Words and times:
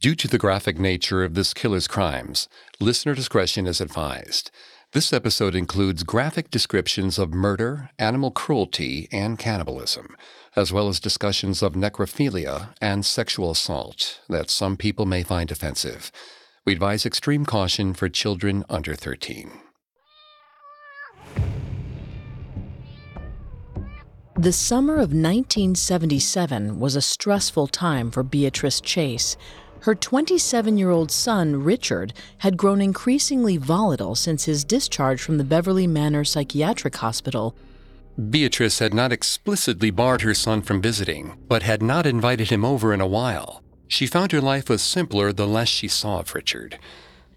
Due 0.00 0.14
to 0.14 0.28
the 0.28 0.38
graphic 0.38 0.78
nature 0.78 1.22
of 1.22 1.34
this 1.34 1.52
killer's 1.52 1.86
crimes, 1.86 2.48
listener 2.80 3.14
discretion 3.14 3.66
is 3.66 3.82
advised. 3.82 4.50
This 4.92 5.12
episode 5.12 5.54
includes 5.54 6.04
graphic 6.04 6.50
descriptions 6.50 7.18
of 7.18 7.34
murder, 7.34 7.90
animal 7.98 8.30
cruelty, 8.30 9.10
and 9.12 9.38
cannibalism, 9.38 10.16
as 10.56 10.72
well 10.72 10.88
as 10.88 11.00
discussions 11.00 11.62
of 11.62 11.74
necrophilia 11.74 12.72
and 12.80 13.04
sexual 13.04 13.50
assault 13.50 14.22
that 14.30 14.48
some 14.48 14.78
people 14.78 15.04
may 15.04 15.22
find 15.22 15.50
offensive. 15.50 16.10
We 16.64 16.72
advise 16.72 17.04
extreme 17.04 17.44
caution 17.44 17.92
for 17.92 18.08
children 18.08 18.64
under 18.70 18.94
13. 18.94 19.50
The 24.38 24.52
summer 24.52 24.94
of 24.94 25.12
1977 25.12 26.80
was 26.80 26.96
a 26.96 27.02
stressful 27.02 27.66
time 27.66 28.10
for 28.10 28.22
Beatrice 28.22 28.80
Chase. 28.80 29.36
Her 29.82 29.94
27 29.94 30.76
year 30.76 30.90
old 30.90 31.10
son, 31.10 31.62
Richard, 31.64 32.12
had 32.38 32.58
grown 32.58 32.82
increasingly 32.82 33.56
volatile 33.56 34.14
since 34.14 34.44
his 34.44 34.62
discharge 34.62 35.22
from 35.22 35.38
the 35.38 35.44
Beverly 35.44 35.86
Manor 35.86 36.24
Psychiatric 36.24 36.96
Hospital. 36.96 37.54
Beatrice 38.28 38.80
had 38.80 38.92
not 38.92 39.12
explicitly 39.12 39.90
barred 39.90 40.20
her 40.20 40.34
son 40.34 40.60
from 40.60 40.82
visiting, 40.82 41.38
but 41.48 41.62
had 41.62 41.82
not 41.82 42.04
invited 42.04 42.50
him 42.50 42.64
over 42.64 42.92
in 42.92 43.00
a 43.00 43.06
while. 43.06 43.62
She 43.88 44.06
found 44.06 44.32
her 44.32 44.40
life 44.40 44.68
was 44.68 44.82
simpler 44.82 45.32
the 45.32 45.46
less 45.46 45.68
she 45.68 45.88
saw 45.88 46.20
of 46.20 46.34
Richard. 46.34 46.78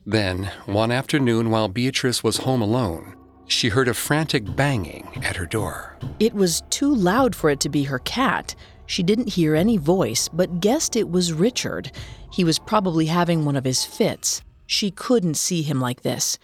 Then, 0.05 0.51
one 0.65 0.91
afternoon 0.91 1.49
while 1.49 1.69
Beatrice 1.69 2.23
was 2.23 2.37
home 2.37 2.61
alone, 2.61 3.15
she 3.47 3.69
heard 3.69 3.87
a 3.87 3.93
frantic 3.93 4.55
banging 4.55 5.21
at 5.23 5.37
her 5.37 5.45
door. 5.45 5.97
It 6.19 6.33
was 6.33 6.63
too 6.69 6.93
loud 6.93 7.35
for 7.35 7.49
it 7.49 7.61
to 7.61 7.69
be 7.69 7.83
her 7.83 7.99
cat. 7.99 8.53
She 8.85 9.03
didn't 9.03 9.29
hear 9.29 9.55
any 9.55 9.77
voice, 9.77 10.27
but 10.27 10.59
guessed 10.59 10.95
it 10.95 11.09
was 11.09 11.31
Richard. 11.31 11.91
He 12.33 12.43
was 12.43 12.57
probably 12.57 13.05
having 13.05 13.45
one 13.45 13.55
of 13.55 13.63
his 13.63 13.85
fits. 13.85 14.41
She 14.65 14.89
couldn't 14.89 15.35
see 15.35 15.61
him 15.61 15.79
like 15.79 16.01
this. 16.01 16.39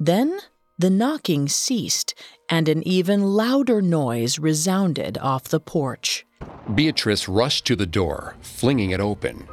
Then 0.00 0.38
the 0.78 0.88
knocking 0.88 1.48
ceased, 1.48 2.14
and 2.48 2.66
an 2.66 2.82
even 2.88 3.22
louder 3.22 3.82
noise 3.82 4.38
resounded 4.38 5.18
off 5.18 5.44
the 5.44 5.60
porch. 5.60 6.24
Beatrice 6.74 7.28
rushed 7.28 7.66
to 7.66 7.76
the 7.76 7.86
door, 7.86 8.36
flinging 8.40 8.90
it 8.90 9.00
open. 9.00 9.46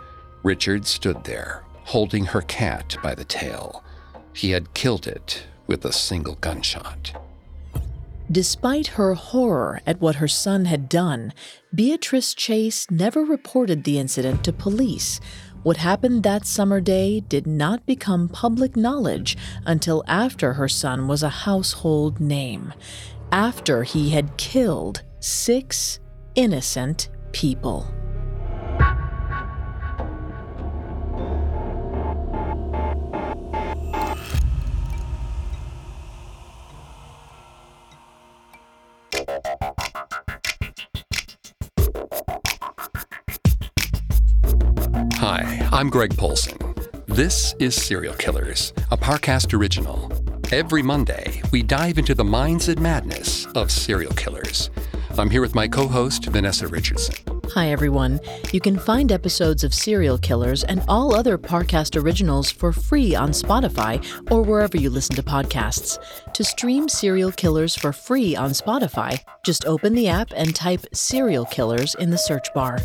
Richard 0.44 0.88
stood 0.88 1.26
there, 1.26 1.64
holding 1.84 2.24
her 2.26 2.42
cat 2.42 2.96
by 3.04 3.14
the 3.14 3.26
tail. 3.26 3.84
He 4.34 4.52
had 4.52 4.74
killed 4.74 5.08
it 5.08 5.44
with 5.68 5.84
a 5.84 5.92
single 5.92 6.36
gunshot. 6.36 7.14
Despite 8.32 8.88
her 8.88 9.14
horror 9.14 9.82
at 9.86 10.00
what 10.00 10.16
her 10.16 10.28
son 10.28 10.64
had 10.64 10.88
done, 10.88 11.34
Beatrice 11.76 12.34
Chase 12.34 12.90
never 12.90 13.26
reported 13.26 13.84
the 13.84 14.00
incident 14.00 14.46
to 14.46 14.54
police. 14.54 15.20
What 15.64 15.78
happened 15.78 16.24
that 16.24 16.48
summer 16.48 16.82
day 16.82 17.20
did 17.20 17.46
not 17.46 17.86
become 17.86 18.30
public 18.30 18.76
knowledge 18.76 19.38
until 19.64 20.04
after 20.08 20.54
her 20.54 20.68
son 20.68 21.08
was 21.08 21.22
a 21.22 21.30
household 21.30 22.20
name, 22.20 22.74
after 23.32 23.84
he 23.84 24.10
had 24.10 24.38
killed 24.38 25.04
six 25.20 26.00
innocent 26.34 27.10
people. 27.32 27.88
Greg 45.92 46.16
Polcyn. 46.16 46.58
This 47.08 47.54
is 47.60 47.76
Serial 47.76 48.14
Killers, 48.14 48.72
a 48.92 48.98
Parcast 48.98 49.54
original. 49.54 50.10
Every 50.50 50.82
Monday, 50.82 51.42
we 51.52 51.64
dive 51.64 51.98
into 51.98 52.16
the 52.16 52.24
minds 52.24 52.70
and 52.70 52.80
madness 52.80 53.46
of 53.56 53.70
serial 53.70 54.14
killers. 54.14 54.70
I'm 55.18 55.30
here 55.30 55.42
with 55.42 55.54
my 55.54 55.68
co 55.68 55.90
host, 55.90 56.28
Vanessa 56.28 56.66
Richardson. 56.70 57.16
Hi, 57.54 57.72
everyone. 57.72 58.22
You 58.54 58.62
can 58.62 58.80
find 58.80 59.12
episodes 59.12 59.66
of 59.66 59.74
Serial 59.74 60.18
Killers 60.18 60.64
and 60.64 60.82
all 60.88 61.14
other 61.14 61.38
Parcast 61.38 62.02
originals 62.02 62.50
for 62.50 62.72
free 62.72 63.14
on 63.14 63.32
Spotify 63.32 64.02
or 64.32 64.44
wherever 64.44 64.78
you 64.78 64.90
listen 64.90 65.18
to 65.18 65.24
podcasts. 65.24 66.00
To 66.32 66.44
stream 66.46 66.88
Serial 66.88 67.34
Killers 67.34 67.76
for 67.76 67.92
free 67.92 68.34
on 68.34 68.52
Spotify, 68.52 69.22
just 69.44 69.66
open 69.66 69.94
the 69.94 70.08
app 70.08 70.32
and 70.38 70.56
type 70.56 70.86
Serial 70.94 71.44
Killers 71.48 71.96
in 71.96 72.12
the 72.12 72.18
search 72.18 72.48
bar. 72.54 72.80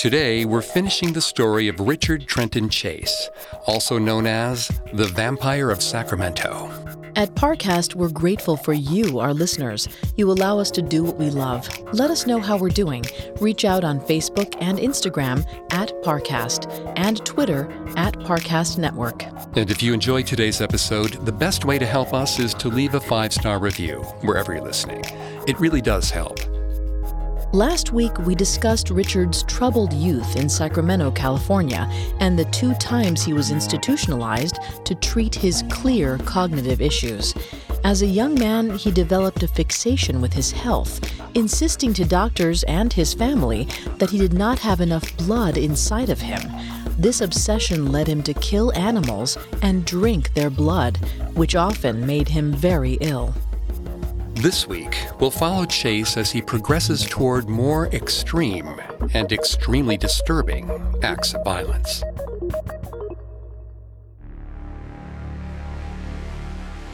Today, 0.00 0.46
we're 0.46 0.62
finishing 0.62 1.12
the 1.12 1.20
story 1.20 1.68
of 1.68 1.78
Richard 1.78 2.26
Trenton 2.26 2.70
Chase, 2.70 3.28
also 3.66 3.98
known 3.98 4.26
as 4.26 4.68
the 4.94 5.04
Vampire 5.04 5.70
of 5.70 5.82
Sacramento. 5.82 6.70
At 7.16 7.34
Parcast, 7.34 7.94
we're 7.94 8.08
grateful 8.08 8.56
for 8.56 8.72
you, 8.72 9.18
our 9.18 9.34
listeners. 9.34 9.86
You 10.16 10.30
allow 10.30 10.58
us 10.58 10.70
to 10.70 10.80
do 10.80 11.04
what 11.04 11.18
we 11.18 11.28
love. 11.28 11.68
Let 11.92 12.10
us 12.10 12.26
know 12.26 12.40
how 12.40 12.56
we're 12.56 12.70
doing. 12.70 13.04
Reach 13.42 13.66
out 13.66 13.84
on 13.84 14.00
Facebook 14.00 14.56
and 14.58 14.78
Instagram 14.78 15.44
at 15.70 15.90
Parcast 16.02 16.94
and 16.96 17.22
Twitter 17.26 17.70
at 17.98 18.14
Parcast 18.20 18.78
Network. 18.78 19.22
And 19.54 19.70
if 19.70 19.82
you 19.82 19.92
enjoyed 19.92 20.26
today's 20.26 20.62
episode, 20.62 21.26
the 21.26 21.32
best 21.32 21.66
way 21.66 21.78
to 21.78 21.84
help 21.84 22.14
us 22.14 22.38
is 22.38 22.54
to 22.54 22.68
leave 22.68 22.94
a 22.94 23.00
five 23.00 23.34
star 23.34 23.58
review 23.58 23.96
wherever 24.22 24.54
you're 24.54 24.64
listening. 24.64 25.02
It 25.46 25.60
really 25.60 25.82
does 25.82 26.08
help. 26.08 26.38
Last 27.52 27.92
week, 27.92 28.16
we 28.20 28.36
discussed 28.36 28.90
Richard's 28.90 29.42
troubled 29.42 29.92
youth 29.92 30.36
in 30.36 30.48
Sacramento, 30.48 31.10
California, 31.10 31.88
and 32.20 32.38
the 32.38 32.44
two 32.44 32.74
times 32.74 33.24
he 33.24 33.32
was 33.32 33.50
institutionalized 33.50 34.60
to 34.84 34.94
treat 34.94 35.34
his 35.34 35.64
clear 35.68 36.16
cognitive 36.18 36.80
issues. 36.80 37.34
As 37.82 38.02
a 38.02 38.06
young 38.06 38.34
man, 38.38 38.70
he 38.78 38.92
developed 38.92 39.42
a 39.42 39.48
fixation 39.48 40.20
with 40.20 40.32
his 40.32 40.52
health, 40.52 41.00
insisting 41.34 41.92
to 41.94 42.04
doctors 42.04 42.62
and 42.64 42.92
his 42.92 43.14
family 43.14 43.66
that 43.96 44.10
he 44.10 44.18
did 44.18 44.32
not 44.32 44.60
have 44.60 44.80
enough 44.80 45.16
blood 45.16 45.58
inside 45.58 46.08
of 46.08 46.20
him. 46.20 46.40
This 46.98 47.20
obsession 47.20 47.90
led 47.90 48.06
him 48.06 48.22
to 48.24 48.34
kill 48.34 48.72
animals 48.74 49.36
and 49.60 49.84
drink 49.84 50.34
their 50.34 50.50
blood, 50.50 50.98
which 51.34 51.56
often 51.56 52.06
made 52.06 52.28
him 52.28 52.52
very 52.52 52.92
ill. 53.00 53.34
This 54.40 54.66
week, 54.66 54.96
we'll 55.18 55.30
follow 55.30 55.66
Chase 55.66 56.16
as 56.16 56.30
he 56.30 56.40
progresses 56.40 57.04
toward 57.04 57.46
more 57.50 57.88
extreme 57.88 58.80
and 59.12 59.30
extremely 59.30 59.98
disturbing 59.98 60.70
acts 61.02 61.34
of 61.34 61.44
violence. 61.44 62.02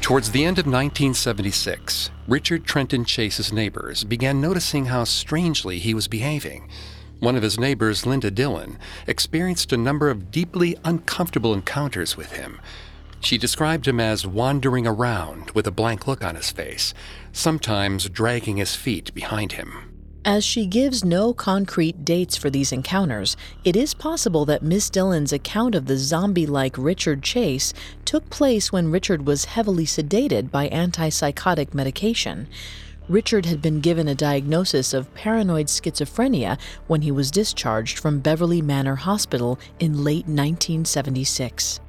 Towards 0.01 0.33
the 0.33 0.45
end 0.45 0.59
of 0.59 0.67
1976, 0.67 2.11
Richard 2.27 2.65
Trenton 2.65 3.05
Chase's 3.05 3.53
neighbors 3.53 4.03
began 4.03 4.41
noticing 4.41 4.87
how 4.87 5.05
strangely 5.05 5.79
he 5.79 5.95
was 5.95 6.09
behaving. 6.09 6.69
One 7.21 7.37
of 7.37 7.45
his 7.45 7.61
neighbors, 7.61 8.05
Linda 8.05 8.33
Dillon, 8.33 8.77
experienced 9.07 9.73
a 9.73 9.77
number 9.77 10.11
of 10.11 10.33
deeply 10.33 10.77
uncomfortable 10.85 11.55
encounters 11.55 12.17
with 12.17 12.33
him. 12.33 12.61
She 13.27 13.39
described 13.39 13.89
him 13.89 13.99
as 13.99 14.25
wandering 14.25 14.87
around 14.87 15.51
with 15.51 15.67
a 15.67 15.73
blank 15.73 16.07
look 16.07 16.23
on 16.23 16.37
his 16.37 16.53
face, 16.53 16.95
sometimes 17.33 18.09
dragging 18.09 18.59
his 18.59 18.77
feet 18.77 19.13
behind 19.15 19.51
him. 19.51 19.93
As 20.25 20.45
she 20.45 20.65
gives 20.65 21.05
no 21.05 21.35
concrete 21.35 22.05
dates 22.05 22.37
for 22.37 22.51
these 22.51 22.71
encounters, 22.71 23.37
it 23.65 23.75
is 23.75 23.95
possible 23.95 24.45
that 24.45 24.63
Miss 24.63 24.89
Dillon's 24.89 25.33
account 25.33 25.75
of 25.75 25.87
the 25.87 25.97
zombie 25.97 26.47
like 26.47 26.79
Richard 26.79 27.25
Chase 27.25 27.73
took 28.05 28.31
place 28.31 28.71
when 28.71 28.93
Richard 28.93 29.27
was 29.27 29.47
heavily 29.47 29.87
sedated 29.87 30.53
by 30.53 30.69
antipsychotic 30.69 31.75
medication. 31.75 32.47
Richard 33.09 33.45
had 33.45 33.61
been 33.61 33.81
given 33.81 34.07
a 34.07 34.15
diagnosis 34.15 34.95
of 34.95 35.13
paranoid 35.15 35.67
schizophrenia 35.67 36.61
when 36.87 37.03
he 37.03 37.11
was 37.11 37.33
discharged 37.33 37.99
from 37.99 38.21
Beverly 38.21 38.63
Manor 38.63 38.95
Hospital 38.95 39.59
in 39.81 40.05
late 40.05 40.29
1976. 40.29 41.81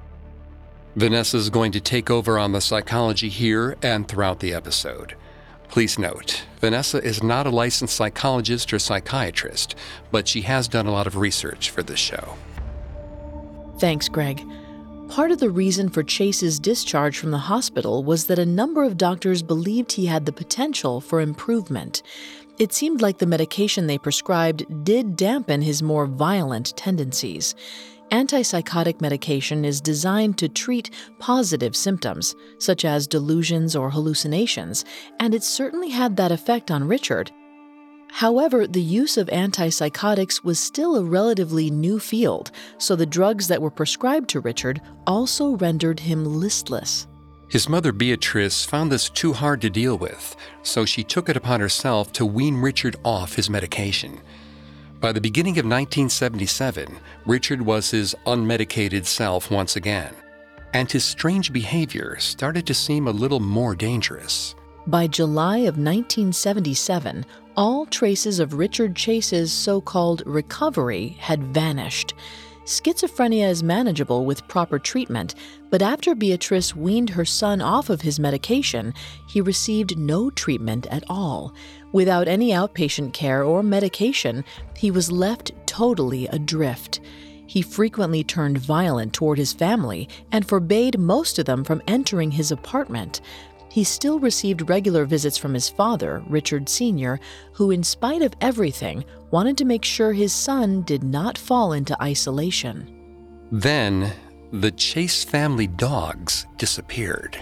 Vanessa's 0.98 1.52
going 1.52 1.72
to 1.72 1.80
take 1.80 2.10
over 2.10 2.40
on 2.40 2.54
the 2.54 2.60
psychology 2.60 3.30
here 3.30 3.78
and 3.84 4.08
throughout 4.08 4.40
the 4.40 4.52
episode. 4.52 5.16
Please 5.70 6.00
note, 6.00 6.44
Vanessa 6.60 6.98
is 7.04 7.22
not 7.22 7.46
a 7.46 7.52
licensed 7.52 7.96
psychologist 7.96 8.74
or 8.74 8.80
psychiatrist, 8.80 9.76
but 10.10 10.28
she 10.28 10.42
has 10.42 10.68
done 10.68 10.88
a 10.88 10.92
lot 10.92 11.06
of 11.06 11.16
research 11.16 11.70
for 11.70 11.84
this 11.84 12.00
show. 12.00 12.36
Thanks, 13.78 14.10
Greg. 14.10 14.44
Part 15.08 15.30
of 15.30 15.38
the 15.38 15.52
reason 15.52 15.88
for 15.88 16.02
Chase's 16.02 16.60
discharge 16.60 17.20
from 17.20 17.30
the 17.30 17.38
hospital 17.38 18.04
was 18.04 18.26
that 18.26 18.40
a 18.40 18.46
number 18.46 18.84
of 18.84 18.98
doctors 18.98 19.44
believed 19.44 19.92
he 19.92 20.08
had 20.08 20.26
the 20.26 20.32
potential 20.32 21.00
for 21.00 21.22
improvement. 21.22 22.02
It 22.58 22.74
seemed 22.74 23.02
like 23.02 23.20
the 23.20 23.28
medication 23.28 23.86
they 23.86 24.00
prescribed 24.00 24.84
did 24.84 25.16
dampen 25.16 25.62
his 25.62 25.84
more 25.84 26.08
violent 26.08 26.76
tendencies. 26.76 27.54
Antipsychotic 28.12 29.02
medication 29.02 29.66
is 29.66 29.82
designed 29.82 30.38
to 30.38 30.48
treat 30.48 30.92
positive 31.20 31.76
symptoms, 31.76 32.36
such 32.58 32.86
as 32.86 33.06
delusions 33.06 33.76
or 33.76 33.90
hallucinations, 33.90 34.86
and 35.20 35.36
it 35.36 35.44
certainly 35.44 35.90
had 35.90 36.16
that 36.16 36.32
effect 36.32 36.72
on 36.72 36.88
Richard. 36.88 37.32
However, 38.10 38.66
the 38.66 38.82
use 38.82 39.18
of 39.18 39.28
antipsychotics 39.28 40.42
was 40.44 40.58
still 40.58 40.96
a 40.96 41.04
relatively 41.04 41.70
new 41.70 42.00
field, 42.00 42.52
so 42.78 42.96
the 42.96 43.06
drugs 43.06 43.50
that 43.50 43.62
were 43.62 43.70
prescribed 43.70 44.30
to 44.30 44.40
Richard 44.40 44.82
also 45.06 45.58
rendered 45.58 46.00
him 46.00 46.24
listless. 46.24 47.08
His 47.50 47.70
mother 47.70 47.92
Beatrice 47.92 48.66
found 48.66 48.92
this 48.92 49.10
too 49.10 49.34
hard 49.34 49.62
to 49.62 49.70
deal 49.70 49.98
with, 49.98 50.36
so 50.64 50.86
she 50.86 51.04
took 51.04 51.28
it 51.30 51.38
upon 51.38 51.60
herself 51.60 52.12
to 52.14 52.26
wean 52.26 52.56
Richard 52.58 52.96
off 53.04 53.36
his 53.36 53.50
medication. 53.50 54.22
By 55.00 55.12
the 55.12 55.22
beginning 55.22 55.60
of 55.60 55.66
1977, 55.66 56.98
Richard 57.28 57.62
was 57.62 57.92
his 57.92 58.16
unmedicated 58.26 59.06
self 59.06 59.52
once 59.52 59.76
again, 59.76 60.16
and 60.74 60.92
his 60.92 61.06
strange 61.06 61.54
behavior 61.54 62.18
started 62.20 62.66
to 62.66 62.74
seem 62.74 63.08
a 63.08 63.12
little 63.12 63.40
more 63.40 63.76
dangerous. 63.76 64.56
By 64.88 65.06
July 65.06 65.58
of 65.58 65.78
1977, 65.78 67.28
all 67.56 67.86
traces 67.86 68.40
of 68.40 68.56
Richard 68.56 68.96
Chase's 68.96 69.54
so 69.54 69.82
called 69.82 70.24
recovery 70.26 71.10
had 71.20 71.44
vanished. 71.44 72.16
Schizophrenia 72.68 73.48
is 73.48 73.64
manageable 73.64 74.26
with 74.26 74.48
proper 74.48 74.80
treatment, 74.80 75.36
but 75.70 75.82
after 75.82 76.16
Beatrice 76.16 76.76
weaned 76.76 77.12
her 77.12 77.24
son 77.24 77.62
off 77.62 77.90
of 77.90 78.02
his 78.02 78.20
medication, 78.20 78.94
he 79.28 79.42
received 79.42 79.98
no 79.98 80.30
treatment 80.32 80.88
at 80.88 81.04
all. 81.08 81.54
Without 81.98 82.28
any 82.28 82.52
outpatient 82.52 83.12
care 83.14 83.44
or 83.44 83.64
medication, 83.64 84.46
he 84.76 84.92
was 84.92 85.12
left 85.12 85.52
totally 85.66 86.28
adrift. 86.28 87.00
He 87.48 87.64
frequently 87.64 88.24
turned 88.24 88.60
violent 88.60 89.14
toward 89.14 89.40
his 89.40 89.52
family 89.52 90.08
and 90.32 90.48
forbade 90.48 91.00
most 91.00 91.40
of 91.40 91.46
them 91.46 91.64
from 91.64 91.82
entering 91.88 92.30
his 92.30 92.52
apartment 92.52 93.22
he 93.70 93.84
still 93.84 94.20
received 94.20 94.70
regular 94.70 95.06
visits 95.06 95.38
from 95.38 95.54
his 95.54 95.70
father, 95.70 96.24
Richard 96.28 96.70
Sr., 96.70 97.20
who, 97.54 97.72
in 97.72 97.84
spite 97.84 98.22
of 98.22 98.34
everything, 98.42 99.04
wanted 99.32 99.58
to 99.58 99.66
make 99.66 99.84
sure 99.84 100.14
his 100.14 100.34
son 100.34 100.84
did 100.84 101.04
not 101.04 101.38
fall 101.38 101.74
into 101.74 102.00
isolation. 102.02 102.88
Then, 103.52 104.14
the 104.52 104.72
Chase 104.72 105.24
family 105.24 105.68
dogs 105.68 106.46
disappeared. 106.58 107.38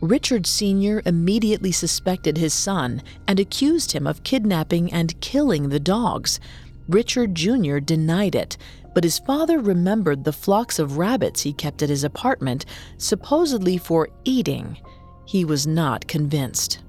Richard 0.00 0.46
Sr. 0.46 1.02
immediately 1.06 1.72
suspected 1.72 2.36
his 2.36 2.52
son 2.52 3.02
and 3.26 3.40
accused 3.40 3.92
him 3.92 4.06
of 4.06 4.22
kidnapping 4.22 4.92
and 4.92 5.18
killing 5.20 5.68
the 5.68 5.80
dogs. 5.80 6.38
Richard 6.88 7.34
Jr. 7.34 7.78
denied 7.78 8.34
it, 8.34 8.58
but 8.94 9.04
his 9.04 9.18
father 9.18 9.58
remembered 9.58 10.24
the 10.24 10.32
flocks 10.32 10.78
of 10.78 10.98
rabbits 10.98 11.42
he 11.42 11.52
kept 11.52 11.82
at 11.82 11.88
his 11.88 12.04
apartment, 12.04 12.66
supposedly 12.98 13.78
for 13.78 14.08
eating. 14.24 14.76
He 15.26 15.44
was 15.44 15.66
not 15.66 16.06
convinced. 16.06 16.80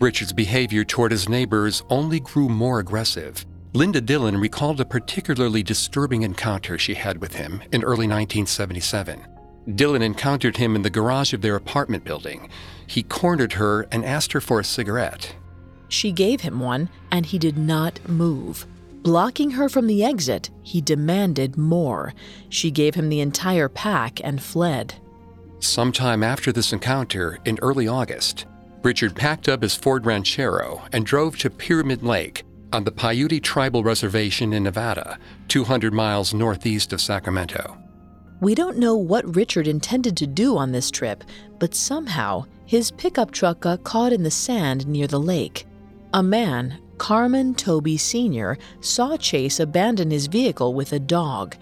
Richard's 0.00 0.32
behavior 0.32 0.84
toward 0.84 1.12
his 1.12 1.28
neighbors 1.28 1.82
only 1.90 2.20
grew 2.20 2.48
more 2.48 2.80
aggressive. 2.80 3.44
Linda 3.74 4.00
Dillon 4.00 4.38
recalled 4.38 4.80
a 4.80 4.84
particularly 4.84 5.62
disturbing 5.62 6.22
encounter 6.22 6.78
she 6.78 6.94
had 6.94 7.20
with 7.20 7.34
him 7.34 7.62
in 7.72 7.82
early 7.82 8.08
1977. 8.08 9.24
Dillon 9.74 10.02
encountered 10.02 10.56
him 10.56 10.74
in 10.74 10.82
the 10.82 10.90
garage 10.90 11.32
of 11.32 11.42
their 11.42 11.56
apartment 11.56 12.04
building. 12.04 12.48
He 12.86 13.02
cornered 13.02 13.54
her 13.54 13.82
and 13.92 14.04
asked 14.04 14.32
her 14.32 14.40
for 14.40 14.60
a 14.60 14.64
cigarette. 14.64 15.34
She 15.88 16.12
gave 16.12 16.40
him 16.40 16.60
one, 16.60 16.88
and 17.10 17.26
he 17.26 17.38
did 17.38 17.58
not 17.58 18.06
move. 18.08 18.66
Blocking 19.02 19.52
her 19.52 19.68
from 19.68 19.86
the 19.86 20.04
exit, 20.04 20.50
he 20.62 20.80
demanded 20.80 21.56
more. 21.56 22.14
She 22.48 22.70
gave 22.70 22.94
him 22.94 23.08
the 23.08 23.20
entire 23.20 23.68
pack 23.68 24.20
and 24.24 24.42
fled. 24.42 24.94
Sometime 25.60 26.22
after 26.22 26.52
this 26.52 26.72
encounter, 26.72 27.38
in 27.44 27.58
early 27.62 27.88
August, 27.88 28.46
Richard 28.82 29.16
packed 29.16 29.48
up 29.48 29.62
his 29.62 29.74
Ford 29.74 30.06
Ranchero 30.06 30.82
and 30.92 31.04
drove 31.04 31.38
to 31.38 31.50
Pyramid 31.50 32.02
Lake 32.02 32.44
on 32.72 32.84
the 32.84 32.92
Paiute 32.92 33.42
Tribal 33.42 33.82
Reservation 33.82 34.52
in 34.52 34.62
Nevada, 34.62 35.18
200 35.48 35.92
miles 35.92 36.34
northeast 36.34 36.92
of 36.92 37.00
Sacramento. 37.00 37.78
We 38.40 38.54
don't 38.54 38.78
know 38.78 38.94
what 38.94 39.34
Richard 39.34 39.66
intended 39.66 40.16
to 40.18 40.26
do 40.26 40.56
on 40.56 40.70
this 40.70 40.92
trip, 40.92 41.24
but 41.58 41.74
somehow 41.74 42.44
his 42.64 42.92
pickup 42.92 43.32
truck 43.32 43.60
got 43.60 43.82
caught 43.82 44.12
in 44.12 44.22
the 44.22 44.30
sand 44.30 44.86
near 44.86 45.08
the 45.08 45.18
lake. 45.18 45.66
A 46.14 46.22
man, 46.22 46.78
Carmen 46.98 47.54
Toby 47.54 47.96
Sr. 47.96 48.56
saw 48.80 49.16
Chase 49.16 49.58
abandon 49.58 50.12
his 50.12 50.28
vehicle 50.28 50.72
with 50.72 50.92
a 50.92 51.00
dog. 51.00 51.56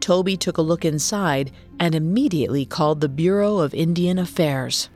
Toby 0.00 0.36
took 0.36 0.58
a 0.58 0.62
look 0.62 0.84
inside 0.84 1.50
and 1.80 1.94
immediately 1.94 2.66
called 2.66 3.00
the 3.00 3.08
Bureau 3.08 3.58
of 3.58 3.72
Indian 3.72 4.18
Affairs. 4.18 4.90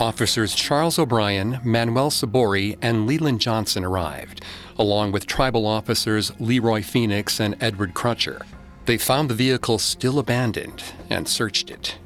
Officers 0.00 0.56
Charles 0.56 0.98
O'Brien, 0.98 1.60
Manuel 1.62 2.10
Sabori, 2.10 2.76
and 2.82 3.06
Leland 3.06 3.40
Johnson 3.40 3.84
arrived, 3.84 4.44
along 4.76 5.12
with 5.12 5.26
tribal 5.26 5.66
officers 5.66 6.32
Leroy 6.40 6.82
Phoenix 6.82 7.38
and 7.38 7.56
Edward 7.60 7.94
Crutcher. 7.94 8.42
They 8.86 8.98
found 8.98 9.30
the 9.30 9.34
vehicle 9.34 9.78
still 9.78 10.18
abandoned 10.18 10.82
and 11.08 11.26
searched 11.26 11.70
it. 11.70 11.98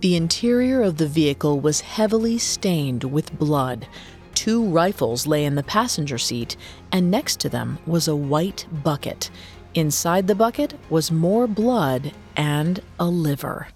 The 0.00 0.16
interior 0.16 0.82
of 0.82 0.98
the 0.98 1.08
vehicle 1.08 1.60
was 1.60 1.80
heavily 1.80 2.38
stained 2.38 3.04
with 3.04 3.38
blood. 3.38 3.88
Two 4.34 4.64
rifles 4.64 5.26
lay 5.26 5.44
in 5.44 5.54
the 5.54 5.62
passenger 5.62 6.18
seat, 6.18 6.56
and 6.92 7.10
next 7.10 7.40
to 7.40 7.48
them 7.48 7.78
was 7.86 8.06
a 8.06 8.16
white 8.16 8.66
bucket. 8.84 9.30
Inside 9.74 10.26
the 10.26 10.34
bucket 10.34 10.74
was 10.90 11.10
more 11.10 11.46
blood 11.46 12.12
and 12.36 12.80
a 13.00 13.06
liver. 13.06 13.68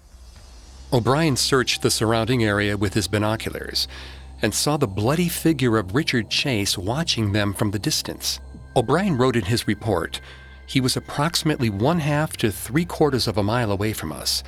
O'Brien 0.93 1.35
searched 1.35 1.81
the 1.81 1.91
surrounding 1.91 2.43
area 2.43 2.77
with 2.77 2.93
his 2.93 3.07
binoculars 3.07 3.87
and 4.41 4.53
saw 4.53 4.77
the 4.77 4.87
bloody 4.87 5.27
figure 5.27 5.77
of 5.77 5.93
Richard 5.93 6.29
Chase 6.29 6.77
watching 6.77 7.33
them 7.33 7.53
from 7.53 7.71
the 7.71 7.79
distance. 7.79 8.39
O'Brien 8.75 9.17
wrote 9.17 9.35
in 9.35 9.45
his 9.45 9.67
report 9.67 10.21
he 10.69 10.79
was 10.79 10.95
approximately 10.95 11.67
one 11.67 11.97
half 11.97 12.37
to 12.37 12.51
three 12.51 12.85
quarters 12.85 13.27
of 13.27 13.39
a 13.39 13.43
mile 13.43 13.71
away 13.71 13.91
from 13.91 14.11
us. 14.11 14.43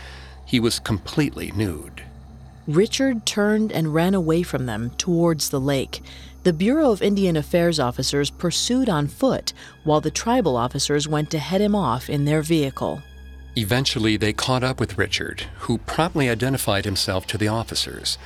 He 0.45 0.59
was 0.59 0.79
completely 0.79 1.51
nude. 1.55 2.03
Richard 2.67 3.25
turned 3.25 3.71
and 3.71 3.91
ran 3.91 4.13
away 4.13 4.43
from 4.43 4.67
them 4.67 4.91
towards 4.99 5.49
the 5.49 5.59
lake. 5.59 6.03
The 6.43 6.53
Bureau 6.53 6.91
of 6.91 7.01
Indian 7.01 7.35
Affairs 7.35 7.79
officers 7.79 8.29
pursued 8.29 8.87
on 8.87 9.07
foot, 9.07 9.51
while 9.83 9.99
the 9.99 10.11
tribal 10.11 10.55
officers 10.55 11.07
went 11.07 11.31
to 11.31 11.39
head 11.39 11.59
him 11.59 11.73
off 11.73 12.07
in 12.07 12.25
their 12.25 12.43
vehicle. 12.43 13.01
Eventually, 13.55 14.15
they 14.15 14.31
caught 14.31 14.63
up 14.63 14.79
with 14.79 14.99
Richard, 14.99 15.41
who 15.61 15.79
promptly 15.79 16.29
identified 16.29 16.85
himself 16.85 17.25
to 17.27 17.37
the 17.37 17.47
officers. 17.47 18.19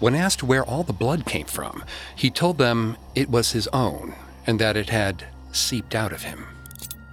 When 0.00 0.14
asked 0.14 0.42
where 0.42 0.64
all 0.64 0.82
the 0.82 0.94
blood 0.94 1.26
came 1.26 1.46
from, 1.46 1.84
he 2.16 2.30
told 2.30 2.56
them 2.56 2.96
it 3.14 3.28
was 3.28 3.52
his 3.52 3.68
own 3.68 4.14
and 4.46 4.58
that 4.58 4.78
it 4.78 4.88
had 4.88 5.26
seeped 5.52 5.94
out 5.94 6.12
of 6.12 6.22
him. 6.22 6.46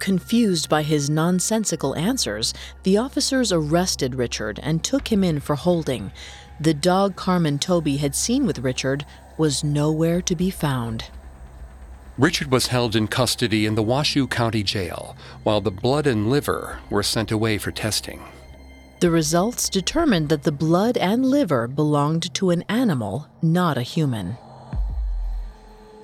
Confused 0.02 0.68
by 0.68 0.82
his 0.82 1.08
nonsensical 1.08 1.94
answers, 1.94 2.52
the 2.82 2.96
officers 2.96 3.52
arrested 3.52 4.16
Richard 4.16 4.58
and 4.60 4.82
took 4.82 5.12
him 5.12 5.22
in 5.22 5.38
for 5.38 5.54
holding. 5.54 6.10
The 6.58 6.74
dog 6.74 7.14
Carmen 7.14 7.60
Toby 7.60 7.98
had 7.98 8.16
seen 8.16 8.44
with 8.44 8.58
Richard 8.58 9.06
was 9.38 9.62
nowhere 9.62 10.20
to 10.22 10.34
be 10.34 10.50
found. 10.50 11.04
Richard 12.18 12.50
was 12.50 12.66
held 12.66 12.96
in 12.96 13.06
custody 13.06 13.64
in 13.64 13.76
the 13.76 13.82
Washoe 13.84 14.26
County 14.26 14.64
Jail, 14.64 15.16
while 15.44 15.60
the 15.60 15.70
blood 15.70 16.08
and 16.08 16.28
liver 16.28 16.80
were 16.90 17.04
sent 17.04 17.30
away 17.30 17.56
for 17.56 17.70
testing. 17.70 18.24
The 18.98 19.10
results 19.12 19.68
determined 19.68 20.30
that 20.30 20.42
the 20.42 20.50
blood 20.50 20.96
and 20.96 21.24
liver 21.24 21.68
belonged 21.68 22.34
to 22.34 22.50
an 22.50 22.64
animal, 22.68 23.28
not 23.40 23.78
a 23.78 23.82
human. 23.82 24.36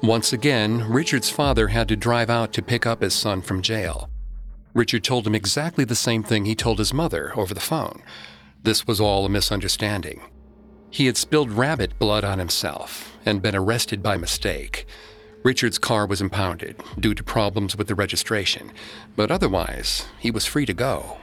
Once 0.02 0.32
again, 0.32 0.88
Richard's 0.88 1.28
father 1.28 1.68
had 1.68 1.88
to 1.88 1.96
drive 1.96 2.30
out 2.30 2.52
to 2.52 2.62
pick 2.62 2.86
up 2.86 3.02
his 3.02 3.14
son 3.14 3.42
from 3.42 3.62
jail. 3.62 4.08
Richard 4.72 5.02
told 5.02 5.26
him 5.26 5.34
exactly 5.34 5.84
the 5.84 5.96
same 5.96 6.22
thing 6.22 6.44
he 6.44 6.54
told 6.54 6.78
his 6.78 6.94
mother 6.94 7.32
over 7.36 7.52
the 7.52 7.60
phone. 7.60 8.02
This 8.62 8.86
was 8.86 9.00
all 9.00 9.26
a 9.26 9.28
misunderstanding. 9.28 10.20
He 10.90 11.06
had 11.06 11.16
spilled 11.16 11.50
rabbit 11.50 11.98
blood 11.98 12.22
on 12.22 12.38
himself 12.38 13.18
and 13.26 13.42
been 13.42 13.56
arrested 13.56 14.00
by 14.00 14.16
mistake. 14.16 14.86
Richard's 15.42 15.78
car 15.78 16.06
was 16.06 16.20
impounded 16.20 16.76
due 16.98 17.14
to 17.14 17.24
problems 17.24 17.76
with 17.76 17.88
the 17.88 17.94
registration, 17.94 18.72
but 19.16 19.32
otherwise, 19.32 20.06
he 20.18 20.30
was 20.30 20.46
free 20.46 20.66
to 20.66 20.74
go. 20.74 21.18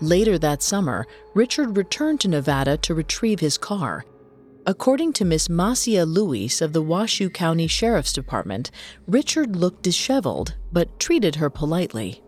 Later 0.00 0.38
that 0.38 0.62
summer, 0.62 1.06
Richard 1.34 1.76
returned 1.78 2.20
to 2.20 2.28
Nevada 2.28 2.76
to 2.78 2.94
retrieve 2.94 3.40
his 3.40 3.56
car. 3.56 4.04
According 4.68 5.12
to 5.12 5.24
Miss 5.24 5.46
Masia 5.46 6.04
Luis 6.04 6.60
of 6.60 6.72
the 6.72 6.82
Washoe 6.82 7.28
County 7.28 7.68
Sheriff's 7.68 8.12
Department, 8.12 8.72
Richard 9.06 9.54
looked 9.54 9.84
disheveled 9.84 10.56
but 10.72 10.98
treated 10.98 11.36
her 11.36 11.48
politely. 11.48 12.20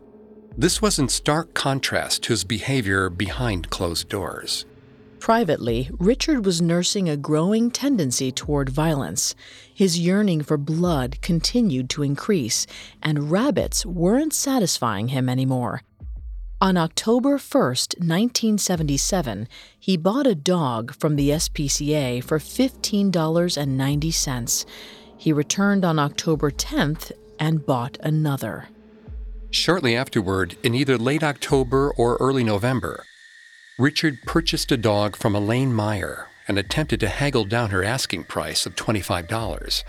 This 0.57 0.81
was 0.81 1.01
in 1.01 1.09
stark 1.09 1.53
contrast 1.55 2.23
to 2.23 2.33
his 2.33 2.45
behavior 2.45 3.11
behind 3.11 3.71
closed 3.71 4.09
doors. 4.09 4.67
Privately, 5.19 5.91
Richard 5.99 6.47
was 6.47 6.63
nursing 6.63 7.09
a 7.09 7.17
growing 7.17 7.73
tendency 7.73 8.31
toward 8.31 8.69
violence. 8.69 9.35
His 9.75 9.99
yearning 9.99 10.43
for 10.45 10.57
blood 10.57 11.21
continued 11.21 11.91
to 11.91 12.05
increase, 12.05 12.69
and 13.03 13.33
rabbits 13.33 13.85
weren't 13.85 14.33
satisfying 14.33 15.09
him 15.09 15.29
anymore. 15.29 15.83
On 16.61 16.77
October 16.77 17.39
1, 17.39 17.39
1977, 17.39 19.47
he 19.79 19.97
bought 19.97 20.27
a 20.27 20.35
dog 20.35 20.93
from 20.93 21.15
the 21.15 21.31
SPCA 21.31 22.25
for 22.25 22.41
$15.90. 22.41 24.67
He 25.17 25.33
returned 25.33 25.85
on 25.85 26.01
October 26.01 26.51
10th 26.51 27.13
and 27.39 27.65
bought 27.65 27.97
another. 28.03 28.71
Shortly 29.53 29.95
afterward, 29.95 30.57
in 30.65 30.75
either 30.75 30.99
late 30.99 31.23
October 31.23 31.93
or 31.97 32.17
early 32.17 32.43
November, 32.43 33.05
Richard 33.79 34.19
purchased 34.27 34.73
a 34.73 34.77
dog 34.77 35.15
from 35.15 35.37
Elaine 35.37 35.73
Meyer 35.73 36.27
and 36.49 36.59
attempted 36.59 36.99
to 36.99 37.09
haggle 37.09 37.45
down 37.45 37.71
her 37.71 37.85
asking 37.85 38.25
price 38.25 38.67
of 38.67 38.75
$25. 38.75 39.85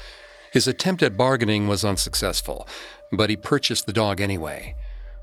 His 0.54 0.68
attempt 0.68 1.02
at 1.02 1.18
bargaining 1.18 1.68
was 1.68 1.84
unsuccessful, 1.84 2.68
but 3.12 3.32
he 3.32 3.38
purchased 3.38 3.88
the 3.88 3.94
dog 3.94 4.22
anyway. 4.22 4.76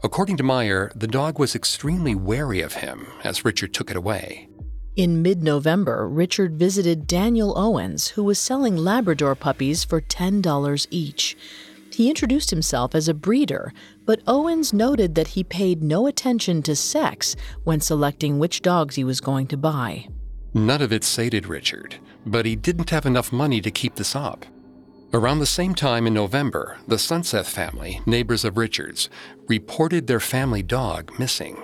According 0.02 0.36
to 0.36 0.42
Meyer, 0.42 0.92
the 0.94 1.06
dog 1.06 1.38
was 1.38 1.54
extremely 1.54 2.14
wary 2.14 2.60
of 2.60 2.74
him 2.74 3.06
as 3.24 3.44
Richard 3.44 3.72
took 3.72 3.90
it 3.90 3.96
away. 3.96 4.48
In 4.94 5.22
mid 5.22 5.42
November, 5.42 6.08
Richard 6.08 6.56
visited 6.56 7.06
Daniel 7.06 7.56
Owens, 7.58 8.08
who 8.08 8.24
was 8.24 8.38
selling 8.38 8.76
Labrador 8.76 9.34
puppies 9.34 9.84
for 9.84 10.00
$10 10.00 10.86
each. 10.90 11.36
He 11.92 12.08
introduced 12.08 12.50
himself 12.50 12.94
as 12.94 13.08
a 13.08 13.14
breeder, 13.14 13.72
but 14.04 14.22
Owens 14.26 14.72
noted 14.72 15.14
that 15.14 15.28
he 15.28 15.44
paid 15.44 15.82
no 15.82 16.06
attention 16.06 16.62
to 16.62 16.76
sex 16.76 17.36
when 17.64 17.80
selecting 17.80 18.38
which 18.38 18.62
dogs 18.62 18.96
he 18.96 19.04
was 19.04 19.20
going 19.20 19.46
to 19.48 19.56
buy. 19.56 20.08
None 20.52 20.82
of 20.82 20.92
it 20.92 21.04
sated 21.04 21.46
Richard, 21.46 21.96
but 22.24 22.46
he 22.46 22.56
didn't 22.56 22.90
have 22.90 23.06
enough 23.06 23.32
money 23.32 23.60
to 23.60 23.70
keep 23.70 23.94
this 23.96 24.16
up. 24.16 24.46
Around 25.16 25.38
the 25.38 25.46
same 25.46 25.74
time 25.74 26.06
in 26.06 26.12
November, 26.12 26.76
the 26.86 26.98
Sunseth 26.98 27.46
family, 27.46 28.02
neighbors 28.04 28.44
of 28.44 28.58
Richard's, 28.58 29.08
reported 29.48 30.06
their 30.06 30.20
family 30.20 30.62
dog 30.62 31.18
missing. 31.18 31.56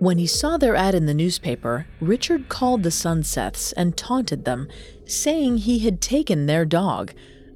When 0.00 0.18
he 0.18 0.26
saw 0.26 0.58
their 0.58 0.76
ad 0.76 0.94
in 0.94 1.06
the 1.06 1.14
newspaper, 1.14 1.86
Richard 1.98 2.50
called 2.50 2.82
the 2.82 2.90
Sunseths 2.90 3.72
and 3.74 3.96
taunted 3.96 4.44
them, 4.44 4.68
saying 5.06 5.56
he 5.56 5.78
had 5.78 6.02
taken 6.02 6.44
their 6.44 6.66
dog. 6.66 7.14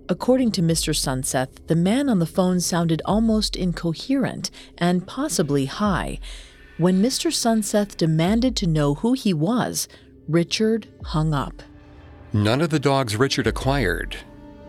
According 0.08 0.52
to 0.52 0.62
Mr. 0.62 0.96
Sunseth, 0.96 1.66
the 1.66 1.76
man 1.76 2.08
on 2.08 2.18
the 2.18 2.24
phone 2.24 2.58
sounded 2.58 3.02
almost 3.04 3.54
incoherent 3.54 4.50
and 4.78 5.06
possibly 5.06 5.66
high. 5.66 6.20
When 6.78 7.02
Mr. 7.02 7.30
Sunseth 7.30 7.98
demanded 7.98 8.56
to 8.56 8.66
know 8.66 8.94
who 8.94 9.12
he 9.12 9.34
was, 9.34 9.88
Richard 10.26 10.88
hung 11.04 11.34
up. 11.34 11.62
None 12.32 12.62
of 12.62 12.70
the 12.70 12.80
dogs 12.80 13.14
Richard 13.14 13.46
acquired 13.46 14.16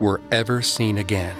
were 0.03 0.21
ever 0.31 0.61
seen 0.61 0.99
again. 0.99 1.35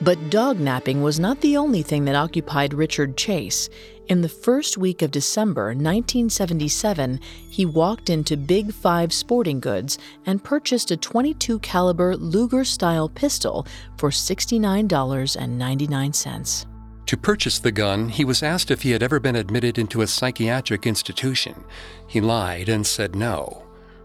But 0.00 0.30
dog 0.30 0.58
napping 0.58 1.02
was 1.02 1.20
not 1.20 1.40
the 1.40 1.56
only 1.56 1.82
thing 1.82 2.04
that 2.06 2.16
occupied 2.16 2.74
Richard 2.74 3.16
Chase. 3.16 3.68
In 4.08 4.22
the 4.22 4.28
first 4.28 4.76
week 4.76 5.02
of 5.02 5.12
December 5.12 5.66
1977, 5.66 7.20
he 7.48 7.64
walked 7.64 8.10
into 8.10 8.36
Big 8.36 8.72
5 8.72 9.12
Sporting 9.12 9.60
Goods 9.60 9.98
and 10.26 10.42
purchased 10.42 10.90
a 10.90 10.96
22 10.96 11.60
caliber 11.60 12.16
Luger-style 12.16 13.10
pistol 13.10 13.68
for 13.96 14.10
$69.99. 14.10 16.66
To 17.06 17.16
purchase 17.16 17.58
the 17.58 17.72
gun, 17.72 18.08
he 18.08 18.24
was 18.24 18.42
asked 18.42 18.70
if 18.70 18.82
he 18.82 18.90
had 18.90 19.02
ever 19.02 19.20
been 19.20 19.36
admitted 19.36 19.78
into 19.78 20.02
a 20.02 20.06
psychiatric 20.06 20.86
institution. 20.86 21.64
He 22.06 22.20
lied 22.20 22.68
and 22.68 22.86
said 22.86 23.14
no. 23.14 23.62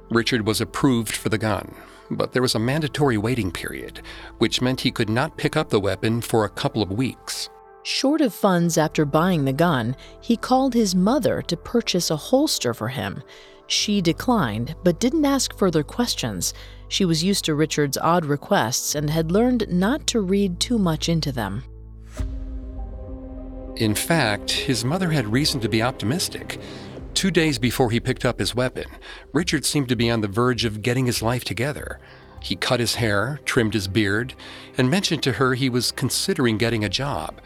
Richard 0.09 0.45
was 0.45 0.61
approved 0.61 1.15
for 1.15 1.29
the 1.29 1.37
gun, 1.37 1.75
but 2.11 2.31
there 2.31 2.41
was 2.41 2.55
a 2.55 2.59
mandatory 2.59 3.17
waiting 3.17 3.51
period, 3.51 4.01
which 4.37 4.61
meant 4.61 4.81
he 4.81 4.91
could 4.91 5.09
not 5.09 5.37
pick 5.37 5.55
up 5.55 5.69
the 5.69 5.79
weapon 5.79 6.21
for 6.21 6.45
a 6.45 6.49
couple 6.49 6.81
of 6.81 6.91
weeks. 6.91 7.49
Short 7.83 8.21
of 8.21 8.33
funds 8.33 8.77
after 8.77 9.05
buying 9.05 9.45
the 9.45 9.53
gun, 9.53 9.95
he 10.21 10.35
called 10.35 10.73
his 10.73 10.95
mother 10.95 11.41
to 11.43 11.57
purchase 11.57 12.11
a 12.11 12.15
holster 12.15 12.73
for 12.73 12.89
him. 12.89 13.23
She 13.67 14.01
declined, 14.01 14.75
but 14.83 14.99
didn't 14.99 15.25
ask 15.25 15.57
further 15.57 15.83
questions. 15.83 16.53
She 16.87 17.05
was 17.05 17.23
used 17.23 17.45
to 17.45 17.55
Richard's 17.55 17.97
odd 17.97 18.25
requests 18.25 18.95
and 18.95 19.09
had 19.09 19.31
learned 19.31 19.67
not 19.69 20.07
to 20.07 20.21
read 20.21 20.59
too 20.59 20.77
much 20.77 21.07
into 21.07 21.31
them. 21.31 21.63
In 23.75 23.95
fact, 23.95 24.51
his 24.51 24.83
mother 24.83 25.09
had 25.09 25.31
reason 25.31 25.61
to 25.61 25.69
be 25.69 25.81
optimistic. 25.81 26.59
Two 27.19 27.31
days 27.31 27.59
before 27.59 27.91
he 27.91 27.99
picked 27.99 28.23
up 28.23 28.39
his 28.39 28.55
weapon, 28.55 28.85
Richard 29.33 29.65
seemed 29.65 29.89
to 29.89 29.95
be 29.97 30.09
on 30.09 30.21
the 30.21 30.27
verge 30.29 30.63
of 30.63 30.81
getting 30.81 31.05
his 31.05 31.21
life 31.21 31.43
together. 31.43 31.99
He 32.41 32.55
cut 32.55 32.79
his 32.79 32.95
hair, 32.95 33.41
trimmed 33.43 33.73
his 33.73 33.89
beard, 33.89 34.35
and 34.77 34.89
mentioned 34.89 35.21
to 35.23 35.33
her 35.33 35.53
he 35.53 35.67
was 35.69 35.91
considering 35.91 36.57
getting 36.57 36.85
a 36.85 36.87
job. 36.87 37.41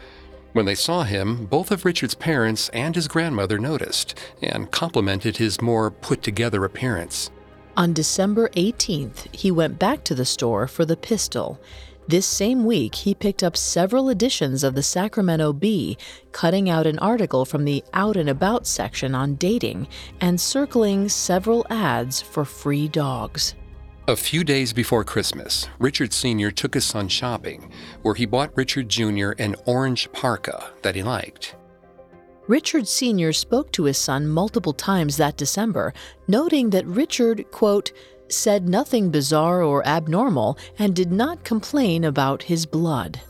When 0.52 0.64
they 0.64 0.76
saw 0.76 1.02
him, 1.02 1.46
both 1.46 1.72
of 1.72 1.84
Richard's 1.84 2.14
parents 2.14 2.68
and 2.68 2.94
his 2.94 3.08
grandmother 3.08 3.58
noticed 3.58 4.16
and 4.40 4.70
complimented 4.70 5.38
his 5.38 5.60
more 5.60 5.90
put 5.90 6.22
together 6.22 6.64
appearance. 6.64 7.32
On 7.76 7.92
December 7.92 8.50
18th, 8.50 9.26
he 9.34 9.50
went 9.50 9.80
back 9.80 10.04
to 10.04 10.14
the 10.14 10.24
store 10.24 10.68
for 10.68 10.84
the 10.84 10.96
pistol. 10.96 11.58
This 12.06 12.26
same 12.26 12.66
week, 12.66 12.94
he 12.94 13.14
picked 13.14 13.42
up 13.42 13.56
several 13.56 14.10
editions 14.10 14.62
of 14.62 14.74
the 14.74 14.82
Sacramento 14.82 15.54
Bee, 15.54 15.96
cutting 16.32 16.68
out 16.68 16.86
an 16.86 16.98
article 16.98 17.46
from 17.46 17.64
the 17.64 17.82
Out 17.94 18.18
and 18.18 18.28
About 18.28 18.66
section 18.66 19.14
on 19.14 19.36
dating 19.36 19.88
and 20.20 20.38
circling 20.38 21.08
several 21.08 21.66
ads 21.70 22.20
for 22.20 22.44
free 22.44 22.88
dogs. 22.88 23.54
A 24.06 24.14
few 24.14 24.44
days 24.44 24.74
before 24.74 25.02
Christmas, 25.02 25.66
Richard 25.78 26.12
Sr. 26.12 26.50
took 26.50 26.74
his 26.74 26.84
son 26.84 27.08
shopping, 27.08 27.72
where 28.02 28.14
he 28.14 28.26
bought 28.26 28.54
Richard 28.54 28.90
Jr. 28.90 29.30
an 29.38 29.56
orange 29.64 30.12
parka 30.12 30.72
that 30.82 30.94
he 30.94 31.02
liked. 31.02 31.56
Richard 32.46 32.86
Sr. 32.86 33.32
spoke 33.32 33.72
to 33.72 33.84
his 33.84 33.96
son 33.96 34.28
multiple 34.28 34.74
times 34.74 35.16
that 35.16 35.38
December, 35.38 35.94
noting 36.28 36.68
that 36.68 36.86
Richard, 36.86 37.50
quote, 37.50 37.92
said 38.28 38.68
nothing 38.68 39.10
bizarre 39.10 39.62
or 39.62 39.86
abnormal, 39.86 40.58
and 40.78 40.94
did 40.94 41.12
not 41.12 41.44
complain 41.44 42.04
about 42.04 42.42
his 42.42 42.66
blood. 42.66 43.20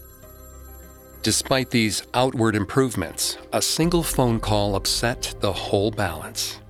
Despite 1.23 1.71
these 1.71 2.03
outward 2.13 2.55
improvements, 2.55 3.39
a 3.53 3.63
single 3.63 4.03
phone 4.03 4.39
call 4.41 4.77
upset 4.77 5.35
the 5.41 5.53
whole 5.53 5.91
balance. 5.91 6.61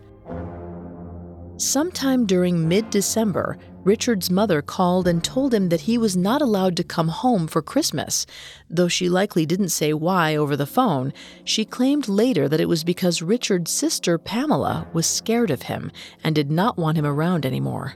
Sometime 1.57 2.25
during 2.25 2.69
mid 2.69 2.91
December, 2.91 3.59
Richard's 3.85 4.31
mother 4.31 4.63
called 4.63 5.07
and 5.07 5.23
told 5.23 5.53
him 5.53 5.69
that 5.69 5.83
he 5.83 5.99
was 5.99 6.17
not 6.17 6.41
allowed 6.41 6.77
to 6.77 6.85
come 6.85 7.09
home 7.09 7.47
for 7.47 7.63
Christmas. 7.63 8.27
Though 8.71 8.89
she 8.89 9.09
likely 9.09 9.45
didn't 9.45 9.69
say 9.69 9.93
why 9.93 10.37
over 10.37 10.57
the 10.57 10.67
phone, 10.67 11.13
she 11.45 11.65
claimed 11.65 12.09
later 12.09 12.49
that 12.49 12.61
it 12.61 12.69
was 12.69 12.83
because 12.83 13.23
Richard's 13.23 13.71
sister, 13.71 14.19
Pamela, 14.19 14.89
was 14.93 15.07
scared 15.07 15.51
of 15.51 15.63
him 15.63 15.93
and 16.23 16.35
did 16.35 16.51
not 16.51 16.79
want 16.79 16.97
him 16.97 17.07
around 17.07 17.45
anymore. 17.45 17.95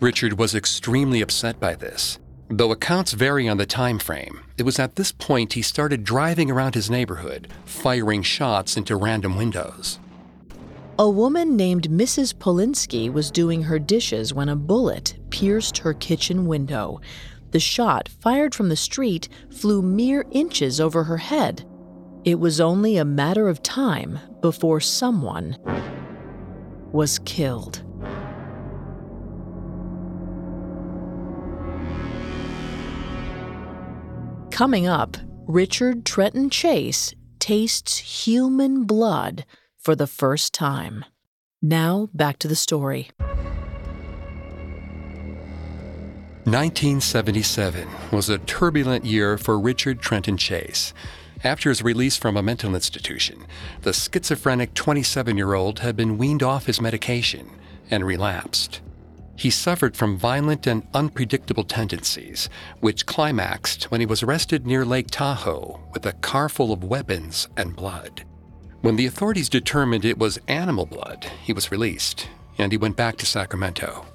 Richard 0.00 0.38
was 0.38 0.54
extremely 0.54 1.20
upset 1.20 1.58
by 1.58 1.74
this. 1.74 2.20
Though 2.48 2.70
accounts 2.70 3.12
vary 3.12 3.48
on 3.48 3.56
the 3.56 3.66
time 3.66 3.98
frame, 3.98 4.44
it 4.56 4.62
was 4.62 4.78
at 4.78 4.94
this 4.94 5.10
point 5.10 5.54
he 5.54 5.62
started 5.62 6.04
driving 6.04 6.50
around 6.50 6.76
his 6.76 6.88
neighborhood, 6.88 7.52
firing 7.64 8.22
shots 8.22 8.76
into 8.76 8.94
random 8.96 9.36
windows. 9.36 9.98
A 11.00 11.10
woman 11.10 11.56
named 11.56 11.90
Mrs. 11.90 12.32
Polinsky 12.32 13.12
was 13.12 13.32
doing 13.32 13.62
her 13.64 13.78
dishes 13.80 14.32
when 14.32 14.48
a 14.48 14.56
bullet 14.56 15.18
pierced 15.30 15.78
her 15.78 15.94
kitchen 15.94 16.46
window. 16.46 17.00
The 17.50 17.60
shot, 17.60 18.08
fired 18.08 18.54
from 18.54 18.68
the 18.68 18.76
street, 18.76 19.28
flew 19.50 19.82
mere 19.82 20.24
inches 20.30 20.80
over 20.80 21.04
her 21.04 21.18
head. 21.18 21.64
It 22.24 22.38
was 22.38 22.60
only 22.60 22.96
a 22.96 23.04
matter 23.04 23.48
of 23.48 23.62
time 23.62 24.20
before 24.42 24.80
someone 24.80 25.56
was 26.92 27.18
killed. 27.20 27.82
Coming 34.58 34.88
up, 34.88 35.16
Richard 35.46 36.04
Trenton 36.04 36.50
Chase 36.50 37.14
tastes 37.38 38.26
human 38.26 38.86
blood 38.86 39.44
for 39.76 39.94
the 39.94 40.08
first 40.08 40.52
time. 40.52 41.04
Now, 41.62 42.08
back 42.12 42.40
to 42.40 42.48
the 42.48 42.56
story. 42.56 43.12
1977 46.42 47.86
was 48.10 48.28
a 48.28 48.38
turbulent 48.38 49.04
year 49.04 49.38
for 49.38 49.60
Richard 49.60 50.00
Trenton 50.00 50.36
Chase. 50.36 50.92
After 51.44 51.68
his 51.68 51.84
release 51.84 52.16
from 52.16 52.36
a 52.36 52.42
mental 52.42 52.74
institution, 52.74 53.46
the 53.82 53.92
schizophrenic 53.92 54.74
27 54.74 55.36
year 55.36 55.54
old 55.54 55.78
had 55.78 55.94
been 55.94 56.18
weaned 56.18 56.42
off 56.42 56.66
his 56.66 56.80
medication 56.80 57.48
and 57.92 58.04
relapsed. 58.04 58.80
He 59.38 59.50
suffered 59.50 59.96
from 59.96 60.18
violent 60.18 60.66
and 60.66 60.82
unpredictable 60.92 61.62
tendencies, 61.62 62.48
which 62.80 63.06
climaxed 63.06 63.84
when 63.84 64.00
he 64.00 64.06
was 64.06 64.24
arrested 64.24 64.66
near 64.66 64.84
Lake 64.84 65.06
Tahoe 65.12 65.80
with 65.92 66.04
a 66.06 66.12
car 66.14 66.48
full 66.48 66.72
of 66.72 66.82
weapons 66.82 67.46
and 67.56 67.76
blood. 67.76 68.24
When 68.80 68.96
the 68.96 69.06
authorities 69.06 69.48
determined 69.48 70.04
it 70.04 70.18
was 70.18 70.40
animal 70.48 70.86
blood, 70.86 71.24
he 71.44 71.52
was 71.52 71.70
released, 71.70 72.28
and 72.58 72.72
he 72.72 72.78
went 72.78 72.96
back 72.96 73.16
to 73.18 73.26
Sacramento. 73.26 74.06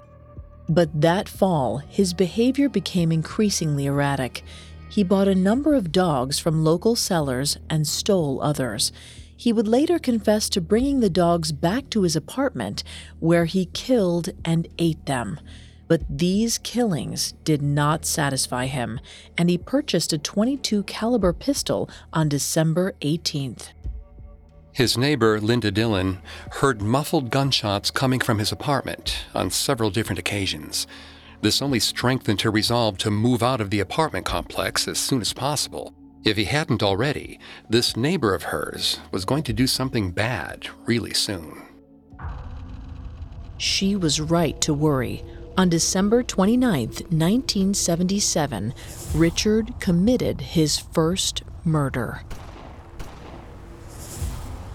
But 0.67 0.89
that 0.99 1.29
fall, 1.29 1.77
his 1.77 2.13
behavior 2.13 2.67
became 2.67 3.09
increasingly 3.09 3.85
erratic. 3.85 4.43
He 4.89 5.05
bought 5.05 5.29
a 5.29 5.35
number 5.35 5.73
of 5.73 5.93
dogs 5.93 6.37
from 6.37 6.65
local 6.65 6.97
sellers 6.97 7.57
and 7.69 7.87
stole 7.87 8.41
others. 8.41 8.91
He 9.43 9.51
would 9.51 9.67
later 9.67 9.99
confess 9.99 10.47
to 10.51 10.61
bringing 10.61 11.01
the 11.01 11.09
dogs 11.09 11.51
back 11.51 11.89
to 11.89 12.03
his 12.03 12.15
apartment, 12.15 12.81
where 13.19 13.43
he 13.43 13.65
killed 13.65 14.29
and 14.45 14.69
ate 14.79 15.05
them. 15.05 15.37
But 15.89 16.03
these 16.09 16.57
killings 16.59 17.33
did 17.43 17.61
not 17.61 18.05
satisfy 18.05 18.67
him, 18.67 19.01
and 19.37 19.49
he 19.49 19.57
purchased 19.57 20.13
a 20.13 20.17
22 20.17 20.83
caliber 20.83 21.33
pistol 21.33 21.89
on 22.13 22.29
December 22.29 22.93
18th. 23.01 23.71
His 24.71 24.97
neighbor, 24.97 25.41
Linda 25.41 25.71
Dillon, 25.71 26.19
heard 26.51 26.81
muffled 26.81 27.29
gunshots 27.29 27.91
coming 27.91 28.21
from 28.21 28.39
his 28.39 28.53
apartment 28.53 29.25
on 29.35 29.51
several 29.51 29.89
different 29.89 30.19
occasions. 30.19 30.87
This 31.41 31.61
only 31.61 31.81
strengthened 31.81 32.39
her 32.43 32.49
resolve 32.49 32.97
to 32.99 33.11
move 33.11 33.43
out 33.43 33.59
of 33.59 33.71
the 33.71 33.81
apartment 33.81 34.25
complex 34.25 34.87
as 34.87 34.99
soon 34.99 35.19
as 35.19 35.33
possible. 35.33 35.93
If 36.23 36.37
he 36.37 36.45
hadn't 36.45 36.81
already, 36.81 37.37
this 37.69 37.97
neighbor 37.97 38.33
of 38.33 38.43
hers 38.43 38.99
was 39.11 39.25
going 39.25 39.43
to 39.43 39.53
do 39.53 39.67
something 39.67 40.11
bad 40.11 40.67
really 40.85 41.13
soon. 41.13 41.63
She 43.57 43.95
was 43.95 44.21
right 44.21 44.59
to 44.61 44.73
worry. 44.73 45.23
On 45.57 45.69
December 45.69 46.23
29, 46.23 46.87
1977, 46.87 48.73
Richard 49.13 49.73
committed 49.79 50.41
his 50.41 50.79
first 50.79 51.43
murder. 51.65 52.21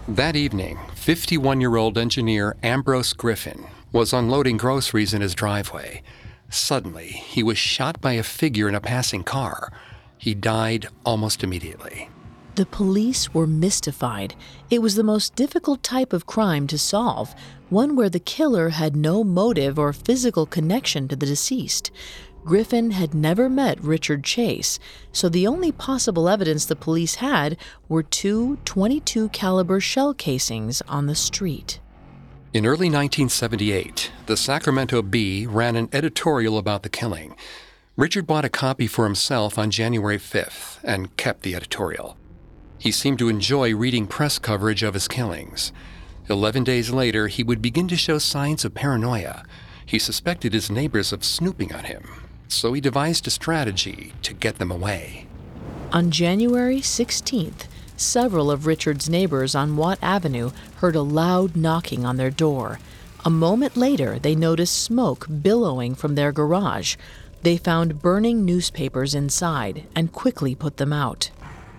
That 0.06 0.36
evening, 0.36 0.78
51 0.94 1.60
year 1.60 1.76
old 1.76 1.98
engineer 1.98 2.56
Ambrose 2.62 3.12
Griffin 3.12 3.66
was 3.90 4.12
unloading 4.12 4.58
groceries 4.58 5.14
in 5.14 5.22
his 5.22 5.34
driveway. 5.34 6.02
Suddenly, 6.50 7.08
he 7.08 7.42
was 7.42 7.58
shot 7.58 8.00
by 8.00 8.12
a 8.12 8.22
figure 8.22 8.68
in 8.68 8.74
a 8.74 8.80
passing 8.80 9.22
car. 9.22 9.72
He 10.28 10.34
died 10.34 10.88
almost 11.06 11.42
immediately. 11.42 12.10
The 12.56 12.66
police 12.66 13.32
were 13.32 13.46
mystified. 13.46 14.34
It 14.68 14.82
was 14.82 14.94
the 14.94 15.02
most 15.02 15.34
difficult 15.34 15.82
type 15.82 16.12
of 16.12 16.26
crime 16.26 16.66
to 16.66 16.76
solve, 16.76 17.34
one 17.70 17.96
where 17.96 18.10
the 18.10 18.20
killer 18.20 18.68
had 18.68 18.94
no 18.94 19.24
motive 19.24 19.78
or 19.78 19.94
physical 19.94 20.44
connection 20.44 21.08
to 21.08 21.16
the 21.16 21.24
deceased. 21.24 21.90
Griffin 22.44 22.90
had 22.90 23.14
never 23.14 23.48
met 23.48 23.82
Richard 23.82 24.22
Chase, 24.22 24.78
so 25.12 25.30
the 25.30 25.46
only 25.46 25.72
possible 25.72 26.28
evidence 26.28 26.66
the 26.66 26.76
police 26.76 27.14
had 27.14 27.56
were 27.88 28.02
two 28.02 28.58
22 28.66 29.30
caliber 29.30 29.80
shell 29.80 30.12
casings 30.12 30.82
on 30.82 31.06
the 31.06 31.14
street. 31.14 31.80
In 32.52 32.66
early 32.66 32.90
1978, 32.90 34.12
the 34.26 34.36
Sacramento 34.36 35.00
Bee 35.00 35.46
ran 35.46 35.74
an 35.74 35.88
editorial 35.90 36.58
about 36.58 36.82
the 36.82 36.90
killing. 36.90 37.34
Richard 37.98 38.28
bought 38.28 38.44
a 38.44 38.48
copy 38.48 38.86
for 38.86 39.06
himself 39.06 39.58
on 39.58 39.72
January 39.72 40.18
5th 40.18 40.78
and 40.84 41.16
kept 41.16 41.42
the 41.42 41.56
editorial. 41.56 42.16
He 42.78 42.92
seemed 42.92 43.18
to 43.18 43.28
enjoy 43.28 43.74
reading 43.74 44.06
press 44.06 44.38
coverage 44.38 44.84
of 44.84 44.94
his 44.94 45.08
killings. 45.08 45.72
Eleven 46.28 46.62
days 46.62 46.90
later, 46.90 47.26
he 47.26 47.42
would 47.42 47.60
begin 47.60 47.88
to 47.88 47.96
show 47.96 48.18
signs 48.18 48.64
of 48.64 48.72
paranoia. 48.72 49.42
He 49.84 49.98
suspected 49.98 50.52
his 50.52 50.70
neighbors 50.70 51.12
of 51.12 51.24
snooping 51.24 51.74
on 51.74 51.86
him, 51.86 52.04
so 52.46 52.72
he 52.72 52.80
devised 52.80 53.26
a 53.26 53.30
strategy 53.30 54.12
to 54.22 54.32
get 54.32 54.58
them 54.58 54.70
away. 54.70 55.26
On 55.92 56.12
January 56.12 56.78
16th, 56.78 57.66
several 57.96 58.48
of 58.48 58.64
Richard's 58.64 59.10
neighbors 59.10 59.56
on 59.56 59.76
Watt 59.76 59.98
Avenue 60.00 60.52
heard 60.76 60.94
a 60.94 61.02
loud 61.02 61.56
knocking 61.56 62.06
on 62.06 62.16
their 62.16 62.30
door. 62.30 62.78
A 63.24 63.30
moment 63.30 63.76
later, 63.76 64.20
they 64.20 64.36
noticed 64.36 64.80
smoke 64.80 65.26
billowing 65.42 65.96
from 65.96 66.14
their 66.14 66.30
garage. 66.30 66.94
They 67.42 67.56
found 67.56 68.02
burning 68.02 68.44
newspapers 68.44 69.14
inside 69.14 69.86
and 69.94 70.12
quickly 70.12 70.54
put 70.54 70.76
them 70.76 70.92
out. 70.92 71.30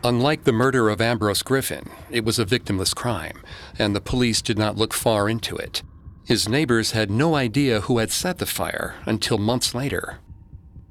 Unlike 0.04 0.46
the 0.46 0.54
murder 0.54 0.89
of 0.89 1.01
Ambrose 1.01 1.42
Griffin, 1.44 1.89
it 2.10 2.24
was 2.24 2.39
a 2.39 2.46
victimless 2.46 2.96
crime, 2.96 3.42
and 3.78 3.94
the 3.94 4.01
police 4.01 4.42
did 4.42 4.58
not 4.58 4.78
look 4.78 4.94
far 4.94 5.28
into 5.28 5.58
it. 5.58 5.84
His 6.25 6.48
neighbors 6.48 6.92
had 6.92 7.12
no 7.12 7.36
idea 7.36 7.82
who 7.82 7.98
had 7.98 8.12
set 8.12 8.38
the 8.38 8.46
fire 8.46 8.96
until 9.06 9.38
months 9.38 9.75
later. 9.75 10.20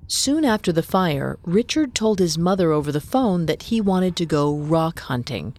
Soon 0.09 0.45
after 0.45 0.73
the 0.73 0.83
fire, 0.83 1.39
Richard 1.45 1.95
told 1.95 2.19
his 2.19 2.37
mother 2.37 2.73
over 2.73 2.91
the 2.91 3.01
phone 3.01 3.47
that 3.47 3.65
he 3.65 3.81
wanted 3.81 4.17
to 4.17 4.27
go 4.27 4.55
rock 4.55 5.01
hunting. 5.01 5.55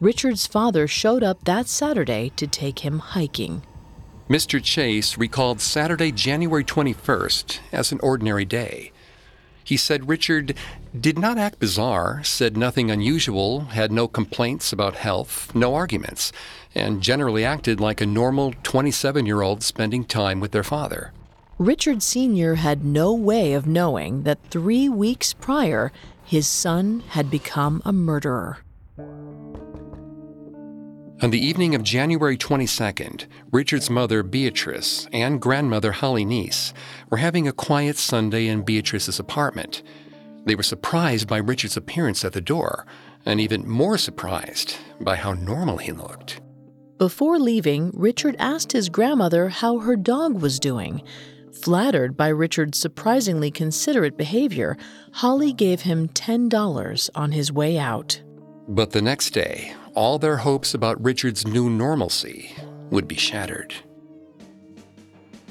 Richard's 0.00 0.46
father 0.46 0.86
showed 0.86 1.22
up 1.22 1.44
that 1.44 1.68
Saturday 1.68 2.32
to 2.36 2.46
take 2.46 2.80
him 2.80 2.98
hiking. 2.98 3.62
Mr. 4.30 4.62
Chase 4.62 5.18
recalled 5.18 5.60
Saturday, 5.60 6.12
January 6.12 6.62
21st 6.62 7.58
as 7.72 7.90
an 7.90 7.98
ordinary 8.00 8.44
day. 8.44 8.92
He 9.64 9.76
said 9.76 10.08
Richard 10.08 10.56
did 10.98 11.18
not 11.18 11.36
act 11.36 11.58
bizarre, 11.58 12.22
said 12.22 12.56
nothing 12.56 12.92
unusual, 12.92 13.62
had 13.62 13.90
no 13.90 14.06
complaints 14.06 14.72
about 14.72 14.94
health, 14.94 15.52
no 15.52 15.74
arguments, 15.74 16.30
and 16.76 17.02
generally 17.02 17.44
acted 17.44 17.80
like 17.80 18.00
a 18.00 18.06
normal 18.06 18.54
27 18.62 19.26
year 19.26 19.42
old 19.42 19.64
spending 19.64 20.04
time 20.04 20.38
with 20.38 20.52
their 20.52 20.62
father. 20.62 21.12
Richard 21.58 22.00
Sr. 22.00 22.54
had 22.54 22.84
no 22.84 23.12
way 23.12 23.52
of 23.52 23.66
knowing 23.66 24.22
that 24.22 24.38
three 24.48 24.88
weeks 24.88 25.32
prior, 25.32 25.90
his 26.24 26.46
son 26.46 27.02
had 27.08 27.32
become 27.32 27.82
a 27.84 27.92
murderer. 27.92 28.58
On 31.22 31.30
the 31.30 31.38
evening 31.38 31.74
of 31.74 31.82
January 31.82 32.38
22nd, 32.38 33.26
Richard's 33.52 33.90
mother, 33.90 34.22
Beatrice, 34.22 35.06
and 35.12 35.38
grandmother, 35.38 35.92
Holly 35.92 36.24
Neese, 36.24 36.72
were 37.10 37.18
having 37.18 37.46
a 37.46 37.52
quiet 37.52 37.98
Sunday 37.98 38.46
in 38.46 38.62
Beatrice's 38.62 39.18
apartment. 39.18 39.82
They 40.46 40.54
were 40.54 40.62
surprised 40.62 41.28
by 41.28 41.36
Richard's 41.36 41.76
appearance 41.76 42.24
at 42.24 42.32
the 42.32 42.40
door, 42.40 42.86
and 43.26 43.38
even 43.38 43.68
more 43.68 43.98
surprised 43.98 44.76
by 44.98 45.16
how 45.16 45.34
normal 45.34 45.76
he 45.76 45.92
looked. 45.92 46.40
Before 46.96 47.38
leaving, 47.38 47.90
Richard 47.92 48.34
asked 48.38 48.72
his 48.72 48.88
grandmother 48.88 49.50
how 49.50 49.80
her 49.80 49.96
dog 49.96 50.40
was 50.40 50.58
doing. 50.58 51.02
Flattered 51.62 52.16
by 52.16 52.28
Richard's 52.28 52.78
surprisingly 52.78 53.50
considerate 53.50 54.16
behavior, 54.16 54.78
Holly 55.12 55.52
gave 55.52 55.82
him 55.82 56.08
$10 56.08 57.10
on 57.14 57.32
his 57.32 57.52
way 57.52 57.78
out. 57.78 58.22
But 58.68 58.92
the 58.92 59.02
next 59.02 59.30
day, 59.30 59.74
all 59.94 60.18
their 60.18 60.38
hopes 60.38 60.74
about 60.74 61.02
Richard's 61.02 61.46
new 61.46 61.70
normalcy 61.70 62.54
would 62.90 63.06
be 63.06 63.16
shattered. 63.16 63.74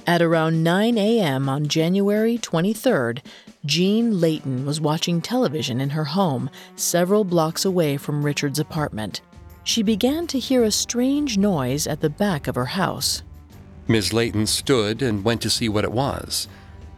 At 0.08 0.22
around 0.22 0.64
9 0.64 0.98
a.m. 0.98 1.48
on 1.48 1.68
January 1.68 2.38
23rd, 2.38 3.20
Jean 3.66 4.20
Layton 4.20 4.66
was 4.66 4.82
watching 4.82 5.22
television 5.22 5.80
in 5.82 5.92
her 5.92 6.06
home, 6.06 6.50
several 6.76 7.24
blocks 7.24 7.66
away 7.66 7.98
from 7.98 8.26
Richard's 8.26 8.60
apartment. 8.60 9.22
She 9.64 9.84
began 9.84 10.26
to 10.28 10.40
hear 10.40 10.64
a 10.64 10.72
strange 10.72 11.38
noise 11.38 11.86
at 11.86 12.02
the 12.02 12.10
back 12.10 12.48
of 12.48 12.56
her 12.56 12.66
house. 12.66 13.22
Ms. 13.88 14.14
Layton 14.14 14.48
stood 14.48 15.02
and 15.02 15.24
went 15.24 15.42
to 15.42 15.50
see 15.50 15.70
what 15.70 15.84
it 15.84 15.92
was. 15.92 16.48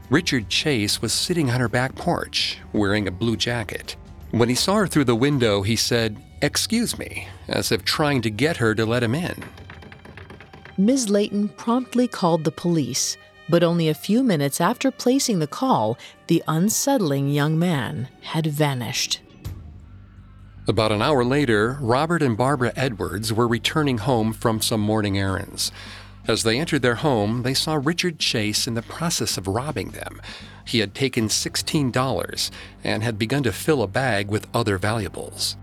Richard 0.10 0.50
Chase 0.50 1.02
was 1.02 1.14
sitting 1.14 1.50
on 1.50 1.60
her 1.60 1.70
back 1.70 1.96
porch, 1.96 2.60
wearing 2.74 3.08
a 3.08 3.12
blue 3.12 3.36
jacket. 3.36 3.96
When 4.32 4.50
he 4.50 4.56
saw 4.56 4.76
her 4.76 4.88
through 4.88 5.06
the 5.06 5.16
window, 5.16 5.62
he 5.62 5.76
said, 5.76 6.22
Excuse 6.42 6.98
me, 6.98 7.28
as 7.48 7.72
if 7.72 7.86
trying 7.86 8.22
to 8.22 8.30
get 8.30 8.58
her 8.58 8.74
to 8.74 8.86
let 8.86 9.04
him 9.04 9.14
in. 9.14 9.44
Ms. 10.78 11.10
Layton 11.10 11.50
promptly 11.50 12.08
called 12.08 12.44
the 12.44 12.52
police, 12.52 13.18
but 13.48 13.64
only 13.64 13.90
a 13.90 13.94
few 13.94 14.24
minutes 14.24 14.60
after 14.60 14.90
placing 14.90 15.40
the 15.40 15.48
call, 15.48 15.98
the 16.28 16.42
unsettling 16.48 17.30
young 17.30 17.60
man 17.60 18.08
had 18.22 18.48
vanished. 18.48 19.22
About 20.68 20.92
an 20.92 21.02
hour 21.02 21.24
later, 21.24 21.78
Robert 21.82 22.22
and 22.22 22.38
Barbara 22.38 22.72
Edwards 22.76 23.34
were 23.34 23.48
returning 23.48 24.00
home 24.00 24.32
from 24.32 24.62
some 24.62 24.80
morning 24.80 25.18
errands. 25.18 25.72
As 26.28 26.44
they 26.44 26.60
entered 26.60 26.82
their 26.82 26.96
home, 26.96 27.42
they 27.42 27.54
saw 27.54 27.74
Richard 27.74 28.20
Chase 28.20 28.68
in 28.68 28.76
the 28.76 28.82
process 28.82 29.38
of 29.38 29.48
robbing 29.48 29.90
them. 29.90 30.22
He 30.66 30.80
had 30.80 30.94
taken 30.94 31.28
$16 31.28 32.52
and 32.84 33.04
had 33.04 33.18
begun 33.18 33.44
to 33.44 33.52
fill 33.52 33.82
a 33.82 33.88
bag 33.88 34.30
with 34.30 34.48
other 34.54 34.78
valuables. 34.78 35.58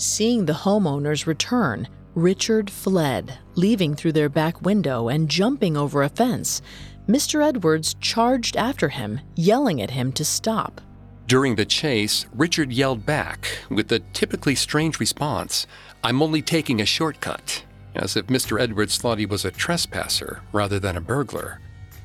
Seeing 0.00 0.46
the 0.46 0.52
homeowners 0.52 1.26
return, 1.26 1.88
Richard 2.14 2.70
fled, 2.70 3.36
leaving 3.56 3.96
through 3.96 4.12
their 4.12 4.28
back 4.28 4.62
window 4.62 5.08
and 5.08 5.28
jumping 5.28 5.76
over 5.76 6.04
a 6.04 6.08
fence. 6.08 6.62
Mr. 7.08 7.44
Edwards 7.44 7.94
charged 8.00 8.56
after 8.56 8.90
him, 8.90 9.20
yelling 9.34 9.82
at 9.82 9.90
him 9.90 10.12
to 10.12 10.24
stop. 10.24 10.80
During 11.26 11.56
the 11.56 11.64
chase, 11.64 12.26
Richard 12.32 12.72
yelled 12.72 13.04
back 13.04 13.58
with 13.70 13.88
the 13.88 13.98
typically 14.12 14.54
strange 14.54 15.00
response 15.00 15.66
I'm 16.04 16.22
only 16.22 16.42
taking 16.42 16.80
a 16.80 16.86
shortcut, 16.86 17.64
as 17.96 18.16
if 18.16 18.28
Mr. 18.28 18.60
Edwards 18.60 18.98
thought 18.98 19.18
he 19.18 19.26
was 19.26 19.44
a 19.44 19.50
trespasser 19.50 20.42
rather 20.52 20.78
than 20.78 20.96
a 20.96 21.00
burglar. 21.00 21.60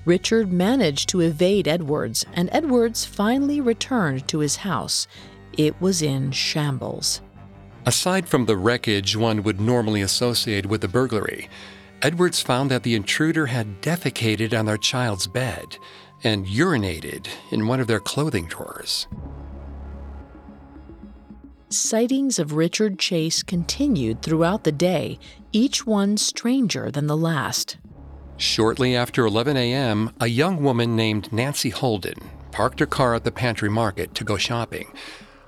Richard 0.06 0.52
managed 0.52 1.10
to 1.10 1.22
evade 1.22 1.68
Edwards, 1.68 2.26
and 2.34 2.50
Edwards 2.52 3.06
finally 3.06 3.62
returned 3.62 4.28
to 4.30 4.40
his 4.40 4.56
house. 4.58 5.08
It 5.58 5.80
was 5.80 6.02
in 6.02 6.32
shambles. 6.32 7.22
Aside 7.86 8.30
from 8.30 8.46
the 8.46 8.56
wreckage 8.56 9.18
one 9.18 9.44
would 9.44 9.60
normally 9.60 10.02
associate 10.02 10.66
with 10.66 10.84
a 10.84 10.88
burglary, 10.88 11.50
Edwards 12.02 12.42
found 12.42 12.72
that 12.72 12.84
the 12.84 12.96
intruder 12.96 13.48
had 13.48 13.82
defecated 13.82 14.58
on 14.58 14.66
their 14.66 14.78
child's 14.78 15.28
bed 15.28 15.78
and 16.24 16.46
urinated 16.46 17.28
in 17.52 17.68
one 17.68 17.80
of 17.80 17.88
their 17.88 18.00
clothing 18.00 18.46
drawers. 18.48 19.08
Sightings 21.70 22.40
of 22.40 22.54
Richard 22.54 23.00
Chase 23.00 23.42
continued 23.42 24.22
throughout 24.22 24.64
the 24.64 24.72
day, 24.72 25.20
each 25.52 25.86
one 25.86 26.18
stranger 26.18 26.92
than 26.92 27.08
the 27.08 27.18
last. 27.18 27.78
Shortly 28.38 28.96
after 28.96 29.26
11 29.26 29.58
a.m., 29.58 30.14
a 30.20 30.28
young 30.28 30.64
woman 30.64 30.96
named 30.96 31.34
Nancy 31.34 31.70
Holden 31.70 32.16
parked 32.52 32.80
her 32.80 32.86
car 32.86 33.16
at 33.16 33.24
the 33.24 33.32
pantry 33.32 33.70
market 33.70 34.14
to 34.16 34.24
go 34.24 34.38
shopping. 34.38 34.94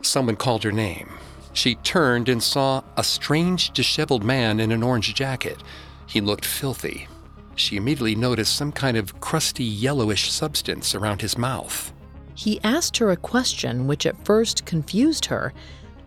Someone 0.01 0.35
called 0.35 0.63
her 0.63 0.71
name. 0.71 1.13
She 1.55 1.75
turned 1.75 2.27
and 2.27 2.43
saw 2.43 2.83
a 2.97 3.03
strange, 3.03 3.71
disheveled 3.71 4.25
man 4.25 4.59
in 4.59 4.73
an 4.73 4.83
orange 4.83 5.15
jacket. 5.15 5.63
He 6.05 6.19
looked 6.19 6.45
filthy. 6.45 7.07
She 7.55 7.77
immediately 7.77 8.13
noticed 8.13 8.57
some 8.57 8.73
kind 8.73 8.97
of 8.97 9.21
crusty 9.21 9.63
yellowish 9.63 10.29
substance 10.29 10.93
around 10.93 11.21
his 11.21 11.37
mouth. 11.37 11.93
He 12.35 12.59
asked 12.65 12.97
her 12.97 13.09
a 13.09 13.15
question 13.15 13.87
which 13.87 14.05
at 14.05 14.25
first 14.25 14.65
confused 14.65 15.25
her. 15.27 15.53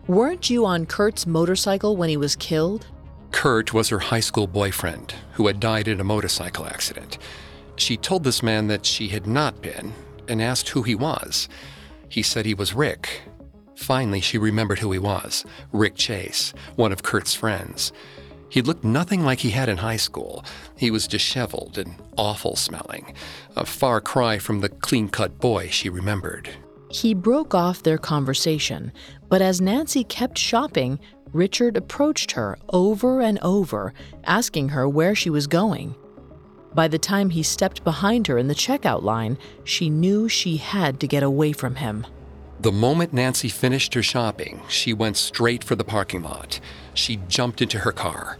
Weren't 0.07 0.51
you 0.51 0.67
on 0.67 0.85
Kurt's 0.85 1.25
motorcycle 1.25 1.97
when 1.97 2.09
he 2.09 2.17
was 2.17 2.35
killed? 2.35 2.85
Kurt 3.31 3.73
was 3.73 3.89
her 3.89 3.99
high 3.99 4.19
school 4.19 4.45
boyfriend 4.45 5.15
who 5.33 5.47
had 5.47 5.59
died 5.59 5.87
in 5.87 5.99
a 5.99 6.03
motorcycle 6.03 6.67
accident. 6.67 7.17
She 7.75 7.97
told 7.97 8.23
this 8.23 8.43
man 8.43 8.67
that 8.67 8.85
she 8.85 9.07
had 9.07 9.25
not 9.25 9.63
been 9.63 9.93
and 10.27 10.43
asked 10.43 10.69
who 10.69 10.83
he 10.83 10.93
was. 10.93 11.49
He 12.07 12.21
said 12.21 12.45
he 12.45 12.53
was 12.53 12.75
Rick. 12.75 13.23
Finally, 13.79 14.19
she 14.19 14.37
remembered 14.37 14.79
who 14.79 14.91
he 14.91 14.99
was 14.99 15.45
Rick 15.71 15.95
Chase, 15.95 16.53
one 16.75 16.91
of 16.91 17.01
Kurt's 17.01 17.33
friends. 17.33 17.93
He 18.49 18.61
looked 18.61 18.83
nothing 18.83 19.23
like 19.23 19.39
he 19.39 19.51
had 19.51 19.69
in 19.69 19.77
high 19.77 19.95
school. 19.95 20.43
He 20.75 20.91
was 20.91 21.07
disheveled 21.07 21.77
and 21.77 21.95
awful 22.17 22.57
smelling, 22.57 23.13
a 23.55 23.65
far 23.65 24.01
cry 24.01 24.37
from 24.37 24.59
the 24.59 24.69
clean 24.69 25.07
cut 25.07 25.39
boy 25.39 25.69
she 25.69 25.87
remembered. 25.87 26.49
He 26.91 27.13
broke 27.13 27.55
off 27.55 27.81
their 27.81 27.97
conversation, 27.97 28.91
but 29.29 29.41
as 29.41 29.61
Nancy 29.61 30.03
kept 30.03 30.37
shopping, 30.37 30.99
Richard 31.31 31.77
approached 31.77 32.31
her 32.31 32.57
over 32.69 33.21
and 33.21 33.39
over, 33.39 33.93
asking 34.25 34.69
her 34.69 34.89
where 34.89 35.15
she 35.15 35.29
was 35.29 35.47
going. 35.47 35.95
By 36.75 36.89
the 36.89 36.99
time 36.99 37.29
he 37.29 37.43
stepped 37.43 37.85
behind 37.85 38.27
her 38.27 38.37
in 38.37 38.47
the 38.47 38.55
checkout 38.55 39.03
line, 39.03 39.37
she 39.63 39.89
knew 39.89 40.27
she 40.27 40.57
had 40.57 40.99
to 40.99 41.07
get 41.07 41.23
away 41.23 41.53
from 41.53 41.75
him. 41.75 42.05
The 42.61 42.71
moment 42.73 43.13
Nancy 43.13 43.47
finished 43.47 43.93
her 43.93 44.03
shopping, 44.03 44.61
she 44.67 44.91
went 44.91 45.15
straight 45.15 45.63
for 45.63 45.75
the 45.75 45.85
parking 45.85 46.23
lot. 46.23 46.59
She 46.93 47.17
jumped 47.29 47.61
into 47.61 47.79
her 47.79 47.93
car. 47.93 48.37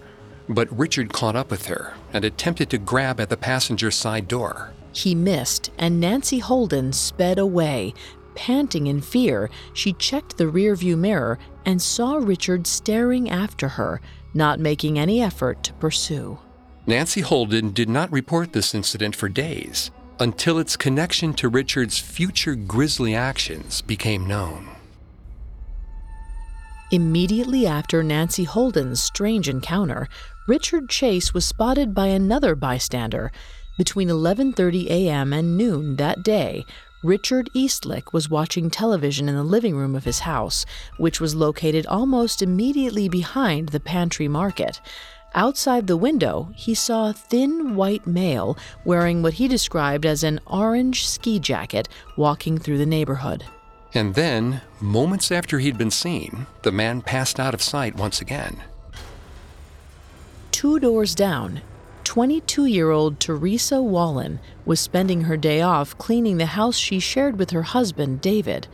But 0.50 0.78
Richard 0.78 1.14
caught 1.14 1.38
up 1.38 1.50
with 1.50 1.68
her 1.68 1.94
and 2.12 2.26
attempted 2.26 2.70
to 2.72 2.78
grab 2.78 3.22
at 3.22 3.30
the 3.30 3.38
passenger 3.38 3.92
side 3.92 4.28
door. 4.28 4.74
He 4.92 5.16
missed, 5.16 5.72
and 5.78 6.02
Nancy 6.02 6.40
Holden 6.40 6.92
sped 6.92 7.40
away, 7.40 7.94
Panting 8.36 8.88
in 8.88 9.02
fear, 9.02 9.50
she 9.74 9.94
checked 9.94 10.38
the 10.38 10.46
rearview 10.46 10.98
mirror 10.98 11.38
and 11.66 11.82
saw 11.82 12.16
Richard 12.16 12.68
staring 12.68 13.30
after 13.30 13.68
her, 13.68 14.02
not 14.34 14.60
making 14.60 14.98
any 14.98 15.22
effort 15.22 15.64
to 15.64 15.74
pursue. 15.74 16.40
Nancy 16.88 17.22
Holden 17.22 17.72
did 17.72 17.90
not 17.90 18.12
report 18.12 18.54
this 18.54 18.74
incident 18.74 19.16
for 19.16 19.28
days 19.28 19.92
until 20.20 20.60
its 20.60 20.76
connection 20.76 21.34
to 21.34 21.48
Richard's 21.48 22.00
future 22.00 22.56
grisly 22.56 23.16
actions 23.16 23.82
became 23.82 24.28
known. 24.28 24.70
Immediately 26.92 27.68
after 27.68 28.02
Nancy 28.02 28.46
Holden's 28.46 29.02
strange 29.02 29.48
encounter, 29.48 30.08
Richard 30.48 30.90
Chase 30.90 31.34
was 31.34 31.46
spotted 31.46 31.94
by 31.94 32.08
another 32.08 32.56
bystander. 32.56 33.32
Between 33.78 34.10
11:30 34.10 34.90
a.m. 34.90 35.32
and 35.32 35.56
noon 35.56 35.98
that 35.98 36.24
day, 36.24 36.66
Richard 37.04 37.50
Eastlick 37.56 38.12
was 38.12 38.30
watching 38.30 38.70
television 38.70 39.30
in 39.30 39.36
the 39.36 39.44
living 39.44 39.76
room 39.76 39.96
of 39.96 40.04
his 40.04 40.20
house, 40.20 40.66
which 40.98 41.22
was 41.22 41.34
located 41.34 41.86
almost 41.86 42.42
immediately 42.42 43.08
behind 43.08 43.70
the 43.70 43.80
pantry 43.80 44.28
market. 44.28 44.82
Outside 45.36 45.86
the 45.86 45.98
window, 45.98 46.50
he 46.56 46.74
saw 46.74 47.10
a 47.10 47.14
thin 47.14 47.76
white 47.76 48.08
male 48.08 48.58
wearing 48.84 49.22
what 49.22 49.34
he 49.34 49.48
described 49.48 50.06
as 50.06 50.24
an 50.24 50.40
orange 50.48 51.08
ski 51.08 51.40
jacket 51.40 51.88
walking 52.18 52.58
through 52.58 52.80
the 52.80 52.86
neighborhood. 52.86 53.46
And 53.94 54.16
then, 54.16 54.62
moments 54.80 55.32
after 55.32 55.60
he'd 55.60 55.78
been 55.78 55.92
seen, 55.92 56.48
the 56.64 56.72
man 56.72 57.02
passed 57.02 57.40
out 57.40 57.54
of 57.54 57.62
sight 57.62 57.96
once 57.96 58.22
again. 58.22 58.58
Two 60.52 60.80
doors 60.80 61.16
down, 61.16 61.62
22 62.04 62.66
year 62.66 62.90
old 62.90 63.20
Teresa 63.20 63.82
Wallin 63.82 64.40
was 64.66 64.80
spending 64.80 65.22
her 65.22 65.38
day 65.38 65.62
off 65.62 65.98
cleaning 65.98 66.38
the 66.38 66.48
house 66.48 66.76
she 66.76 67.00
shared 67.00 67.38
with 67.38 67.52
her 67.52 67.64
husband, 67.64 68.20
David. 68.20 68.68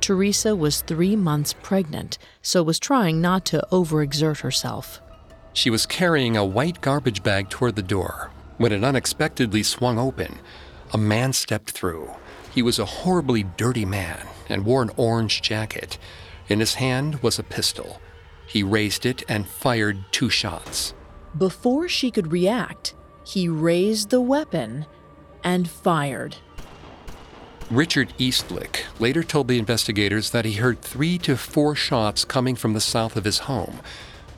Teresa 0.00 0.54
was 0.54 0.82
three 0.82 1.16
months 1.16 1.52
pregnant, 1.62 2.16
so 2.42 2.62
was 2.62 2.78
trying 2.78 3.20
not 3.20 3.44
to 3.46 3.66
overexert 3.72 4.40
herself. 4.40 5.00
She 5.56 5.70
was 5.70 5.86
carrying 5.86 6.36
a 6.36 6.44
white 6.44 6.82
garbage 6.82 7.22
bag 7.22 7.48
toward 7.48 7.76
the 7.76 7.82
door 7.82 8.30
when 8.58 8.72
it 8.72 8.84
unexpectedly 8.84 9.62
swung 9.62 9.98
open. 9.98 10.38
A 10.92 10.98
man 10.98 11.32
stepped 11.32 11.70
through. 11.70 12.10
He 12.54 12.60
was 12.60 12.78
a 12.78 12.84
horribly 12.84 13.42
dirty 13.42 13.86
man 13.86 14.20
and 14.50 14.66
wore 14.66 14.82
an 14.82 14.90
orange 14.98 15.40
jacket. 15.40 15.96
In 16.50 16.60
his 16.60 16.74
hand 16.74 17.22
was 17.22 17.38
a 17.38 17.42
pistol. 17.42 18.02
He 18.46 18.62
raised 18.62 19.06
it 19.06 19.22
and 19.30 19.48
fired 19.48 20.04
two 20.12 20.28
shots. 20.28 20.92
Before 21.38 21.88
she 21.88 22.10
could 22.10 22.32
react, 22.32 22.94
he 23.24 23.48
raised 23.48 24.10
the 24.10 24.20
weapon 24.20 24.84
and 25.42 25.70
fired. 25.70 26.36
Richard 27.70 28.12
Eastlick 28.18 28.84
later 29.00 29.24
told 29.24 29.48
the 29.48 29.58
investigators 29.58 30.30
that 30.30 30.44
he 30.44 30.52
heard 30.52 30.82
three 30.82 31.16
to 31.20 31.34
four 31.34 31.74
shots 31.74 32.26
coming 32.26 32.56
from 32.56 32.74
the 32.74 32.80
south 32.80 33.16
of 33.16 33.24
his 33.24 33.38
home, 33.38 33.80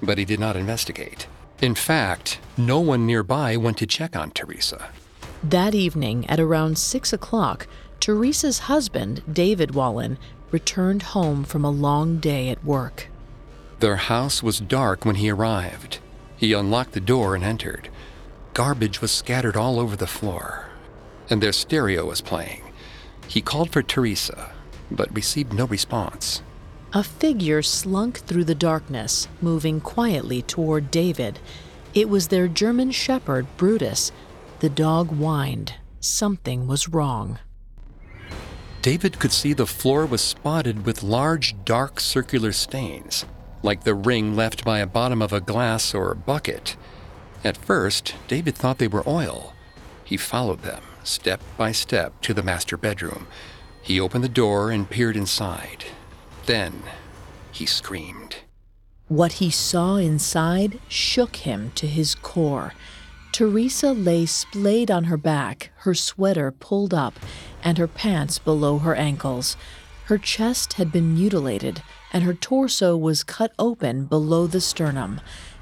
but 0.02 0.18
he 0.18 0.24
did 0.24 0.40
not 0.40 0.56
investigate. 0.56 1.26
In 1.60 1.74
fact, 1.74 2.38
no 2.56 2.78
one 2.80 3.06
nearby 3.06 3.56
went 3.56 3.78
to 3.78 3.86
check 3.86 4.14
on 4.14 4.30
Teresa. 4.30 4.90
That 5.42 5.74
evening, 5.74 6.26
at 6.28 6.40
around 6.40 6.78
six 6.78 7.12
o'clock, 7.12 7.66
Teresa's 8.00 8.60
husband, 8.60 9.22
David 9.32 9.74
Wallin, 9.74 10.18
returned 10.50 11.02
home 11.02 11.44
from 11.44 11.64
a 11.64 11.70
long 11.70 12.18
day 12.18 12.48
at 12.48 12.64
work. 12.64 13.08
Their 13.80 13.96
house 13.96 14.42
was 14.42 14.60
dark 14.60 15.04
when 15.04 15.16
he 15.16 15.30
arrived. 15.30 15.98
He 16.36 16.52
unlocked 16.52 16.92
the 16.92 17.00
door 17.00 17.34
and 17.34 17.44
entered. 17.44 17.88
Garbage 18.54 19.00
was 19.00 19.12
scattered 19.12 19.56
all 19.56 19.78
over 19.78 19.96
the 19.96 20.06
floor, 20.06 20.66
and 21.30 21.42
their 21.42 21.52
stereo 21.52 22.06
was 22.06 22.20
playing. 22.20 22.62
He 23.28 23.40
called 23.40 23.70
for 23.70 23.82
Teresa, 23.82 24.52
but 24.90 25.14
received 25.14 25.52
no 25.52 25.66
response. 25.66 26.42
A 26.92 27.02
figure 27.02 27.62
slunk 27.62 28.18
through 28.20 28.44
the 28.44 28.54
darkness, 28.54 29.28
moving 29.42 29.80
quietly 29.80 30.42
toward 30.42 30.90
David. 30.90 31.38
It 31.94 32.08
was 32.08 32.28
their 32.28 32.48
German 32.48 32.90
shepherd, 32.90 33.46
Brutus. 33.56 34.12
The 34.60 34.70
dog 34.70 35.08
whined. 35.08 35.74
Something 36.00 36.66
was 36.66 36.88
wrong. 36.88 37.38
David 38.82 39.18
could 39.18 39.32
see 39.32 39.52
the 39.52 39.66
floor 39.66 40.06
was 40.06 40.20
spotted 40.20 40.86
with 40.86 41.02
large, 41.02 41.54
dark, 41.64 42.00
circular 42.00 42.52
stains 42.52 43.24
like 43.62 43.84
the 43.84 43.94
ring 43.94 44.36
left 44.36 44.64
by 44.64 44.78
a 44.78 44.86
bottom 44.86 45.22
of 45.22 45.32
a 45.32 45.40
glass 45.40 45.94
or 45.94 46.14
bucket. 46.14 46.76
At 47.44 47.56
first, 47.56 48.14
David 48.26 48.54
thought 48.54 48.78
they 48.78 48.88
were 48.88 49.08
oil. 49.08 49.54
He 50.04 50.16
followed 50.16 50.62
them, 50.62 50.82
step 51.04 51.40
by 51.56 51.72
step, 51.72 52.20
to 52.22 52.34
the 52.34 52.42
master 52.42 52.76
bedroom. 52.76 53.26
He 53.82 54.00
opened 54.00 54.24
the 54.24 54.28
door 54.28 54.70
and 54.70 54.88
peered 54.88 55.16
inside. 55.16 55.84
Then, 56.48 56.82
he 57.52 57.66
screamed. 57.66 58.36
What 59.08 59.32
he 59.32 59.50
saw 59.50 59.96
inside 59.96 60.80
shook 60.88 61.36
him 61.36 61.72
to 61.74 61.86
his 61.86 62.14
core. 62.14 62.72
Teresa 63.32 63.92
lay 63.92 64.24
splayed 64.24 64.90
on 64.90 65.04
her 65.04 65.18
back, 65.18 65.72
her 65.80 65.92
sweater 65.92 66.50
pulled 66.50 66.94
up, 66.94 67.12
and 67.62 67.76
her 67.76 67.86
pants 67.86 68.38
below 68.38 68.78
her 68.78 68.94
ankles. 68.94 69.58
Her 70.06 70.16
chest 70.16 70.72
had 70.72 70.90
been 70.90 71.12
mutilated, 71.12 71.82
and 72.14 72.24
her 72.24 72.32
torso 72.32 72.96
was 72.96 73.24
cut 73.24 73.52
open 73.58 74.06
below 74.06 74.46
the 74.46 74.62
sternum. 74.62 75.20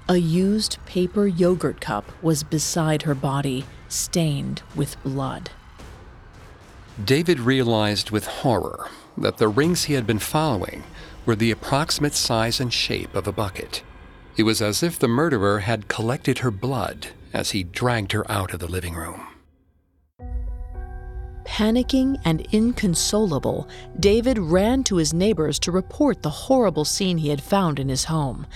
A 0.09 0.19
used 0.19 0.79
paper 0.87 1.27
yogurt 1.27 1.81
cup 1.81 2.13
was 2.23 2.45
beside 2.45 3.03
her 3.03 3.17
body, 3.17 3.65
stained 3.89 4.63
with 4.77 5.03
blood. 5.03 5.51
David 7.05 7.41
realized 7.41 8.13
with 8.13 8.27
horror 8.27 8.89
that 9.19 9.39
the 9.39 9.49
rings 9.49 9.85
he 9.85 9.95
had 9.95 10.07
been 10.07 10.19
following 10.19 10.85
were 11.25 11.37
the 11.37 11.51
approximate 11.51 12.15
size 12.15 12.61
and 12.61 12.73
shape 12.73 13.15
of 13.15 13.27
a 13.27 13.33
bucket. 13.33 13.83
It 14.37 14.45
was 14.45 14.61
as 14.61 14.83
if 14.83 14.99
the 14.99 15.09
murderer 15.09 15.61
had 15.61 15.89
collected 15.89 16.39
her 16.39 16.51
blood 16.51 17.09
as 17.33 17.51
he 17.51 17.65
dragged 17.65 18.13
her 18.13 18.31
out 18.31 18.53
of 18.53 18.61
the 18.61 18.69
living 18.69 18.95
room. 18.95 19.27
Panicking 21.45 22.21
and 22.25 22.47
inconsolable, 22.53 23.69
David 23.99 24.37
ran 24.39 24.85
to 24.85 24.97
his 24.97 25.15
neighbors 25.15 25.59
to 25.61 25.73
report 25.73 26.23
the 26.23 26.31
horrible 26.31 26.85
scene 26.85 27.19
he 27.19 27.29
had 27.29 27.41
found 27.41 27.79
in 27.79 27.89
his 27.89 28.05
home. 28.05 28.47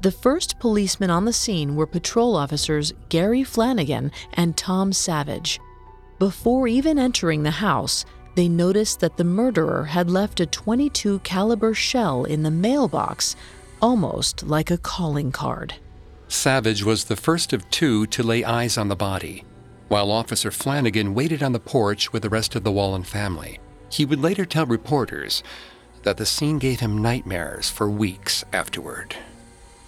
The 0.00 0.10
first 0.10 0.58
policemen 0.58 1.10
on 1.10 1.26
the 1.26 1.32
scene 1.32 1.76
were 1.76 1.86
patrol 1.86 2.34
officers 2.34 2.92
Gary 3.10 3.44
Flanagan 3.44 4.10
and 4.32 4.56
Tom 4.56 4.92
Savage. 4.92 5.60
Before 6.18 6.66
even 6.66 6.98
entering 6.98 7.42
the 7.42 7.50
house, 7.50 8.04
they 8.34 8.48
noticed 8.48 9.00
that 9.00 9.16
the 9.16 9.24
murderer 9.24 9.84
had 9.84 10.10
left 10.10 10.40
a 10.40 10.46
22 10.46 11.18
caliber 11.20 11.74
shell 11.74 12.24
in 12.24 12.42
the 12.42 12.50
mailbox, 12.50 13.36
almost 13.82 14.42
like 14.44 14.70
a 14.70 14.78
calling 14.78 15.32
card. 15.32 15.74
Savage 16.28 16.84
was 16.84 17.04
the 17.04 17.16
first 17.16 17.52
of 17.52 17.68
two 17.70 18.06
to 18.06 18.22
lay 18.22 18.44
eyes 18.44 18.78
on 18.78 18.88
the 18.88 18.96
body. 18.96 19.44
while 19.88 20.12
Officer 20.12 20.52
Flanagan 20.52 21.14
waited 21.14 21.42
on 21.42 21.50
the 21.50 21.58
porch 21.58 22.12
with 22.12 22.22
the 22.22 22.28
rest 22.28 22.54
of 22.54 22.62
the 22.62 22.70
Wallin 22.70 23.02
family. 23.02 23.58
He 23.90 24.04
would 24.04 24.20
later 24.20 24.44
tell 24.44 24.64
reporters 24.64 25.42
that 26.04 26.16
the 26.16 26.24
scene 26.24 26.58
gave 26.60 26.78
him 26.78 27.02
nightmares 27.02 27.68
for 27.68 27.90
weeks 27.90 28.44
afterward. 28.52 29.16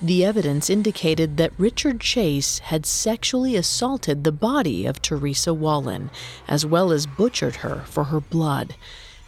The 0.02 0.24
evidence 0.24 0.68
indicated 0.68 1.36
that 1.36 1.52
Richard 1.56 2.00
Chase 2.00 2.58
had 2.58 2.84
sexually 2.84 3.54
assaulted 3.54 4.24
the 4.24 4.32
body 4.32 4.84
of 4.84 5.00
Teresa 5.00 5.54
Wallin, 5.54 6.10
as 6.48 6.66
well 6.66 6.90
as 6.90 7.06
butchered 7.06 7.56
her 7.56 7.84
for 7.86 8.04
her 8.04 8.20
blood. 8.20 8.74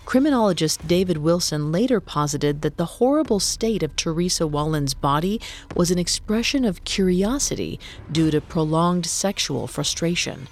Criminologist 0.04 0.86
David 0.88 1.18
Wilson 1.18 1.70
later 1.70 2.00
posited 2.00 2.62
that 2.62 2.76
the 2.76 2.98
horrible 2.98 3.38
state 3.38 3.84
of 3.84 3.94
Teresa 3.94 4.48
Wallin's 4.48 4.94
body 4.94 5.40
was 5.76 5.92
an 5.92 5.98
expression 5.98 6.64
of 6.64 6.82
curiosity 6.82 7.78
due 8.10 8.32
to 8.32 8.40
prolonged 8.40 9.06
sexual 9.06 9.68
frustration. 9.68 10.48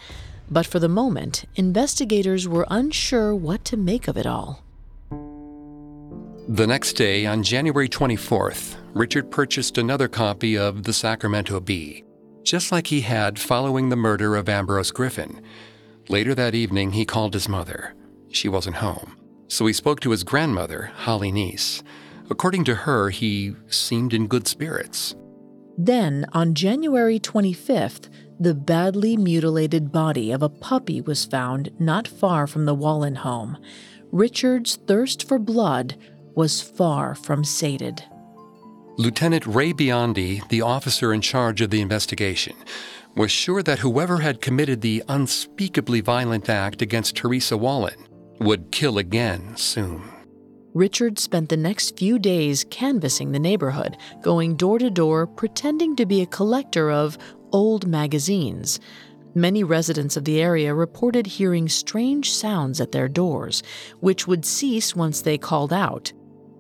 But 0.49 0.67
for 0.67 0.79
the 0.79 0.89
moment, 0.89 1.47
investigators 1.57 2.47
were 2.47 2.67
unsure 2.71 3.35
what 3.35 3.65
to 3.67 3.77
make 3.77 4.07
of 4.07 4.17
it 4.17 4.27
all. 4.27 4.63
The 6.49 6.67
next 6.67 6.93
day, 6.93 7.27
on 7.27 7.43
January 7.43 7.89
24th, 7.89 8.77
Richard 8.95 9.31
purchased 9.31 9.79
another 9.79 10.07
copy 10.07 10.57
of 10.57 10.83
The 10.83 10.93
Sacramento 10.93 11.61
Bee, 11.61 12.05
just 12.43 12.71
like 12.71 12.89
he 12.89 13.01
had 13.01 13.39
following 13.39 13.89
the 13.89 13.97
murder 13.97 14.37
of 14.37 14.51
Ambrose 14.51 14.91
Griffin. 14.91 15.41
Later 16.11 16.35
that 16.35 16.55
evening, 16.55 16.93
he 16.93 17.07
called 17.07 17.33
his 17.33 17.49
mother. 17.49 17.95
She 18.31 18.51
wasn't 18.51 18.77
home, 18.77 19.17
so 19.49 19.65
he 19.65 19.73
spoke 19.73 20.01
to 20.01 20.11
his 20.11 20.25
grandmother, 20.25 20.91
Holly 20.95 21.33
Neese. 21.33 21.83
According 22.29 22.65
to 22.65 22.75
her, 22.75 23.09
he 23.09 23.55
seemed 23.69 24.13
in 24.13 24.27
good 24.27 24.47
spirits. 24.47 25.17
Then, 25.79 26.27
on 26.35 26.55
January 26.55 27.19
25th, 27.19 28.11
the 28.39 28.55
badly 28.55 29.17
mutilated 29.17 29.91
body 29.91 30.33
of 30.33 30.43
a 30.43 30.51
puppy 30.51 31.01
was 31.01 31.25
found 31.25 31.71
not 31.79 32.07
far 32.07 32.47
from 32.47 32.67
the 32.67 32.75
Wallin 32.75 33.15
home. 33.15 33.57
Richard's 34.11 34.77
thirst 34.77 35.27
for 35.27 35.39
blood 35.39 35.97
was 36.35 36.61
far 36.61 37.15
from 37.15 37.43
sated. 37.43 38.05
Lieutenant 38.99 39.47
Ray 39.47 39.73
Biondi, 39.73 40.47
the 40.51 40.61
officer 40.61 41.15
in 41.15 41.23
charge 41.23 41.63
of 41.63 41.71
the 41.71 41.81
investigation, 41.81 42.55
was 43.17 43.31
sure 43.31 43.63
that 43.63 43.79
whoever 43.79 44.19
had 44.19 44.43
committed 44.43 44.83
the 44.83 45.03
unspeakably 45.09 46.03
violent 46.03 46.51
act 46.51 46.83
against 46.83 47.17
Teresa 47.17 47.57
Wallin 47.57 48.07
would 48.41 48.71
kill 48.71 48.99
again 48.99 49.57
soon. 49.57 50.03
Richard 50.75 51.19
spent 51.19 51.49
the 51.49 51.57
next 51.57 51.99
few 51.99 52.19
days 52.19 52.65
canvassing 52.69 53.33
the 53.33 53.39
neighborhood, 53.39 53.97
going 54.21 54.57
door 54.57 54.79
to 54.79 54.91
door, 54.91 55.27
pretending 55.27 55.97
to 55.97 56.05
be 56.05 56.21
a 56.21 56.27
collector 56.27 56.91
of 56.91 57.17
old 57.51 57.87
magazines. 57.87 58.79
Many 59.35 59.65
residents 59.65 60.19
of 60.19 60.27
the 60.27 60.43
area 60.43 60.75
reported 60.75 61.27
hearing 61.27 61.67
strange 61.67 62.31
sounds 62.31 62.79
at 62.79 62.93
their 62.93 63.09
doors, 63.09 63.63
which 64.01 64.27
would 64.27 64.45
cease 64.45 64.95
once 64.95 65.23
they 65.23 65.39
called 65.39 65.73
out. 65.73 66.13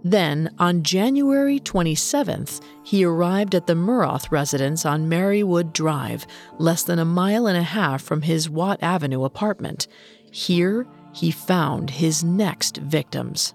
Then, 0.05 0.53
on 0.59 0.83
January 0.83 1.61
27th, 1.61 2.61
he 2.83 3.05
arrived 3.05 3.55
at 3.55 3.67
the 3.67 3.75
Miroth 3.75 4.33
residence 4.33 4.85
on 4.85 5.09
Marywood 5.09 5.73
Drive, 5.73 6.27
less 6.59 6.83
than 6.83 6.99
a 6.99 7.05
mile 7.05 7.47
and 7.47 7.57
a 7.57 7.63
half 7.63 8.03
from 8.03 8.23
his 8.23 8.51
Watt 8.51 8.83
Avenue 8.83 9.25
apartment. 9.25 9.87
Here, 10.31 10.87
he 11.13 11.31
found 11.31 11.91
his 11.91 12.25
next 12.25 12.79
victims. 12.79 13.55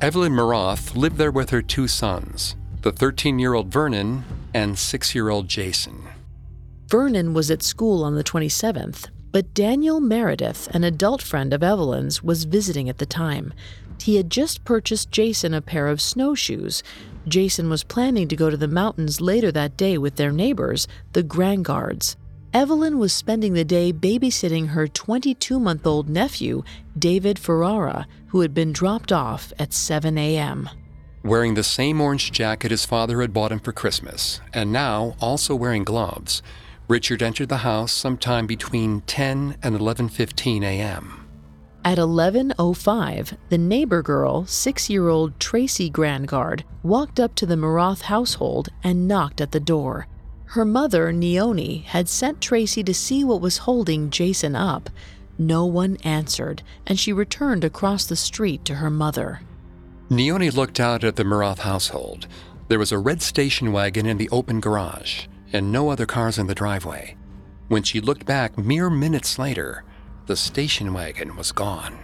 Evelyn 0.00 0.32
Miroth 0.32 0.96
lived 0.96 1.16
there 1.16 1.30
with 1.30 1.50
her 1.50 1.62
two 1.62 1.86
sons, 1.86 2.56
the 2.82 2.92
13 2.92 3.38
year 3.38 3.54
old 3.54 3.68
Vernon 3.68 4.24
and 4.54 4.78
6 4.78 5.14
year 5.14 5.28
old 5.28 5.48
Jason. 5.48 6.02
Vernon 6.88 7.34
was 7.34 7.50
at 7.50 7.62
school 7.62 8.02
on 8.02 8.14
the 8.14 8.24
27th, 8.24 9.10
but 9.30 9.52
Daniel 9.54 10.00
Meredith, 10.00 10.68
an 10.74 10.84
adult 10.84 11.20
friend 11.20 11.52
of 11.52 11.62
Evelyn's, 11.62 12.22
was 12.22 12.44
visiting 12.44 12.88
at 12.88 12.98
the 12.98 13.06
time. 13.06 13.52
He 14.00 14.16
had 14.16 14.30
just 14.30 14.64
purchased 14.64 15.10
Jason 15.10 15.54
a 15.54 15.60
pair 15.60 15.88
of 15.88 16.00
snowshoes. 16.00 16.82
Jason 17.26 17.68
was 17.68 17.84
planning 17.84 18.28
to 18.28 18.36
go 18.36 18.48
to 18.50 18.56
the 18.56 18.68
mountains 18.68 19.20
later 19.20 19.52
that 19.52 19.76
day 19.76 19.98
with 19.98 20.16
their 20.16 20.32
neighbors, 20.32 20.88
the 21.12 21.22
Grangards. 21.22 22.16
Evelyn 22.54 22.98
was 22.98 23.12
spending 23.12 23.52
the 23.52 23.64
day 23.64 23.92
babysitting 23.92 24.68
her 24.68 24.88
22 24.88 25.60
month 25.60 25.86
old 25.86 26.08
nephew, 26.08 26.62
David 26.98 27.38
Ferreira, 27.38 28.06
who 28.28 28.40
had 28.40 28.54
been 28.54 28.72
dropped 28.72 29.12
off 29.12 29.52
at 29.58 29.74
7 29.74 30.16
a.m. 30.16 30.70
Wearing 31.22 31.54
the 31.54 31.62
same 31.62 32.00
orange 32.00 32.32
jacket 32.32 32.70
his 32.70 32.86
father 32.86 33.20
had 33.20 33.34
bought 33.34 33.52
him 33.52 33.58
for 33.58 33.72
Christmas, 33.72 34.40
and 34.54 34.72
now 34.72 35.14
also 35.20 35.54
wearing 35.54 35.84
gloves, 35.84 36.42
Richard 36.88 37.22
entered 37.22 37.50
the 37.50 37.58
house 37.58 37.92
sometime 37.92 38.46
between 38.46 39.02
10 39.02 39.58
and 39.62 39.76
11:15 39.76 40.62
a.m. 40.62 41.17
At 41.88 41.96
11:05, 41.96 43.38
the 43.48 43.56
neighbor 43.56 44.02
girl, 44.02 44.44
6-year-old 44.44 45.40
Tracy 45.40 45.88
Grandgard, 45.88 46.62
walked 46.82 47.18
up 47.18 47.34
to 47.36 47.46
the 47.46 47.56
Miroth 47.56 48.02
household 48.02 48.68
and 48.84 49.08
knocked 49.08 49.40
at 49.40 49.52
the 49.52 49.58
door. 49.58 50.06
Her 50.48 50.66
mother, 50.66 51.12
Neone, 51.12 51.84
had 51.86 52.06
sent 52.06 52.42
Tracy 52.42 52.84
to 52.84 52.92
see 52.92 53.24
what 53.24 53.40
was 53.40 53.64
holding 53.64 54.10
Jason 54.10 54.54
up. 54.54 54.90
No 55.38 55.64
one 55.64 55.96
answered, 56.04 56.62
and 56.86 57.00
she 57.00 57.10
returned 57.10 57.64
across 57.64 58.04
the 58.04 58.16
street 58.16 58.66
to 58.66 58.74
her 58.74 58.90
mother. 58.90 59.40
Neone 60.10 60.50
looked 60.50 60.78
out 60.78 61.04
at 61.04 61.16
the 61.16 61.24
Miroth 61.24 61.60
household. 61.60 62.26
There 62.68 62.78
was 62.78 62.92
a 62.92 62.98
red 62.98 63.22
station 63.22 63.72
wagon 63.72 64.04
in 64.04 64.18
the 64.18 64.28
open 64.28 64.60
garage, 64.60 65.24
and 65.54 65.72
no 65.72 65.88
other 65.88 66.04
cars 66.04 66.36
in 66.36 66.48
the 66.48 66.54
driveway. 66.54 67.16
When 67.68 67.82
she 67.82 68.02
looked 68.02 68.26
back 68.26 68.58
mere 68.58 68.90
minutes 68.90 69.38
later, 69.38 69.84
the 70.28 70.36
station 70.36 70.92
wagon 70.92 71.34
was 71.36 71.52
gone. 71.52 71.98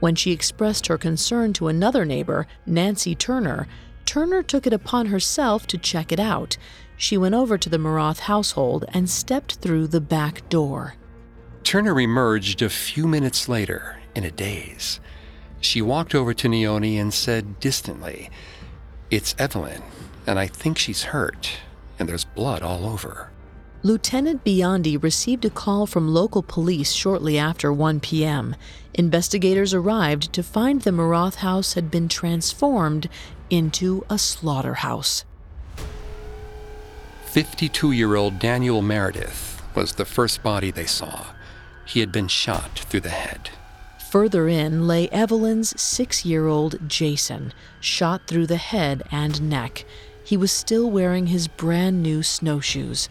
When 0.00 0.14
she 0.14 0.32
expressed 0.32 0.86
her 0.88 0.98
concern 0.98 1.52
to 1.54 1.68
another 1.68 2.04
neighbor, 2.04 2.46
Nancy 2.64 3.14
Turner, 3.14 3.68
Turner 4.06 4.42
took 4.42 4.66
it 4.66 4.72
upon 4.72 5.06
herself 5.06 5.66
to 5.68 5.78
check 5.78 6.10
it 6.10 6.18
out. 6.18 6.56
She 6.96 7.18
went 7.18 7.34
over 7.34 7.58
to 7.58 7.68
the 7.68 7.76
Miroth 7.78 8.20
household 8.20 8.86
and 8.88 9.10
stepped 9.10 9.56
through 9.56 9.88
the 9.88 10.00
back 10.00 10.48
door. 10.48 10.94
Turner 11.64 12.00
emerged 12.00 12.62
a 12.62 12.70
few 12.70 13.06
minutes 13.06 13.48
later 13.48 13.98
in 14.14 14.24
a 14.24 14.30
daze. 14.30 14.98
She 15.60 15.82
walked 15.82 16.14
over 16.14 16.32
to 16.32 16.48
Neone 16.48 16.96
and 16.96 17.12
said 17.12 17.60
distantly, 17.60 18.30
It's 19.10 19.34
Evelyn, 19.38 19.82
and 20.26 20.38
I 20.38 20.46
think 20.46 20.78
she's 20.78 21.04
hurt, 21.04 21.50
and 21.98 22.08
there's 22.08 22.24
blood 22.24 22.62
all 22.62 22.86
over. 22.86 23.30
Lieutenant 23.86 24.42
Biondi 24.42 25.00
received 25.00 25.44
a 25.44 25.50
call 25.50 25.86
from 25.86 26.12
local 26.12 26.42
police 26.42 26.90
shortly 26.90 27.38
after 27.38 27.72
1 27.72 28.00
p.m. 28.00 28.56
Investigators 28.94 29.72
arrived 29.72 30.32
to 30.32 30.42
find 30.42 30.82
the 30.82 30.90
Miroth 30.90 31.36
house 31.36 31.74
had 31.74 31.88
been 31.88 32.08
transformed 32.08 33.08
into 33.48 34.04
a 34.10 34.18
slaughterhouse. 34.18 35.24
52 37.26 37.92
year 37.92 38.16
old 38.16 38.40
Daniel 38.40 38.82
Meredith 38.82 39.62
was 39.76 39.92
the 39.92 40.04
first 40.04 40.42
body 40.42 40.72
they 40.72 40.86
saw. 40.86 41.26
He 41.86 42.00
had 42.00 42.10
been 42.10 42.26
shot 42.26 42.80
through 42.88 43.02
the 43.02 43.10
head. 43.10 43.50
Further 44.10 44.48
in 44.48 44.88
lay 44.88 45.08
Evelyn's 45.10 45.80
six 45.80 46.24
year 46.24 46.48
old 46.48 46.88
Jason, 46.88 47.52
shot 47.78 48.26
through 48.26 48.48
the 48.48 48.56
head 48.56 49.04
and 49.12 49.48
neck. 49.48 49.84
He 50.24 50.36
was 50.36 50.50
still 50.50 50.90
wearing 50.90 51.28
his 51.28 51.46
brand 51.46 52.02
new 52.02 52.24
snowshoes. 52.24 53.08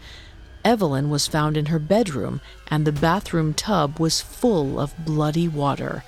Evelyn 0.66 1.10
was 1.10 1.28
found 1.28 1.56
in 1.56 1.66
her 1.66 1.78
bedroom, 1.78 2.40
and 2.66 2.84
the 2.84 2.90
bathroom 2.90 3.54
tub 3.54 4.00
was 4.00 4.20
full 4.20 4.80
of 4.80 4.96
bloody 5.04 5.46
water. 5.46 6.02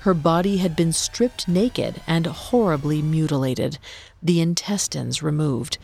Her 0.00 0.12
body 0.12 0.58
had 0.58 0.76
been 0.76 0.92
stripped 0.92 1.48
naked 1.48 2.02
and 2.06 2.26
horribly 2.26 3.00
mutilated, 3.00 3.78
the 4.22 4.42
intestines 4.42 5.22
removed. 5.22 5.78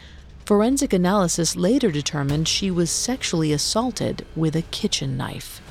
Forensic 0.45 0.93
analysis 0.93 1.57
later 1.57 1.91
determined 1.91 2.49
she 2.49 2.71
was 2.71 2.91
sexually 2.91 3.51
assaulted 3.51 4.27
with 4.37 4.55
a 4.55 4.61
kitchen 4.61 5.17
knife. 5.17 5.63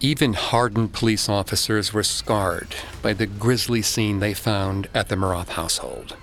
Even 0.00 0.32
hardened 0.32 0.94
police 0.94 1.28
officers 1.28 1.92
were 1.92 2.02
scarred 2.02 2.74
by 3.02 3.12
the 3.12 3.26
grisly 3.26 3.82
scene 3.82 4.20
they 4.20 4.32
found 4.32 4.88
at 4.94 5.10
the 5.10 5.16
Miroth 5.16 5.50
household. 5.50 6.16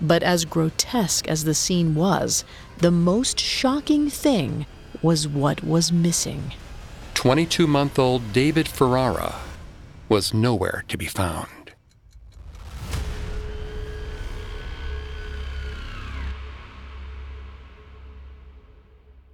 But 0.00 0.22
as 0.22 0.44
grotesque 0.44 1.26
as 1.26 1.42
the 1.42 1.54
scene 1.54 1.96
was, 1.96 2.44
the 2.78 2.92
most 2.92 3.40
shocking 3.40 4.08
thing 4.08 4.66
was 5.02 5.26
what 5.28 5.62
was 5.64 5.92
missing. 5.92 6.52
22 7.14 7.66
month 7.66 7.98
old 7.98 8.32
David 8.32 8.68
Ferreira 8.68 9.34
was 10.08 10.32
nowhere 10.34 10.84
to 10.88 10.96
be 10.96 11.06
found. 11.06 11.48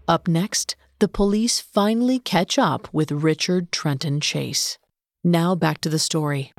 Up 0.09 0.29
next, 0.29 0.77
the 0.99 1.09
police 1.09 1.61
finally 1.61 2.19
catch 2.19 2.59
up 2.59 2.89
with 2.93 3.11
Richard 3.11 3.73
Trenton 3.73 4.21
Chase. 4.21 4.79
Now 5.25 5.55
back 5.55 5.81
to 5.83 5.89
the 5.89 5.99
story. 5.99 6.53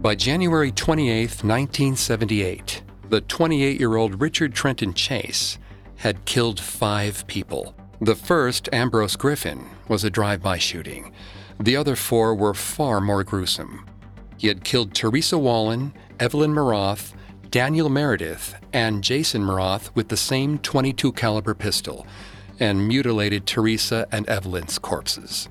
By 0.00 0.14
January 0.14 0.70
28, 0.70 1.42
1978, 1.42 2.82
the 3.08 3.20
28 3.22 3.80
year 3.80 3.96
old 3.96 4.20
Richard 4.20 4.54
Trenton 4.54 4.94
Chase 4.94 5.58
had 5.98 6.24
killed 6.24 6.58
five 6.58 7.26
people. 7.26 7.74
The 8.00 8.14
first, 8.14 8.68
Ambrose 8.72 9.16
Griffin, 9.16 9.68
was 9.88 10.04
a 10.04 10.10
drive 10.10 10.40
by 10.40 10.58
shooting. 10.58 11.12
The 11.60 11.76
other 11.76 11.96
four 11.96 12.34
were 12.34 12.54
far 12.54 13.00
more 13.00 13.24
gruesome. 13.24 13.84
He 14.36 14.46
had 14.48 14.64
killed 14.64 14.94
Teresa 14.94 15.36
Wallin, 15.36 15.92
Evelyn 16.20 16.52
Miroth, 16.52 17.12
Daniel 17.50 17.88
Meredith, 17.88 18.54
and 18.72 19.02
Jason 19.02 19.42
Miroth 19.42 19.94
with 19.96 20.08
the 20.08 20.16
same 20.16 20.58
22 20.58 21.12
caliber 21.12 21.54
pistol 21.54 22.06
and 22.60 22.86
mutilated 22.86 23.46
Teresa 23.46 24.06
and 24.12 24.28
Evelyn's 24.28 24.78
corpses. 24.78 25.48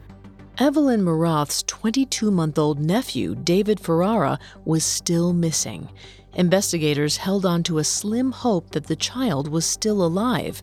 Evelyn 0.60 1.02
Miroth's 1.02 1.64
22 1.64 2.32
month 2.32 2.58
old 2.58 2.80
nephew, 2.80 3.36
David 3.36 3.80
Ferreira, 3.80 4.40
was 4.66 4.84
still 4.84 5.34
missing. 5.34 5.90
Investigators 6.38 7.18
held 7.18 7.48
on 7.48 7.64
to 7.64 7.80
a 7.80 7.84
slim 7.84 8.32
hope 8.32 8.70
that 8.70 8.86
the 8.86 8.96
child 8.96 9.48
was 9.48 9.66
still 9.66 10.06
alive, 10.06 10.62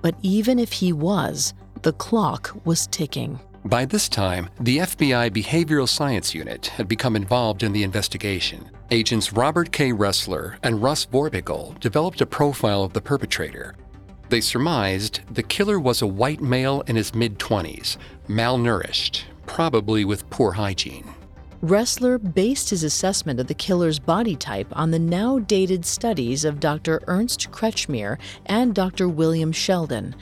but 0.00 0.14
even 0.22 0.56
if 0.56 0.72
he 0.72 0.92
was, 0.92 1.52
the 1.82 1.92
clock 1.94 2.56
was 2.64 2.86
ticking. 2.86 3.40
By 3.64 3.86
this 3.86 4.08
time, 4.08 4.48
the 4.60 4.78
FBI 4.78 5.30
Behavioral 5.32 5.88
Science 5.88 6.32
Unit 6.32 6.68
had 6.68 6.86
become 6.86 7.16
involved 7.16 7.64
in 7.64 7.72
the 7.72 7.82
investigation. 7.82 8.70
Agents 8.92 9.32
Robert 9.32 9.72
K. 9.72 9.90
Ressler 9.90 10.58
and 10.62 10.80
Russ 10.80 11.04
Vorpagel 11.06 11.78
developed 11.80 12.20
a 12.20 12.26
profile 12.26 12.84
of 12.84 12.92
the 12.92 13.00
perpetrator. 13.00 13.74
They 14.28 14.40
surmised 14.40 15.22
the 15.34 15.42
killer 15.42 15.80
was 15.80 16.02
a 16.02 16.06
white 16.06 16.40
male 16.40 16.82
in 16.86 16.94
his 16.94 17.12
mid 17.16 17.40
20s, 17.40 17.96
malnourished, 18.28 19.22
probably 19.46 20.04
with 20.04 20.30
poor 20.30 20.52
hygiene. 20.52 21.15
Ressler 21.62 22.18
based 22.34 22.68
his 22.68 22.84
assessment 22.84 23.40
of 23.40 23.46
the 23.46 23.54
killer's 23.54 23.98
body 23.98 24.36
type 24.36 24.68
on 24.72 24.90
the 24.90 24.98
now 24.98 25.38
dated 25.38 25.86
studies 25.86 26.44
of 26.44 26.60
Dr. 26.60 27.02
Ernst 27.06 27.50
Kretschmer 27.50 28.18
and 28.44 28.74
Dr. 28.74 29.08
William 29.08 29.52
Sheldon. 29.52 30.14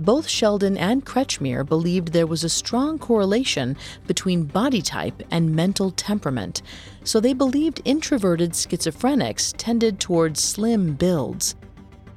Both 0.00 0.28
Sheldon 0.28 0.78
and 0.78 1.04
Kretschmer 1.04 1.66
believed 1.66 2.08
there 2.08 2.26
was 2.26 2.42
a 2.42 2.48
strong 2.48 2.98
correlation 2.98 3.76
between 4.06 4.44
body 4.44 4.80
type 4.80 5.22
and 5.30 5.54
mental 5.54 5.90
temperament, 5.90 6.62
so 7.04 7.20
they 7.20 7.34
believed 7.34 7.82
introverted 7.84 8.52
schizophrenics 8.52 9.52
tended 9.58 10.00
towards 10.00 10.42
slim 10.42 10.94
builds. 10.94 11.54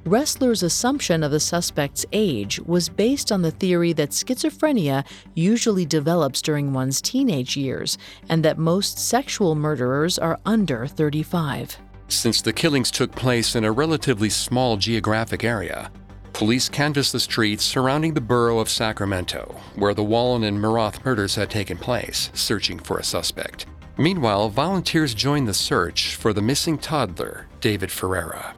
Ressler's 0.04 0.64
assumption 0.64 1.22
of 1.22 1.30
the 1.30 1.38
suspect's 1.38 2.04
age 2.12 2.58
was 2.60 2.88
based 2.88 3.30
on 3.30 3.42
the 3.42 3.52
theory 3.52 3.92
that 3.92 4.10
schizophrenia 4.10 5.06
usually 5.34 5.86
develops 5.86 6.42
during 6.42 6.72
one's 6.72 7.00
teenage 7.00 7.56
years 7.56 7.98
and 8.28 8.44
that 8.44 8.58
most 8.58 8.98
sexual 8.98 9.54
murderers 9.54 10.18
are 10.18 10.40
under 10.44 10.88
35. 10.88 11.78
Since 12.08 12.42
the 12.42 12.52
killings 12.52 12.90
took 12.90 13.12
place 13.12 13.54
in 13.54 13.64
a 13.64 13.70
relatively 13.70 14.28
small 14.28 14.76
geographic 14.76 15.44
area, 15.44 15.92
police 16.32 16.68
canvassed 16.68 17.12
the 17.12 17.20
streets 17.20 17.62
surrounding 17.62 18.12
the 18.12 18.20
borough 18.20 18.58
of 18.58 18.68
Sacramento, 18.68 19.54
where 19.76 19.94
the 19.94 20.02
Wallin 20.02 20.42
and 20.42 20.58
Miroth 20.58 21.04
murders 21.04 21.36
had 21.36 21.48
taken 21.48 21.78
place, 21.78 22.28
searching 22.34 22.80
for 22.80 22.98
a 22.98 23.04
suspect. 23.04 23.66
Meanwhile, 23.96 24.48
volunteers 24.48 25.14
joined 25.14 25.46
the 25.46 25.54
search 25.54 26.16
for 26.16 26.32
the 26.32 26.42
missing 26.42 26.76
toddler, 26.76 27.46
David 27.60 27.92
Ferreira. 27.92 28.56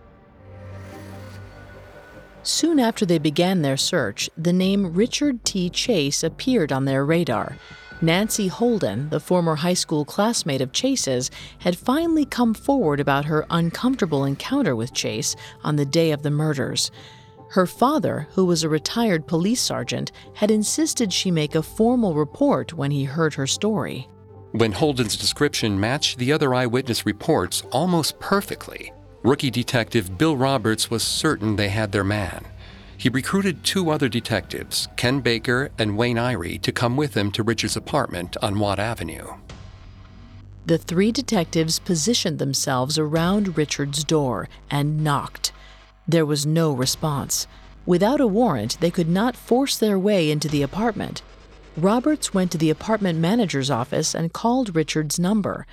Soon 2.44 2.78
after 2.78 3.06
they 3.06 3.18
began 3.18 3.62
their 3.62 3.78
search, 3.78 4.28
the 4.36 4.52
name 4.52 4.92
Richard 4.92 5.46
T. 5.46 5.70
Chase 5.70 6.22
appeared 6.22 6.72
on 6.72 6.84
their 6.84 7.02
radar. 7.02 7.56
Nancy 8.02 8.48
Holden, 8.48 9.08
the 9.08 9.18
former 9.18 9.54
high 9.54 9.72
school 9.72 10.04
classmate 10.04 10.60
of 10.60 10.70
Chase's, 10.70 11.30
had 11.60 11.78
finally 11.78 12.26
come 12.26 12.52
forward 12.52 13.00
about 13.00 13.24
her 13.24 13.46
uncomfortable 13.48 14.26
encounter 14.26 14.76
with 14.76 14.92
Chase 14.92 15.34
on 15.62 15.76
the 15.76 15.86
day 15.86 16.10
of 16.10 16.22
the 16.22 16.30
murders. 16.30 16.90
Her 17.48 17.66
father, 17.66 18.28
who 18.32 18.44
was 18.44 18.62
a 18.62 18.68
retired 18.68 19.26
police 19.26 19.62
sergeant, 19.62 20.12
had 20.34 20.50
insisted 20.50 21.14
she 21.14 21.30
make 21.30 21.54
a 21.54 21.62
formal 21.62 22.12
report 22.12 22.74
when 22.74 22.90
he 22.90 23.04
heard 23.04 23.32
her 23.34 23.46
story. 23.46 24.06
When 24.52 24.72
Holden's 24.72 25.16
description 25.16 25.80
matched 25.80 26.18
the 26.18 26.32
other 26.32 26.52
eyewitness 26.52 27.06
reports 27.06 27.62
almost 27.72 28.20
perfectly, 28.20 28.92
Rookie 29.24 29.50
detective 29.50 30.18
Bill 30.18 30.36
Roberts 30.36 30.90
was 30.90 31.02
certain 31.02 31.56
they 31.56 31.70
had 31.70 31.92
their 31.92 32.04
man. 32.04 32.44
He 32.98 33.08
recruited 33.08 33.64
two 33.64 33.88
other 33.88 34.06
detectives, 34.06 34.86
Ken 34.96 35.20
Baker 35.20 35.70
and 35.78 35.96
Wayne 35.96 36.18
Irie, 36.18 36.60
to 36.60 36.70
come 36.70 36.94
with 36.94 37.16
him 37.16 37.32
to 37.32 37.42
Richard's 37.42 37.74
apartment 37.74 38.36
on 38.42 38.58
Watt 38.58 38.78
Avenue. 38.78 39.26
The 40.66 40.76
three 40.76 41.10
detectives 41.10 41.78
positioned 41.78 42.38
themselves 42.38 42.98
around 42.98 43.56
Richard's 43.56 44.04
door 44.04 44.50
and 44.70 45.02
knocked. 45.02 45.52
There 46.06 46.26
was 46.26 46.44
no 46.44 46.72
response. 46.74 47.46
Without 47.86 48.20
a 48.20 48.26
warrant, 48.26 48.78
they 48.80 48.90
could 48.90 49.08
not 49.08 49.36
force 49.36 49.78
their 49.78 49.98
way 49.98 50.30
into 50.30 50.48
the 50.48 50.60
apartment. 50.60 51.22
Roberts 51.76 52.32
went 52.32 52.52
to 52.52 52.58
the 52.58 52.70
apartment 52.70 53.18
manager's 53.18 53.68
office 53.68 54.14
and 54.14 54.32
called 54.32 54.76
Richard's 54.76 55.18
number. 55.18 55.66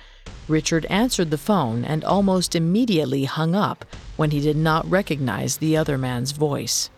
Richard 0.48 0.84
answered 0.86 1.30
the 1.30 1.38
phone 1.38 1.84
and 1.84 2.02
almost 2.02 2.56
immediately 2.56 3.24
hung 3.24 3.54
up 3.54 3.84
when 4.16 4.32
he 4.32 4.40
did 4.40 4.56
not 4.56 4.90
recognize 4.90 5.58
the 5.58 5.76
other 5.76 5.96
man's 5.96 6.32
voice. 6.32 6.90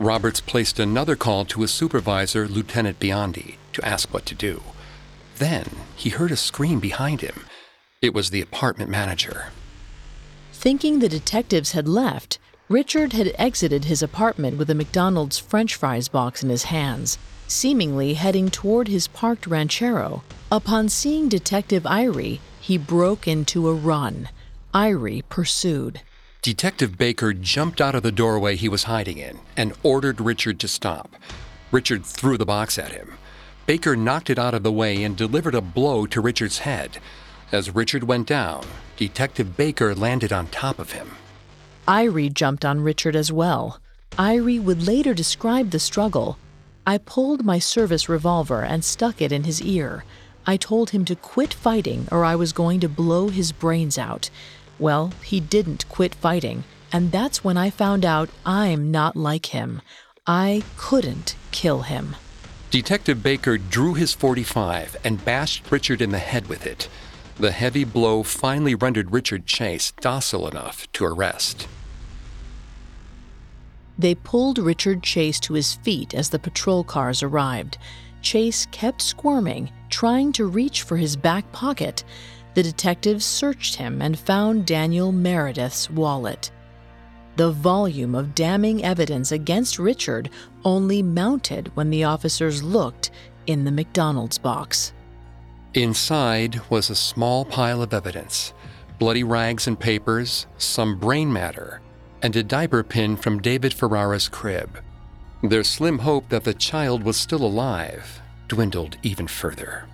Roberts 0.00 0.40
placed 0.40 0.80
another 0.80 1.14
call 1.14 1.44
to 1.44 1.60
his 1.60 1.70
supervisor, 1.70 2.48
Lieutenant 2.48 2.98
Biondi, 2.98 3.56
to 3.74 3.86
ask 3.86 4.12
what 4.12 4.26
to 4.26 4.34
do. 4.34 4.62
Then 5.36 5.70
he 5.94 6.10
heard 6.10 6.32
a 6.32 6.36
scream 6.36 6.80
behind 6.80 7.20
him. 7.20 7.44
It 8.02 8.12
was 8.12 8.30
the 8.30 8.42
apartment 8.42 8.90
manager. 8.90 9.52
Thinking 10.52 10.98
the 10.98 11.08
detectives 11.08 11.72
had 11.72 11.86
left, 11.86 12.40
Richard 12.68 13.12
had 13.12 13.32
exited 13.38 13.84
his 13.84 14.02
apartment 14.02 14.58
with 14.58 14.68
a 14.68 14.74
McDonald's 14.74 15.38
french 15.38 15.76
fries 15.76 16.08
box 16.08 16.42
in 16.42 16.48
his 16.48 16.64
hands 16.64 17.18
seemingly 17.48 18.14
heading 18.14 18.50
toward 18.50 18.88
his 18.88 19.08
parked 19.08 19.46
ranchero. 19.46 20.22
Upon 20.52 20.88
seeing 20.88 21.28
Detective 21.28 21.82
Irie, 21.82 22.40
he 22.60 22.78
broke 22.78 23.26
into 23.26 23.68
a 23.68 23.74
run. 23.74 24.28
Irie 24.74 25.22
pursued. 25.28 26.02
Detective 26.42 26.96
Baker 26.96 27.32
jumped 27.32 27.80
out 27.80 27.94
of 27.94 28.02
the 28.02 28.12
doorway 28.12 28.54
he 28.54 28.68
was 28.68 28.84
hiding 28.84 29.18
in 29.18 29.40
and 29.56 29.72
ordered 29.82 30.20
Richard 30.20 30.60
to 30.60 30.68
stop. 30.68 31.16
Richard 31.72 32.04
threw 32.06 32.38
the 32.38 32.46
box 32.46 32.78
at 32.78 32.92
him. 32.92 33.14
Baker 33.66 33.96
knocked 33.96 34.30
it 34.30 34.38
out 34.38 34.54
of 34.54 34.62
the 34.62 34.72
way 34.72 35.02
and 35.02 35.16
delivered 35.16 35.54
a 35.54 35.60
blow 35.60 36.06
to 36.06 36.20
Richard's 36.20 36.58
head. 36.58 36.98
As 37.50 37.74
Richard 37.74 38.04
went 38.04 38.26
down, 38.26 38.64
Detective 38.96 39.56
Baker 39.56 39.94
landed 39.94 40.32
on 40.32 40.46
top 40.48 40.78
of 40.78 40.92
him. 40.92 41.10
Irie 41.86 42.32
jumped 42.32 42.64
on 42.64 42.80
Richard 42.80 43.16
as 43.16 43.32
well. 43.32 43.80
Irie 44.12 44.62
would 44.62 44.86
later 44.86 45.14
describe 45.14 45.70
the 45.70 45.78
struggle 45.78 46.38
I 46.88 46.96
pulled 46.96 47.44
my 47.44 47.58
service 47.58 48.08
revolver 48.08 48.64
and 48.64 48.82
stuck 48.82 49.20
it 49.20 49.30
in 49.30 49.44
his 49.44 49.60
ear. 49.60 50.04
I 50.46 50.56
told 50.56 50.88
him 50.88 51.04
to 51.04 51.14
quit 51.14 51.52
fighting 51.52 52.08
or 52.10 52.24
I 52.24 52.34
was 52.34 52.54
going 52.54 52.80
to 52.80 52.88
blow 52.88 53.28
his 53.28 53.52
brains 53.52 53.98
out. 53.98 54.30
Well, 54.78 55.12
he 55.22 55.38
didn't 55.38 55.86
quit 55.90 56.14
fighting, 56.14 56.64
and 56.90 57.12
that's 57.12 57.44
when 57.44 57.58
I 57.58 57.68
found 57.68 58.06
out 58.06 58.30
I'm 58.46 58.90
not 58.90 59.16
like 59.16 59.46
him. 59.52 59.82
I 60.26 60.62
couldn't 60.78 61.36
kill 61.50 61.82
him. 61.82 62.16
Detective 62.70 63.22
Baker 63.22 63.58
drew 63.58 63.92
his 63.92 64.14
45 64.14 64.96
and 65.04 65.22
bashed 65.22 65.70
Richard 65.70 66.00
in 66.00 66.10
the 66.10 66.18
head 66.32 66.46
with 66.46 66.64
it. 66.64 66.88
The 67.36 67.50
heavy 67.50 67.84
blow 67.84 68.22
finally 68.22 68.74
rendered 68.74 69.12
Richard 69.12 69.44
Chase 69.44 69.92
docile 70.00 70.48
enough 70.48 70.90
to 70.94 71.04
arrest. 71.04 71.68
They 73.98 74.14
pulled 74.14 74.58
Richard 74.58 75.02
Chase 75.02 75.40
to 75.40 75.54
his 75.54 75.74
feet 75.74 76.14
as 76.14 76.30
the 76.30 76.38
patrol 76.38 76.84
cars 76.84 77.22
arrived. 77.22 77.78
Chase 78.22 78.66
kept 78.70 79.02
squirming, 79.02 79.70
trying 79.90 80.32
to 80.32 80.46
reach 80.46 80.82
for 80.82 80.96
his 80.96 81.16
back 81.16 81.50
pocket. 81.52 82.04
The 82.54 82.62
detectives 82.62 83.24
searched 83.24 83.76
him 83.76 84.00
and 84.00 84.18
found 84.18 84.66
Daniel 84.66 85.12
Meredith's 85.12 85.90
wallet. 85.90 86.50
The 87.36 87.50
volume 87.50 88.14
of 88.14 88.34
damning 88.34 88.84
evidence 88.84 89.30
against 89.30 89.78
Richard 89.78 90.30
only 90.64 91.02
mounted 91.02 91.70
when 91.76 91.90
the 91.90 92.04
officers 92.04 92.62
looked 92.62 93.10
in 93.46 93.64
the 93.64 93.70
McDonald's 93.70 94.38
box. 94.38 94.92
Inside 95.74 96.60
was 96.70 96.90
a 96.90 96.96
small 96.96 97.44
pile 97.44 97.82
of 97.82 97.92
evidence 97.92 98.52
bloody 98.98 99.22
rags 99.22 99.68
and 99.68 99.78
papers, 99.78 100.48
some 100.56 100.98
brain 100.98 101.32
matter, 101.32 101.80
and 102.22 102.34
a 102.36 102.42
diaper 102.42 102.82
pin 102.82 103.16
from 103.16 103.40
David 103.40 103.72
Ferreira's 103.72 104.28
crib. 104.28 104.78
Their 105.42 105.64
slim 105.64 105.98
hope 105.98 106.28
that 106.28 106.44
the 106.44 106.54
child 106.54 107.02
was 107.02 107.16
still 107.16 107.44
alive 107.44 108.20
dwindled 108.48 108.96
even 109.02 109.28
further. 109.28 109.84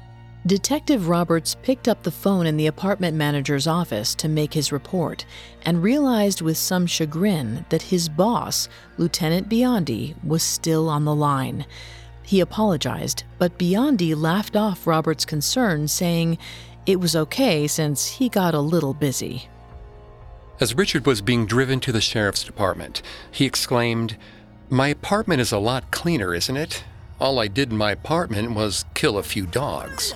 Detective 0.46 1.08
Roberts 1.08 1.56
picked 1.62 1.88
up 1.88 2.02
the 2.02 2.10
phone 2.10 2.46
in 2.46 2.58
the 2.58 2.66
apartment 2.66 3.16
manager's 3.16 3.66
office 3.66 4.14
to 4.16 4.28
make 4.28 4.52
his 4.52 4.72
report 4.72 5.24
and 5.62 5.82
realized 5.82 6.42
with 6.42 6.58
some 6.58 6.86
chagrin 6.86 7.64
that 7.70 7.80
his 7.80 8.10
boss, 8.10 8.68
Lieutenant 8.98 9.48
Biondi, 9.48 10.14
was 10.22 10.42
still 10.42 10.88
on 10.90 11.06
the 11.06 11.14
line. 11.14 11.64
He 12.22 12.40
apologized, 12.40 13.24
but 13.38 13.58
Biondi 13.58 14.14
laughed 14.14 14.54
off 14.54 14.86
Roberts' 14.86 15.24
concern, 15.24 15.88
saying 15.88 16.36
it 16.84 17.00
was 17.00 17.16
okay 17.16 17.66
since 17.66 18.06
he 18.06 18.28
got 18.28 18.54
a 18.54 18.60
little 18.60 18.92
busy. 18.92 19.48
As 20.60 20.76
Richard 20.76 21.04
was 21.04 21.20
being 21.20 21.46
driven 21.46 21.80
to 21.80 21.90
the 21.90 22.00
sheriff's 22.00 22.44
department, 22.44 23.02
he 23.30 23.44
exclaimed, 23.44 24.16
My 24.70 24.88
apartment 24.88 25.40
is 25.40 25.50
a 25.50 25.58
lot 25.58 25.90
cleaner, 25.90 26.32
isn't 26.32 26.56
it? 26.56 26.84
All 27.18 27.40
I 27.40 27.48
did 27.48 27.72
in 27.72 27.76
my 27.76 27.90
apartment 27.90 28.52
was 28.52 28.84
kill 28.94 29.18
a 29.18 29.24
few 29.24 29.46
dogs. 29.46 30.14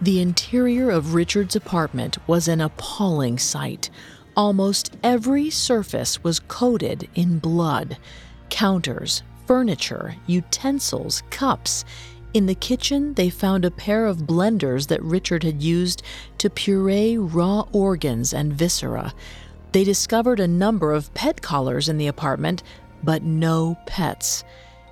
The 0.00 0.20
interior 0.20 0.90
of 0.90 1.14
Richard's 1.14 1.54
apartment 1.54 2.16
was 2.26 2.48
an 2.48 2.60
appalling 2.60 3.38
sight. 3.38 3.90
Almost 4.34 4.96
every 5.02 5.50
surface 5.50 6.24
was 6.24 6.40
coated 6.40 7.08
in 7.14 7.38
blood 7.38 7.98
counters, 8.48 9.22
furniture, 9.46 10.14
utensils, 10.26 11.22
cups. 11.30 11.84
In 12.34 12.46
the 12.46 12.54
kitchen, 12.54 13.12
they 13.12 13.28
found 13.28 13.64
a 13.64 13.70
pair 13.70 14.06
of 14.06 14.26
blenders 14.26 14.86
that 14.88 15.02
Richard 15.02 15.42
had 15.42 15.62
used 15.62 16.02
to 16.38 16.48
puree 16.48 17.18
raw 17.18 17.66
organs 17.72 18.32
and 18.32 18.54
viscera. 18.54 19.12
They 19.72 19.84
discovered 19.84 20.40
a 20.40 20.48
number 20.48 20.92
of 20.92 21.12
pet 21.12 21.42
collars 21.42 21.90
in 21.90 21.98
the 21.98 22.06
apartment, 22.06 22.62
but 23.02 23.22
no 23.22 23.76
pets. 23.84 24.44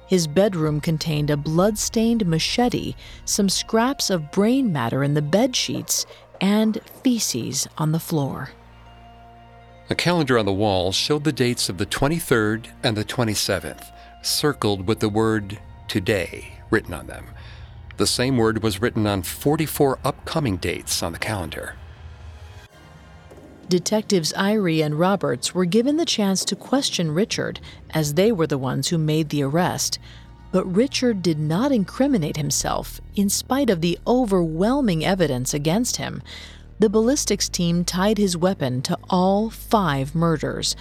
His 0.06 0.26
bedroom 0.26 0.82
contained 0.82 1.30
a 1.30 1.36
blood-stained 1.36 2.26
machete, 2.26 2.94
some 3.24 3.48
scraps 3.48 4.10
of 4.10 4.30
brain 4.32 4.70
matter 4.70 5.02
in 5.02 5.14
the 5.14 5.22
bed 5.22 5.56
sheets, 5.56 6.04
and 6.42 6.78
feces 7.02 7.66
on 7.78 7.92
the 7.92 8.00
floor. 8.00 8.50
A 9.88 9.94
calendar 9.94 10.38
on 10.38 10.46
the 10.46 10.52
wall 10.52 10.92
showed 10.92 11.24
the 11.24 11.32
dates 11.32 11.70
of 11.70 11.78
the 11.78 11.86
23rd 11.86 12.66
and 12.82 12.96
the 12.96 13.04
27th, 13.04 13.90
circled 14.22 14.86
with 14.86 15.00
the 15.00 15.08
word 15.08 15.58
today 15.88 16.59
written 16.70 16.94
on 16.94 17.06
them. 17.06 17.26
The 17.96 18.06
same 18.06 18.36
word 18.36 18.62
was 18.62 18.80
written 18.80 19.06
on 19.06 19.22
44 19.22 19.98
upcoming 20.04 20.56
dates 20.56 21.02
on 21.02 21.12
the 21.12 21.18
calendar. 21.18 21.74
Detectives 23.68 24.32
Irie 24.32 24.84
and 24.84 24.98
Roberts 24.98 25.54
were 25.54 25.64
given 25.64 25.96
the 25.96 26.04
chance 26.04 26.44
to 26.46 26.56
question 26.56 27.12
Richard, 27.12 27.60
as 27.90 28.14
they 28.14 28.32
were 28.32 28.46
the 28.46 28.58
ones 28.58 28.88
who 28.88 28.98
made 28.98 29.28
the 29.28 29.42
arrest. 29.42 29.98
But 30.50 30.66
Richard 30.74 31.22
did 31.22 31.38
not 31.38 31.70
incriminate 31.70 32.36
himself, 32.36 33.00
in 33.14 33.28
spite 33.28 33.70
of 33.70 33.80
the 33.80 33.98
overwhelming 34.06 35.04
evidence 35.04 35.54
against 35.54 35.98
him. 35.98 36.20
The 36.80 36.88
ballistics 36.90 37.48
team 37.48 37.84
tied 37.84 38.18
his 38.18 38.36
weapon 38.36 38.82
to 38.82 38.98
all 39.08 39.50
five 39.50 40.14
murders, 40.14 40.74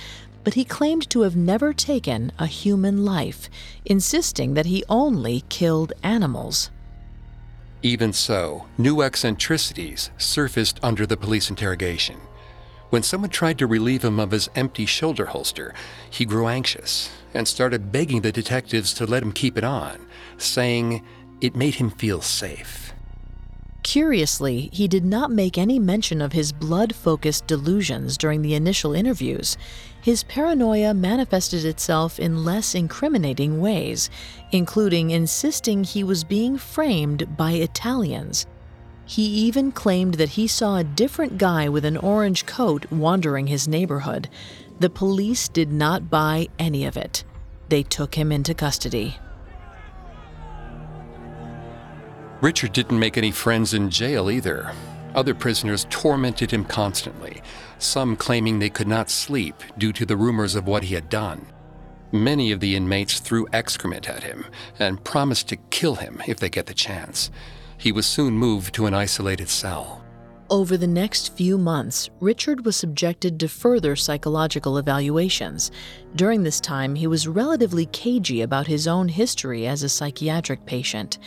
but 0.43 0.53
he 0.53 0.63
claimed 0.63 1.09
to 1.09 1.21
have 1.21 1.35
never 1.35 1.73
taken 1.73 2.31
a 2.39 2.47
human 2.47 3.05
life, 3.05 3.49
insisting 3.85 4.53
that 4.53 4.65
he 4.65 4.83
only 4.89 5.43
killed 5.49 5.93
animals. 6.03 6.71
Even 7.81 8.11
so, 8.11 8.65
new 8.77 9.01
eccentricities 9.01 10.11
surfaced 10.17 10.79
under 10.83 11.05
the 11.05 11.17
police 11.17 11.49
interrogation. 11.49 12.17
When 12.89 13.03
someone 13.03 13.29
tried 13.29 13.59
to 13.59 13.67
relieve 13.67 14.03
him 14.03 14.19
of 14.19 14.31
his 14.31 14.49
empty 14.55 14.85
shoulder 14.85 15.27
holster, 15.27 15.73
he 16.09 16.25
grew 16.25 16.47
anxious 16.47 17.11
and 17.33 17.47
started 17.47 17.91
begging 17.91 18.21
the 18.21 18.31
detectives 18.31 18.93
to 18.95 19.05
let 19.05 19.21
him 19.23 19.31
keep 19.31 19.57
it 19.57 19.63
on, 19.63 20.07
saying 20.37 21.05
it 21.39 21.55
made 21.55 21.75
him 21.75 21.91
feel 21.91 22.21
safe. 22.21 22.93
Curiously, 23.89 24.69
he 24.71 24.87
did 24.87 25.03
not 25.03 25.31
make 25.31 25.57
any 25.57 25.79
mention 25.79 26.21
of 26.21 26.31
his 26.31 26.51
blood 26.51 26.93
focused 26.93 27.47
delusions 27.47 28.19
during 28.19 28.43
the 28.43 28.53
initial 28.53 28.93
interviews. 28.93 29.57
His 29.99 30.23
paranoia 30.25 30.93
manifested 30.93 31.65
itself 31.65 32.19
in 32.19 32.45
less 32.45 32.75
incriminating 32.75 33.59
ways, 33.59 34.11
including 34.51 35.09
insisting 35.09 35.83
he 35.83 36.03
was 36.03 36.23
being 36.23 36.55
framed 36.55 37.35
by 37.35 37.53
Italians. 37.53 38.45
He 39.07 39.23
even 39.23 39.71
claimed 39.71 40.13
that 40.13 40.29
he 40.37 40.45
saw 40.45 40.77
a 40.77 40.83
different 40.83 41.39
guy 41.39 41.67
with 41.67 41.83
an 41.83 41.97
orange 41.97 42.45
coat 42.45 42.85
wandering 42.91 43.47
his 43.47 43.67
neighborhood. 43.67 44.29
The 44.79 44.91
police 44.91 45.47
did 45.47 45.71
not 45.71 46.11
buy 46.11 46.49
any 46.59 46.85
of 46.85 46.95
it. 46.95 47.23
They 47.69 47.81
took 47.81 48.13
him 48.13 48.31
into 48.31 48.53
custody. 48.53 49.17
Richard 52.41 52.71
didn't 52.71 52.99
make 52.99 53.17
any 53.17 53.31
friends 53.31 53.73
in 53.73 53.89
jail 53.89 54.31
either. 54.31 54.71
Other 55.13 55.33
prisoners 55.33 55.85
tormented 55.89 56.51
him 56.51 56.63
constantly, 56.63 57.41
some 57.79 58.15
claiming 58.15 58.59
they 58.59 58.69
could 58.69 58.87
not 58.87 59.09
sleep 59.09 59.55
due 59.77 59.91
to 59.93 60.05
the 60.05 60.15
rumors 60.15 60.55
of 60.55 60.65
what 60.65 60.83
he 60.83 60.95
had 60.95 61.09
done. 61.09 61.45
Many 62.11 62.51
of 62.51 62.59
the 62.59 62.75
inmates 62.75 63.19
threw 63.19 63.47
excrement 63.51 64.09
at 64.09 64.23
him 64.23 64.45
and 64.79 65.03
promised 65.03 65.49
to 65.49 65.57
kill 65.69 65.95
him 65.95 66.21
if 66.27 66.39
they 66.39 66.49
get 66.49 66.65
the 66.65 66.73
chance. 66.73 67.29
He 67.77 67.91
was 67.91 68.05
soon 68.05 68.37
moved 68.37 68.73
to 68.75 68.85
an 68.85 68.93
isolated 68.93 69.49
cell. 69.49 70.03
Over 70.49 70.77
the 70.77 70.87
next 70.87 71.35
few 71.35 71.59
months, 71.59 72.09
Richard 72.19 72.65
was 72.65 72.75
subjected 72.75 73.39
to 73.39 73.47
further 73.47 73.95
psychological 73.95 74.79
evaluations. 74.79 75.71
During 76.15 76.41
this 76.41 76.59
time, 76.59 76.95
he 76.95 77.05
was 77.05 77.27
relatively 77.27 77.85
cagey 77.87 78.41
about 78.41 78.65
his 78.65 78.87
own 78.87 79.09
history 79.09 79.67
as 79.67 79.83
a 79.83 79.89
psychiatric 79.89 80.65
patient. 80.65 81.19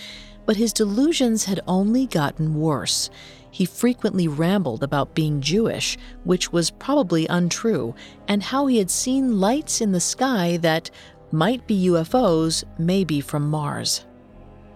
But 0.45 0.57
his 0.57 0.73
delusions 0.73 1.45
had 1.45 1.61
only 1.67 2.07
gotten 2.07 2.55
worse. 2.55 3.11
He 3.51 3.65
frequently 3.65 4.29
rambled 4.29 4.83
about 4.83 5.15
being 5.15 5.41
Jewish, 5.41 5.99
which 6.25 6.53
was 6.53 6.71
probably 6.71 7.27
untrue, 7.27 7.95
and 8.27 8.43
how 8.43 8.67
he 8.67 8.79
had 8.79 8.91
seen 8.91 9.41
lights 9.41 9.81
in 9.81 9.93
the 9.93 10.01
sky 10.01 10.57
that 10.59 10.91
might 11.31 11.67
be 11.67 11.87
UFOs, 11.89 12.65
maybe 12.79 13.21
from 13.21 13.49
Mars. 13.49 14.05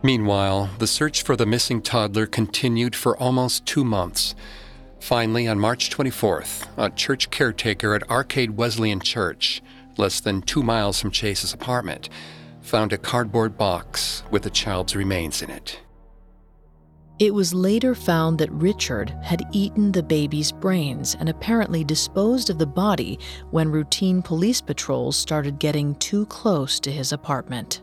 Meanwhile, 0.02 0.70
the 0.78 0.86
search 0.86 1.22
for 1.22 1.36
the 1.36 1.46
missing 1.46 1.82
toddler 1.82 2.26
continued 2.26 2.94
for 2.94 3.16
almost 3.16 3.66
two 3.66 3.84
months. 3.84 4.34
Finally, 5.00 5.48
on 5.48 5.58
March 5.58 5.90
24th, 5.90 6.66
a 6.76 6.90
church 6.90 7.30
caretaker 7.30 7.94
at 7.94 8.08
Arcade 8.10 8.56
Wesleyan 8.56 9.00
Church, 9.00 9.62
less 9.96 10.20
than 10.20 10.42
two 10.42 10.62
miles 10.62 11.00
from 11.00 11.10
Chase's 11.10 11.52
apartment, 11.52 12.08
found 12.66 12.92
a 12.92 12.98
cardboard 12.98 13.56
box 13.56 14.24
with 14.30 14.42
the 14.42 14.50
child's 14.50 14.96
remains 14.96 15.40
in 15.40 15.50
it. 15.50 15.80
It 17.18 17.32
was 17.32 17.54
later 17.54 17.94
found 17.94 18.38
that 18.38 18.50
Richard 18.50 19.08
had 19.22 19.46
eaten 19.52 19.92
the 19.92 20.02
baby's 20.02 20.52
brains 20.52 21.16
and 21.18 21.28
apparently 21.28 21.84
disposed 21.84 22.50
of 22.50 22.58
the 22.58 22.66
body 22.66 23.18
when 23.52 23.70
routine 23.70 24.20
police 24.20 24.60
patrols 24.60 25.16
started 25.16 25.58
getting 25.58 25.94
too 25.94 26.26
close 26.26 26.78
to 26.80 26.90
his 26.90 27.12
apartment. 27.12 27.82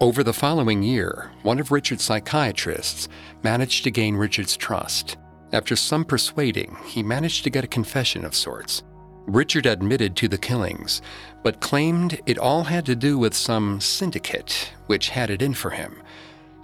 Over 0.00 0.24
the 0.24 0.32
following 0.32 0.82
year, 0.82 1.30
one 1.42 1.60
of 1.60 1.70
Richard's 1.70 2.02
psychiatrists 2.02 3.08
managed 3.44 3.84
to 3.84 3.90
gain 3.90 4.16
Richard's 4.16 4.56
trust. 4.56 5.18
After 5.52 5.76
some 5.76 6.04
persuading, 6.04 6.76
he 6.86 7.02
managed 7.02 7.44
to 7.44 7.50
get 7.50 7.64
a 7.64 7.68
confession 7.68 8.24
of 8.24 8.34
sorts. 8.34 8.82
Richard 9.28 9.66
admitted 9.66 10.16
to 10.16 10.28
the 10.28 10.38
killings, 10.38 11.02
but 11.42 11.60
claimed 11.60 12.18
it 12.24 12.38
all 12.38 12.64
had 12.64 12.86
to 12.86 12.96
do 12.96 13.18
with 13.18 13.34
some 13.34 13.78
syndicate 13.78 14.72
which 14.86 15.10
had 15.10 15.28
it 15.28 15.42
in 15.42 15.52
for 15.52 15.68
him. 15.68 16.02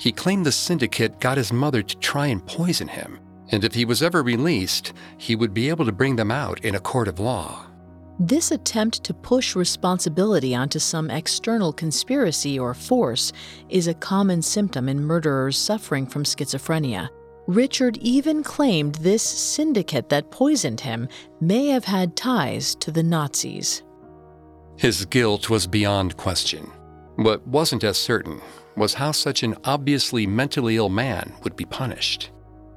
He 0.01 0.13
claimed 0.13 0.47
the 0.47 0.53
syndicate 0.53 1.21
got 1.21 1.37
his 1.37 1.53
mother 1.53 1.83
to 1.83 1.97
try 1.99 2.29
and 2.29 2.45
poison 2.47 2.89
him, 2.89 3.21
and 3.51 3.65
if 3.65 3.75
he 3.75 3.85
was 3.85 4.03
ever 4.03 4.23
released, 4.23 4.95
he 5.19 5.37
would 5.37 5.53
be 5.53 5.69
able 5.69 5.85
to 5.85 5.93
bring 5.93 6.17
them 6.17 6.31
out 6.31 6.65
in 6.65 6.75
a 6.75 6.81
court 6.81 7.07
of 7.07 7.21
law. 7.21 7.67
This 8.19 8.51
attempt 8.51 9.05
to 9.05 9.13
push 9.13 9.55
responsibility 9.55 10.55
onto 10.55 10.79
some 10.79 11.11
external 11.11 11.71
conspiracy 11.71 12.59
or 12.59 12.73
force 12.73 13.31
is 13.69 13.89
a 13.89 13.95
common 13.95 14.41
symptom 14.41 14.89
in 14.89 15.05
murderers 15.05 15.59
suffering 15.59 16.07
from 16.07 16.25
schizophrenia. 16.25 17.11
Richard 17.47 17.99
even 17.99 18.43
claimed 18.43 18.95
this 18.97 19.23
syndicate 19.23 20.09
that 20.09 20.31
poisoned 20.31 20.81
him 20.81 21.09
may 21.41 21.67
have 21.67 21.85
had 21.85 22.17
ties 22.17 22.75
to 22.77 22.91
the 22.91 23.03
Nazis. 23.03 23.83
His 24.77 25.05
guilt 25.05 25.51
was 25.51 25.67
beyond 25.67 26.17
question. 26.17 26.71
What 27.17 27.47
wasn't 27.47 27.85
as 27.85 27.99
certain 27.99 28.41
was 28.77 28.95
how 28.95 29.13
such 29.13 29.43
an 29.43 29.55
obviously 29.65 30.27
mentally 30.27 30.77
ill 30.77 30.89
man 30.89 31.33
would 31.43 31.55
be 31.55 31.65
punished. 31.65 32.31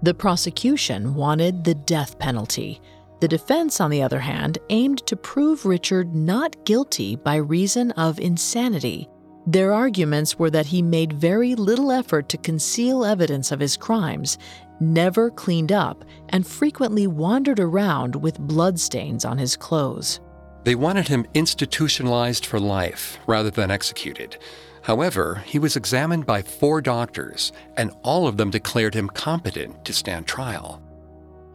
The 0.04 0.14
prosecution 0.14 1.16
wanted 1.16 1.64
the 1.64 1.74
death 1.74 2.20
penalty. 2.20 2.80
The 3.20 3.28
defense, 3.28 3.82
on 3.82 3.90
the 3.90 4.04
other 4.04 4.20
hand, 4.20 4.60
aimed 4.70 5.08
to 5.08 5.16
prove 5.16 5.66
Richard 5.66 6.14
not 6.14 6.66
guilty 6.66 7.16
by 7.16 7.38
reason 7.38 7.92
of 7.94 8.20
insanity. 8.20 9.10
Their 9.48 9.74
arguments 9.74 10.38
were 10.38 10.50
that 10.50 10.66
he 10.66 10.82
made 10.82 11.14
very 11.14 11.56
little 11.56 11.90
effort 11.90 12.28
to 12.30 12.38
conceal 12.38 13.06
evidence 13.06 13.50
of 13.50 13.62
his 13.62 13.78
crimes, 13.78 14.38
never 14.82 15.32
cleaned 15.32 15.72
up, 15.72 16.04
and 16.28 16.46
frequently 16.46 17.08
wandered 17.08 17.62
around 17.62 18.18
with 18.18 18.38
bloodstains 18.38 19.24
on 19.24 19.38
his 19.38 19.56
clothes. 19.56 20.20
They 20.66 20.76
wanted 20.76 21.08
him 21.08 21.26
institutionalized 21.34 22.46
for 22.46 22.60
life 22.60 23.20
rather 23.26 23.50
than 23.50 23.72
executed. 23.72 24.38
However, 24.82 25.42
he 25.46 25.60
was 25.60 25.78
examined 25.78 26.26
by 26.26 26.42
four 26.42 26.82
doctors, 26.82 27.54
and 27.78 27.92
all 28.04 28.28
of 28.28 28.36
them 28.36 28.50
declared 28.50 28.96
him 28.96 29.08
competent 29.08 29.86
to 29.86 29.94
stand 29.94 30.28
trial. 30.28 30.82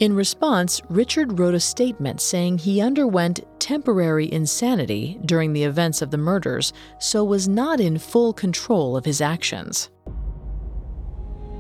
In 0.03 0.17
response, 0.17 0.83
Richard 0.89 1.39
wrote 1.39 1.55
a 1.55 1.61
statement 1.61 2.21
saying 2.21 2.59
he 2.59 2.81
underwent 2.81 3.39
temporary 3.61 4.33
insanity 4.33 5.21
during 5.25 5.53
the 5.53 5.63
events 5.63 6.03
of 6.03 6.11
the 6.11 6.19
murders, 6.19 6.73
so 6.99 7.23
was 7.23 7.47
not 7.47 7.79
in 7.79 7.99
full 7.99 8.33
control 8.33 8.97
of 8.97 9.05
his 9.05 9.21
actions. 9.21 9.91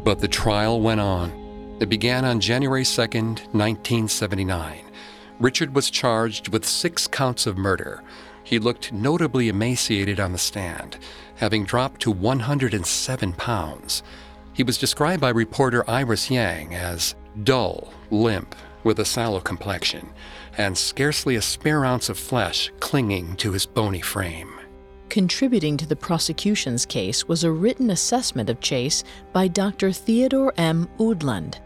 But 0.02 0.18
the 0.18 0.26
trial 0.26 0.80
went 0.80 1.00
on. 1.00 1.30
It 1.78 1.88
began 1.88 2.24
on 2.24 2.40
January 2.40 2.84
2, 2.84 3.00
1979. 3.02 4.90
Richard 5.38 5.72
was 5.72 5.88
charged 5.88 6.48
with 6.48 6.66
six 6.66 7.06
counts 7.06 7.46
of 7.46 7.56
murder. 7.56 8.02
He 8.42 8.58
looked 8.58 8.92
notably 8.92 9.50
emaciated 9.50 10.18
on 10.18 10.32
the 10.32 10.38
stand, 10.38 10.98
having 11.36 11.64
dropped 11.64 12.00
to 12.00 12.10
107 12.10 13.34
pounds. 13.34 14.02
He 14.52 14.64
was 14.64 14.78
described 14.78 15.20
by 15.20 15.30
reporter 15.30 15.88
Iris 15.88 16.28
Yang 16.28 16.74
as 16.74 17.14
dull, 17.44 17.92
limp, 18.10 18.54
with 18.84 18.98
a 18.98 19.04
sallow 19.04 19.40
complexion, 19.40 20.08
and 20.58 20.76
scarcely 20.76 21.36
a 21.36 21.42
spare 21.42 21.84
ounce 21.84 22.08
of 22.08 22.18
flesh 22.18 22.70
clinging 22.80 23.36
to 23.36 23.52
his 23.52 23.66
bony 23.66 24.00
frame. 24.00 24.58
Contributing 25.08 25.76
to 25.76 25.86
the 25.86 25.96
prosecution's 25.96 26.86
case 26.86 27.28
was 27.28 27.44
a 27.44 27.52
written 27.52 27.90
assessment 27.90 28.48
of 28.48 28.60
Chase 28.60 29.04
by 29.32 29.46
Dr. 29.46 29.92
Theodore 29.92 30.54
M. 30.56 30.88
Oudland. 30.98 31.56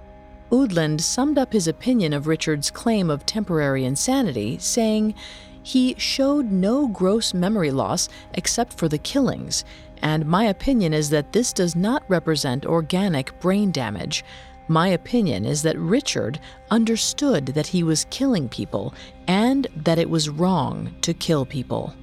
Oudland 0.50 1.00
summed 1.00 1.38
up 1.38 1.52
his 1.52 1.68
opinion 1.68 2.12
of 2.12 2.26
Richard's 2.26 2.70
claim 2.70 3.10
of 3.10 3.26
temporary 3.26 3.84
insanity, 3.84 4.58
saying, 4.58 5.14
He 5.62 5.94
showed 5.98 6.50
no 6.50 6.88
gross 6.88 7.34
memory 7.34 7.70
loss 7.70 8.08
except 8.34 8.72
for 8.72 8.88
the 8.88 8.98
killings, 8.98 9.64
and 10.02 10.26
my 10.26 10.44
opinion 10.44 10.92
is 10.92 11.10
that 11.10 11.32
this 11.32 11.52
does 11.52 11.74
not 11.74 12.04
represent 12.08 12.66
organic 12.66 13.38
brain 13.40 13.72
damage. 13.72 14.24
My 14.68 14.88
opinion 14.88 15.44
is 15.44 15.62
that 15.62 15.78
Richard 15.78 16.40
understood 16.70 17.46
that 17.46 17.68
he 17.68 17.82
was 17.82 18.06
killing 18.10 18.48
people 18.48 18.94
and 19.28 19.66
that 19.76 19.98
it 19.98 20.10
was 20.10 20.28
wrong 20.28 20.94
to 21.02 21.14
kill 21.14 21.46
people. 21.46 21.94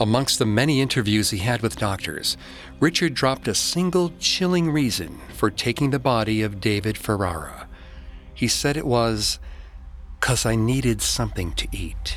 Amongst 0.00 0.38
the 0.38 0.46
many 0.46 0.80
interviews 0.80 1.30
he 1.30 1.38
had 1.38 1.62
with 1.62 1.76
doctors, 1.76 2.36
Richard 2.80 3.14
dropped 3.14 3.48
a 3.48 3.54
single 3.54 4.12
chilling 4.18 4.70
reason 4.70 5.20
for 5.32 5.50
taking 5.50 5.90
the 5.90 5.98
body 5.98 6.42
of 6.42 6.60
David 6.60 6.98
Ferreira. 6.98 7.68
He 8.32 8.48
said 8.48 8.76
it 8.76 8.86
was, 8.86 9.38
because 10.18 10.46
I 10.46 10.56
needed 10.56 11.00
something 11.00 11.52
to 11.54 11.68
eat. 11.70 12.16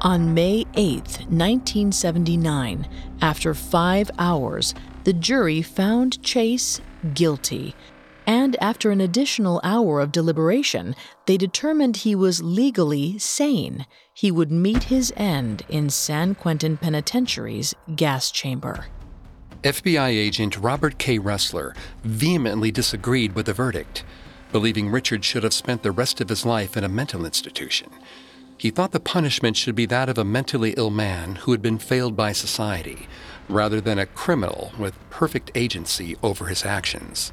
On 0.00 0.34
May 0.34 0.66
8, 0.74 0.96
1979, 1.30 2.88
after 3.22 3.54
five 3.54 4.10
hours, 4.18 4.74
the 5.04 5.12
jury 5.12 5.62
found 5.62 6.22
Chase 6.22 6.80
guilty 7.14 7.74
and 8.26 8.56
after 8.60 8.90
an 8.90 9.00
additional 9.00 9.60
hour 9.62 10.00
of 10.00 10.12
deliberation, 10.12 10.94
they 11.26 11.36
determined 11.36 11.98
he 11.98 12.14
was 12.14 12.42
legally 12.42 13.18
sane. 13.18 13.86
He 14.12 14.30
would 14.30 14.50
meet 14.50 14.84
his 14.84 15.12
end 15.16 15.62
in 15.68 15.90
San 15.90 16.34
Quentin 16.34 16.76
Penitentiary's 16.76 17.74
gas 17.94 18.30
chamber. 18.30 18.86
FBI 19.62 20.08
agent 20.08 20.58
Robert 20.58 20.98
K. 20.98 21.18
Ressler 21.18 21.74
vehemently 22.02 22.70
disagreed 22.70 23.34
with 23.34 23.46
the 23.46 23.54
verdict, 23.54 24.04
believing 24.52 24.90
Richard 24.90 25.24
should 25.24 25.42
have 25.42 25.54
spent 25.54 25.82
the 25.82 25.90
rest 25.90 26.20
of 26.20 26.28
his 26.28 26.44
life 26.44 26.76
in 26.76 26.84
a 26.84 26.88
mental 26.88 27.24
institution. 27.24 27.88
He 28.56 28.70
thought 28.70 28.92
the 28.92 29.00
punishment 29.00 29.56
should 29.56 29.74
be 29.74 29.86
that 29.86 30.08
of 30.08 30.18
a 30.18 30.24
mentally 30.24 30.74
ill 30.76 30.90
man 30.90 31.36
who 31.36 31.52
had 31.52 31.62
been 31.62 31.78
failed 31.78 32.14
by 32.14 32.32
society, 32.32 33.08
rather 33.48 33.80
than 33.80 33.98
a 33.98 34.06
criminal 34.06 34.72
with 34.78 34.98
perfect 35.10 35.50
agency 35.54 36.16
over 36.22 36.46
his 36.46 36.64
actions. 36.64 37.32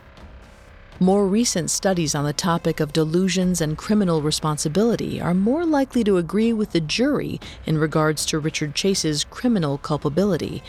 More 1.02 1.26
recent 1.26 1.72
studies 1.72 2.14
on 2.14 2.26
the 2.26 2.32
topic 2.32 2.80
of 2.80 2.94
delusions 2.94 3.60
and 3.60 3.76
criminal 3.76 4.22
responsibility 4.22 5.20
are 5.20 5.34
more 5.34 5.66
likely 5.66 6.04
to 6.04 6.18
agree 6.18 6.54
with 6.54 6.74
the 6.74 6.80
jury 6.80 7.40
in 7.66 7.80
regards 7.80 8.24
to 8.28 8.38
Richard 8.38 8.76
Chase's 8.76 9.24
criminal 9.24 9.80
culpability. 9.80 10.62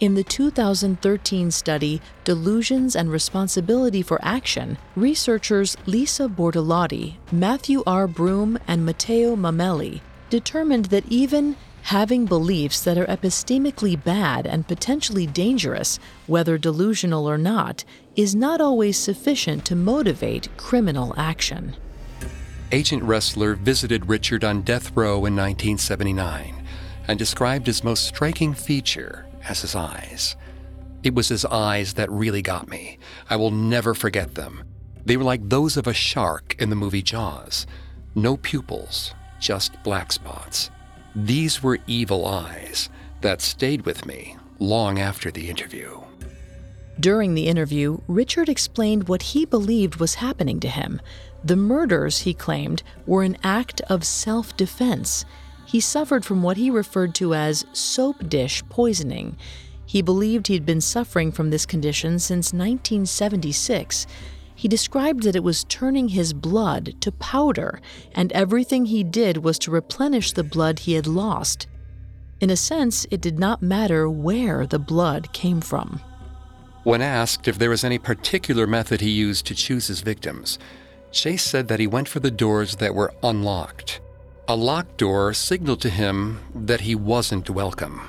In 0.00 0.16
the 0.16 0.24
2013 0.24 1.52
study, 1.52 2.02
Delusions 2.24 2.96
and 2.96 3.12
Responsibility 3.12 4.02
for 4.02 4.18
Action, 4.24 4.76
researchers 4.96 5.76
Lisa 5.86 6.26
Bortolotti, 6.26 7.14
Matthew 7.30 7.84
R. 7.86 8.08
Broome, 8.08 8.58
and 8.66 8.84
Matteo 8.84 9.36
Mameli 9.36 10.00
determined 10.30 10.86
that 10.86 11.06
even 11.06 11.54
having 11.82 12.26
beliefs 12.26 12.82
that 12.82 12.98
are 12.98 13.06
epistemically 13.06 14.02
bad 14.02 14.44
and 14.44 14.66
potentially 14.66 15.28
dangerous, 15.28 16.00
whether 16.26 16.58
delusional 16.58 17.30
or 17.30 17.38
not, 17.38 17.84
is 18.16 18.34
not 18.34 18.60
always 18.60 18.96
sufficient 18.96 19.64
to 19.66 19.76
motivate 19.76 20.48
criminal 20.56 21.14
action. 21.16 21.76
Agent 22.72 23.02
Ressler 23.02 23.56
visited 23.56 24.08
Richard 24.08 24.42
on 24.42 24.62
death 24.62 24.96
row 24.96 25.26
in 25.26 25.36
1979 25.36 26.66
and 27.06 27.18
described 27.18 27.66
his 27.66 27.84
most 27.84 28.06
striking 28.06 28.54
feature 28.54 29.26
as 29.48 29.60
his 29.60 29.74
eyes. 29.74 30.34
It 31.02 31.14
was 31.14 31.28
his 31.28 31.44
eyes 31.44 31.94
that 31.94 32.10
really 32.10 32.42
got 32.42 32.68
me. 32.68 32.98
I 33.30 33.36
will 33.36 33.52
never 33.52 33.94
forget 33.94 34.34
them. 34.34 34.64
They 35.04 35.16
were 35.16 35.22
like 35.22 35.48
those 35.48 35.76
of 35.76 35.86
a 35.86 35.94
shark 35.94 36.56
in 36.58 36.70
the 36.70 36.76
movie 36.76 37.02
Jaws. 37.02 37.66
No 38.16 38.36
pupils, 38.36 39.14
just 39.38 39.80
black 39.84 40.10
spots. 40.10 40.70
These 41.14 41.62
were 41.62 41.78
evil 41.86 42.26
eyes 42.26 42.88
that 43.20 43.40
stayed 43.40 43.86
with 43.86 44.04
me 44.04 44.36
long 44.58 44.98
after 44.98 45.30
the 45.30 45.48
interview. 45.48 46.05
During 46.98 47.34
the 47.34 47.46
interview, 47.46 47.98
Richard 48.08 48.48
explained 48.48 49.08
what 49.08 49.22
he 49.22 49.44
believed 49.44 49.96
was 49.96 50.14
happening 50.14 50.60
to 50.60 50.68
him. 50.68 51.00
The 51.44 51.56
murders, 51.56 52.20
he 52.20 52.34
claimed, 52.34 52.82
were 53.06 53.22
an 53.22 53.36
act 53.42 53.80
of 53.82 54.04
self 54.04 54.56
defense. 54.56 55.24
He 55.66 55.80
suffered 55.80 56.24
from 56.24 56.42
what 56.42 56.56
he 56.56 56.70
referred 56.70 57.14
to 57.16 57.34
as 57.34 57.66
soap 57.72 58.28
dish 58.28 58.62
poisoning. 58.68 59.36
He 59.84 60.02
believed 60.02 60.46
he'd 60.46 60.66
been 60.66 60.80
suffering 60.80 61.32
from 61.32 61.50
this 61.50 61.66
condition 61.66 62.18
since 62.18 62.52
1976 62.52 64.06
he 64.56 64.68
described 64.68 65.22
that 65.24 65.36
it 65.36 65.44
was 65.44 65.64
turning 65.64 66.08
his 66.08 66.32
blood 66.32 66.94
to 67.02 67.12
powder, 67.12 67.78
and 68.14 68.32
everything 68.32 68.86
he 68.86 69.04
did 69.04 69.44
was 69.44 69.58
to 69.60 69.70
replenish 69.70 70.32
the 70.32 70.42
blood 70.42 70.80
he 70.80 70.94
had 70.94 71.06
lost. 71.06 71.66
In 72.40 72.48
a 72.48 72.56
sense, 72.56 73.06
it 73.10 73.20
did 73.20 73.38
not 73.38 73.62
matter 73.62 74.08
where 74.08 74.66
the 74.66 74.78
blood 74.78 75.32
came 75.34 75.60
from. 75.60 76.00
When 76.86 77.02
asked 77.02 77.48
if 77.48 77.58
there 77.58 77.70
was 77.70 77.82
any 77.82 77.98
particular 77.98 78.64
method 78.64 79.00
he 79.00 79.10
used 79.10 79.44
to 79.46 79.56
choose 79.56 79.88
his 79.88 80.02
victims, 80.02 80.56
Chase 81.10 81.42
said 81.42 81.66
that 81.66 81.80
he 81.80 81.88
went 81.88 82.06
for 82.08 82.20
the 82.20 82.30
doors 82.30 82.76
that 82.76 82.94
were 82.94 83.12
unlocked. 83.24 84.00
A 84.46 84.54
locked 84.54 84.96
door 84.96 85.34
signaled 85.34 85.80
to 85.80 85.90
him 85.90 86.38
that 86.54 86.82
he 86.82 86.94
wasn't 86.94 87.50
welcome. 87.50 88.02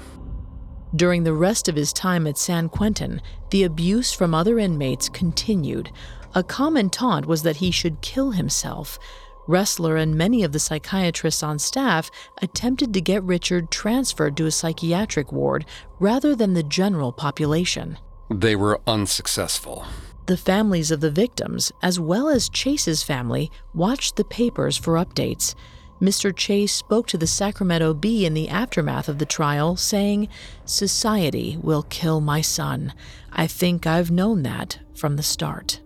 During 0.95 1.23
the 1.23 1.33
rest 1.33 1.67
of 1.67 1.75
his 1.75 1.91
time 1.91 2.27
at 2.27 2.37
San 2.37 2.69
Quentin, 2.69 3.19
the 3.49 3.63
abuse 3.63 4.13
from 4.13 4.35
other 4.35 4.59
inmates 4.59 5.09
continued, 5.09 5.91
a 6.35 6.43
common 6.43 6.91
taunt 6.91 7.25
was 7.25 7.41
that 7.41 7.55
he 7.55 7.71
should 7.71 8.01
kill 8.01 8.29
himself. 8.29 8.99
Ressler 9.47 9.99
and 9.99 10.13
many 10.13 10.43
of 10.43 10.51
the 10.51 10.59
psychiatrists 10.59 11.41
on 11.41 11.57
staff 11.57 12.11
attempted 12.43 12.93
to 12.93 13.01
get 13.01 13.23
Richard 13.23 13.71
transferred 13.71 14.37
to 14.37 14.45
a 14.45 14.51
psychiatric 14.51 15.31
ward 15.31 15.65
rather 15.99 16.35
than 16.35 16.53
the 16.53 16.61
general 16.61 17.11
population. 17.11 17.97
They 18.29 18.55
were 18.55 18.81
unsuccessful. 18.85 19.85
The 20.25 20.37
families 20.37 20.91
of 20.91 20.99
the 20.99 21.11
victims, 21.11 21.71
as 21.81 21.99
well 21.99 22.27
as 22.27 22.49
Chase's 22.49 23.01
family, 23.01 23.49
watched 23.73 24.17
the 24.17 24.25
papers 24.25 24.75
for 24.75 24.95
updates. 24.95 25.55
Mr. 26.01 26.35
Chase 26.35 26.73
spoke 26.73 27.07
to 27.07 27.17
the 27.17 27.25
Sacramento 27.25 27.93
Bee 27.93 28.25
in 28.25 28.33
the 28.33 28.49
aftermath 28.49 29.07
of 29.07 29.17
the 29.17 29.25
trial, 29.25 29.77
saying, 29.77 30.27
Society 30.65 31.57
will 31.61 31.83
kill 31.83 32.19
my 32.19 32.41
son. 32.41 32.93
I 33.31 33.47
think 33.47 33.87
I've 33.87 34.11
known 34.11 34.43
that 34.43 34.79
from 34.93 35.15
the 35.15 35.23
start. 35.23 35.81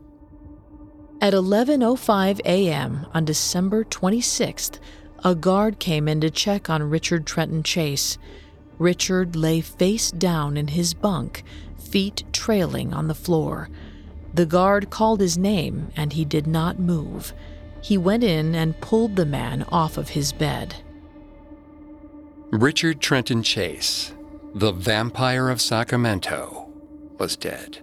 At 1.21 1.33
11:05 1.33 2.41
a.m. 2.45 3.05
on 3.13 3.25
December 3.25 3.83
26th, 3.83 4.79
a 5.23 5.35
guard 5.35 5.77
came 5.77 6.07
in 6.07 6.19
to 6.21 6.31
check 6.31 6.67
on 6.67 6.89
Richard 6.89 7.27
Trenton 7.27 7.61
Chase. 7.61 8.17
Richard 8.79 9.35
lay 9.35 9.61
face 9.61 10.09
down 10.09 10.57
in 10.57 10.69
his 10.69 10.95
bunk, 10.95 11.43
feet 11.91 12.23
trailing 12.31 12.93
on 12.93 13.07
the 13.07 13.13
floor. 13.13 13.69
The 14.33 14.45
guard 14.45 14.89
called 14.89 15.19
his 15.19 15.37
name 15.37 15.91
and 15.97 16.13
he 16.13 16.23
did 16.23 16.47
not 16.47 16.79
move. 16.79 17.33
He 17.81 17.97
went 17.97 18.23
in 18.23 18.55
and 18.55 18.79
pulled 18.79 19.17
the 19.17 19.25
man 19.25 19.63
off 19.69 19.97
of 19.97 20.09
his 20.09 20.31
bed. 20.31 20.75
Richard 22.51 23.01
Trenton 23.01 23.43
Chase, 23.43 24.13
the 24.55 24.71
vampire 24.71 25.49
of 25.49 25.61
Sacramento, 25.61 26.69
was 27.17 27.35
dead. 27.35 27.79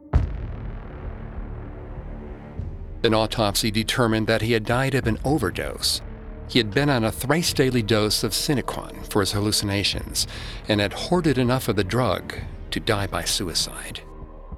An 3.04 3.14
autopsy 3.14 3.70
determined 3.70 4.26
that 4.26 4.42
he 4.42 4.52
had 4.52 4.64
died 4.64 4.94
of 4.94 5.06
an 5.06 5.18
overdose. 5.24 6.00
He 6.48 6.58
had 6.58 6.72
been 6.72 6.88
on 6.88 7.04
a 7.04 7.12
thrice 7.12 7.52
daily 7.52 7.82
dose 7.82 8.24
of 8.24 8.32
Sinequan 8.32 9.10
for 9.10 9.20
his 9.20 9.32
hallucinations 9.32 10.26
and 10.66 10.80
had 10.80 10.94
hoarded 10.94 11.36
enough 11.36 11.68
of 11.68 11.76
the 11.76 11.84
drug 11.84 12.34
to 12.70 12.80
die 12.80 13.06
by 13.06 13.24
suicide. 13.24 14.00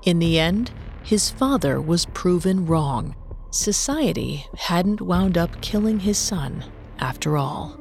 In 0.02 0.18
the 0.18 0.38
end, 0.38 0.70
his 1.02 1.30
father 1.30 1.80
was 1.80 2.06
proven 2.06 2.66
wrong. 2.66 3.14
Society 3.50 4.46
hadn't 4.56 5.00
wound 5.00 5.36
up 5.36 5.60
killing 5.60 6.00
his 6.00 6.18
son 6.18 6.64
after 6.98 7.36
all. 7.36 7.79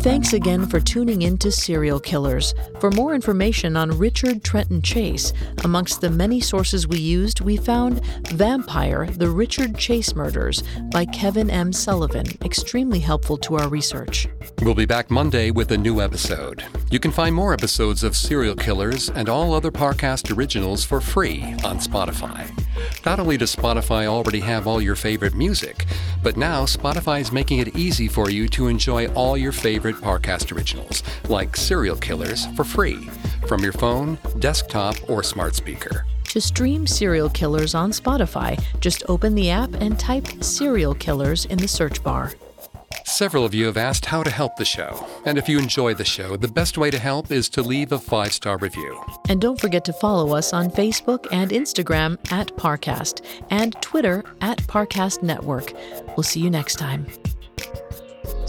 Thanks 0.00 0.32
again 0.32 0.66
for 0.66 0.80
tuning 0.80 1.20
in 1.22 1.36
to 1.36 1.52
Serial 1.52 2.00
Killers. 2.00 2.54
For 2.78 2.90
more 2.90 3.14
information 3.14 3.76
on 3.76 3.98
Richard 3.98 4.42
Trenton 4.42 4.80
Chase, 4.80 5.34
amongst 5.62 6.00
the 6.00 6.08
many 6.08 6.40
sources 6.40 6.88
we 6.88 6.98
used, 6.98 7.42
we 7.42 7.58
found 7.58 8.02
Vampire 8.28 9.04
The 9.10 9.28
Richard 9.28 9.76
Chase 9.76 10.14
Murders 10.14 10.62
by 10.90 11.04
Kevin 11.04 11.50
M. 11.50 11.70
Sullivan, 11.70 12.24
extremely 12.42 12.98
helpful 12.98 13.36
to 13.36 13.58
our 13.58 13.68
research. 13.68 14.26
We'll 14.62 14.74
be 14.74 14.86
back 14.86 15.10
Monday 15.10 15.50
with 15.50 15.70
a 15.72 15.76
new 15.76 16.00
episode. 16.00 16.64
You 16.90 16.98
can 16.98 17.10
find 17.10 17.34
more 17.34 17.52
episodes 17.52 18.02
of 18.02 18.16
Serial 18.16 18.56
Killers 18.56 19.10
and 19.10 19.28
all 19.28 19.52
other 19.52 19.70
Parcast 19.70 20.34
originals 20.34 20.82
for 20.82 21.02
free 21.02 21.42
on 21.62 21.76
Spotify. 21.76 22.50
Not 23.04 23.18
only 23.20 23.36
does 23.36 23.54
Spotify 23.54 24.06
already 24.06 24.40
have 24.40 24.66
all 24.66 24.80
your 24.80 24.96
favorite 24.96 25.34
music, 25.34 25.86
but 26.22 26.36
now 26.36 26.64
Spotify 26.64 27.20
is 27.20 27.32
making 27.32 27.60
it 27.60 27.76
easy 27.76 28.08
for 28.08 28.30
you 28.30 28.48
to 28.48 28.68
enjoy 28.68 29.06
all 29.14 29.36
your 29.36 29.52
favorite 29.52 29.96
Parcast 29.96 30.54
originals, 30.54 31.02
like 31.28 31.56
Serial 31.56 31.96
Killers, 31.96 32.46
for 32.56 32.64
free 32.64 33.08
from 33.46 33.62
your 33.62 33.72
phone, 33.72 34.18
desktop, 34.38 34.96
or 35.08 35.22
smart 35.22 35.54
speaker. 35.54 36.04
To 36.24 36.40
stream 36.40 36.86
Serial 36.86 37.28
Killers 37.28 37.74
on 37.74 37.90
Spotify, 37.90 38.62
just 38.80 39.02
open 39.08 39.34
the 39.34 39.50
app 39.50 39.74
and 39.74 39.98
type 39.98 40.28
Serial 40.42 40.94
Killers 40.94 41.46
in 41.46 41.58
the 41.58 41.66
search 41.66 42.02
bar. 42.04 42.32
Several 43.04 43.44
of 43.44 43.54
you 43.54 43.66
have 43.66 43.76
asked 43.76 44.06
how 44.06 44.22
to 44.22 44.30
help 44.30 44.56
the 44.56 44.64
show, 44.64 45.06
and 45.24 45.38
if 45.38 45.48
you 45.48 45.58
enjoy 45.58 45.94
the 45.94 46.04
show, 46.04 46.36
the 46.36 46.48
best 46.48 46.78
way 46.78 46.90
to 46.90 46.98
help 46.98 47.30
is 47.30 47.48
to 47.50 47.62
leave 47.62 47.92
a 47.92 47.98
five 47.98 48.32
star 48.32 48.58
review. 48.58 49.02
And 49.28 49.40
don't 49.40 49.60
forget 49.60 49.84
to 49.86 49.92
follow 49.92 50.34
us 50.36 50.52
on 50.52 50.70
Facebook 50.70 51.26
and 51.32 51.50
Instagram 51.50 52.18
at 52.32 52.48
Parcast 52.56 53.24
and 53.50 53.74
Twitter 53.80 54.24
at 54.40 54.58
Parcast 54.62 55.22
Network. 55.22 55.72
We'll 56.16 56.24
see 56.24 56.40
you 56.40 56.50
next 56.50 56.76
time. 56.76 57.06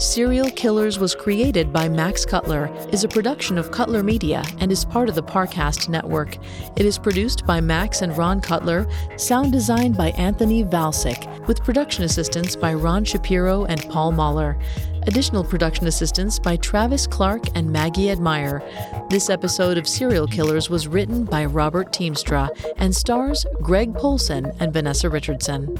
Serial 0.02 0.50
Killers 0.50 0.98
was 0.98 1.14
created 1.14 1.72
by 1.72 1.88
Max 1.88 2.24
Cutler, 2.24 2.68
is 2.90 3.04
a 3.04 3.08
production 3.08 3.56
of 3.56 3.70
Cutler 3.70 4.02
Media, 4.02 4.42
and 4.58 4.72
is 4.72 4.84
part 4.84 5.08
of 5.08 5.14
the 5.14 5.22
Parcast 5.22 5.88
network. 5.88 6.38
It 6.76 6.84
is 6.84 6.98
produced 6.98 7.46
by 7.46 7.60
Max 7.60 8.02
and 8.02 8.18
Ron 8.18 8.40
Cutler, 8.40 8.88
sound 9.16 9.52
designed 9.52 9.96
by 9.96 10.10
Anthony 10.10 10.64
Valsic, 10.64 11.46
with 11.46 11.62
production 11.62 12.02
assistance 12.02 12.56
by 12.56 12.74
Ron 12.74 13.04
Shapiro 13.04 13.64
and 13.66 13.88
Paul 13.90 14.10
Mahler. 14.10 14.58
Additional 15.06 15.44
production 15.44 15.86
assistance 15.86 16.36
by 16.36 16.56
Travis 16.56 17.06
Clark 17.06 17.56
and 17.56 17.70
Maggie 17.70 18.10
Admire. 18.10 18.60
This 19.08 19.30
episode 19.30 19.78
of 19.78 19.86
Serial 19.86 20.26
Killers 20.26 20.68
was 20.68 20.88
written 20.88 21.24
by 21.24 21.44
Robert 21.44 21.92
Teamstra 21.92 22.50
and 22.76 22.94
stars 22.94 23.46
Greg 23.60 23.94
Polcyn 23.94 24.52
and 24.58 24.72
Vanessa 24.72 25.08
Richardson. 25.08 25.78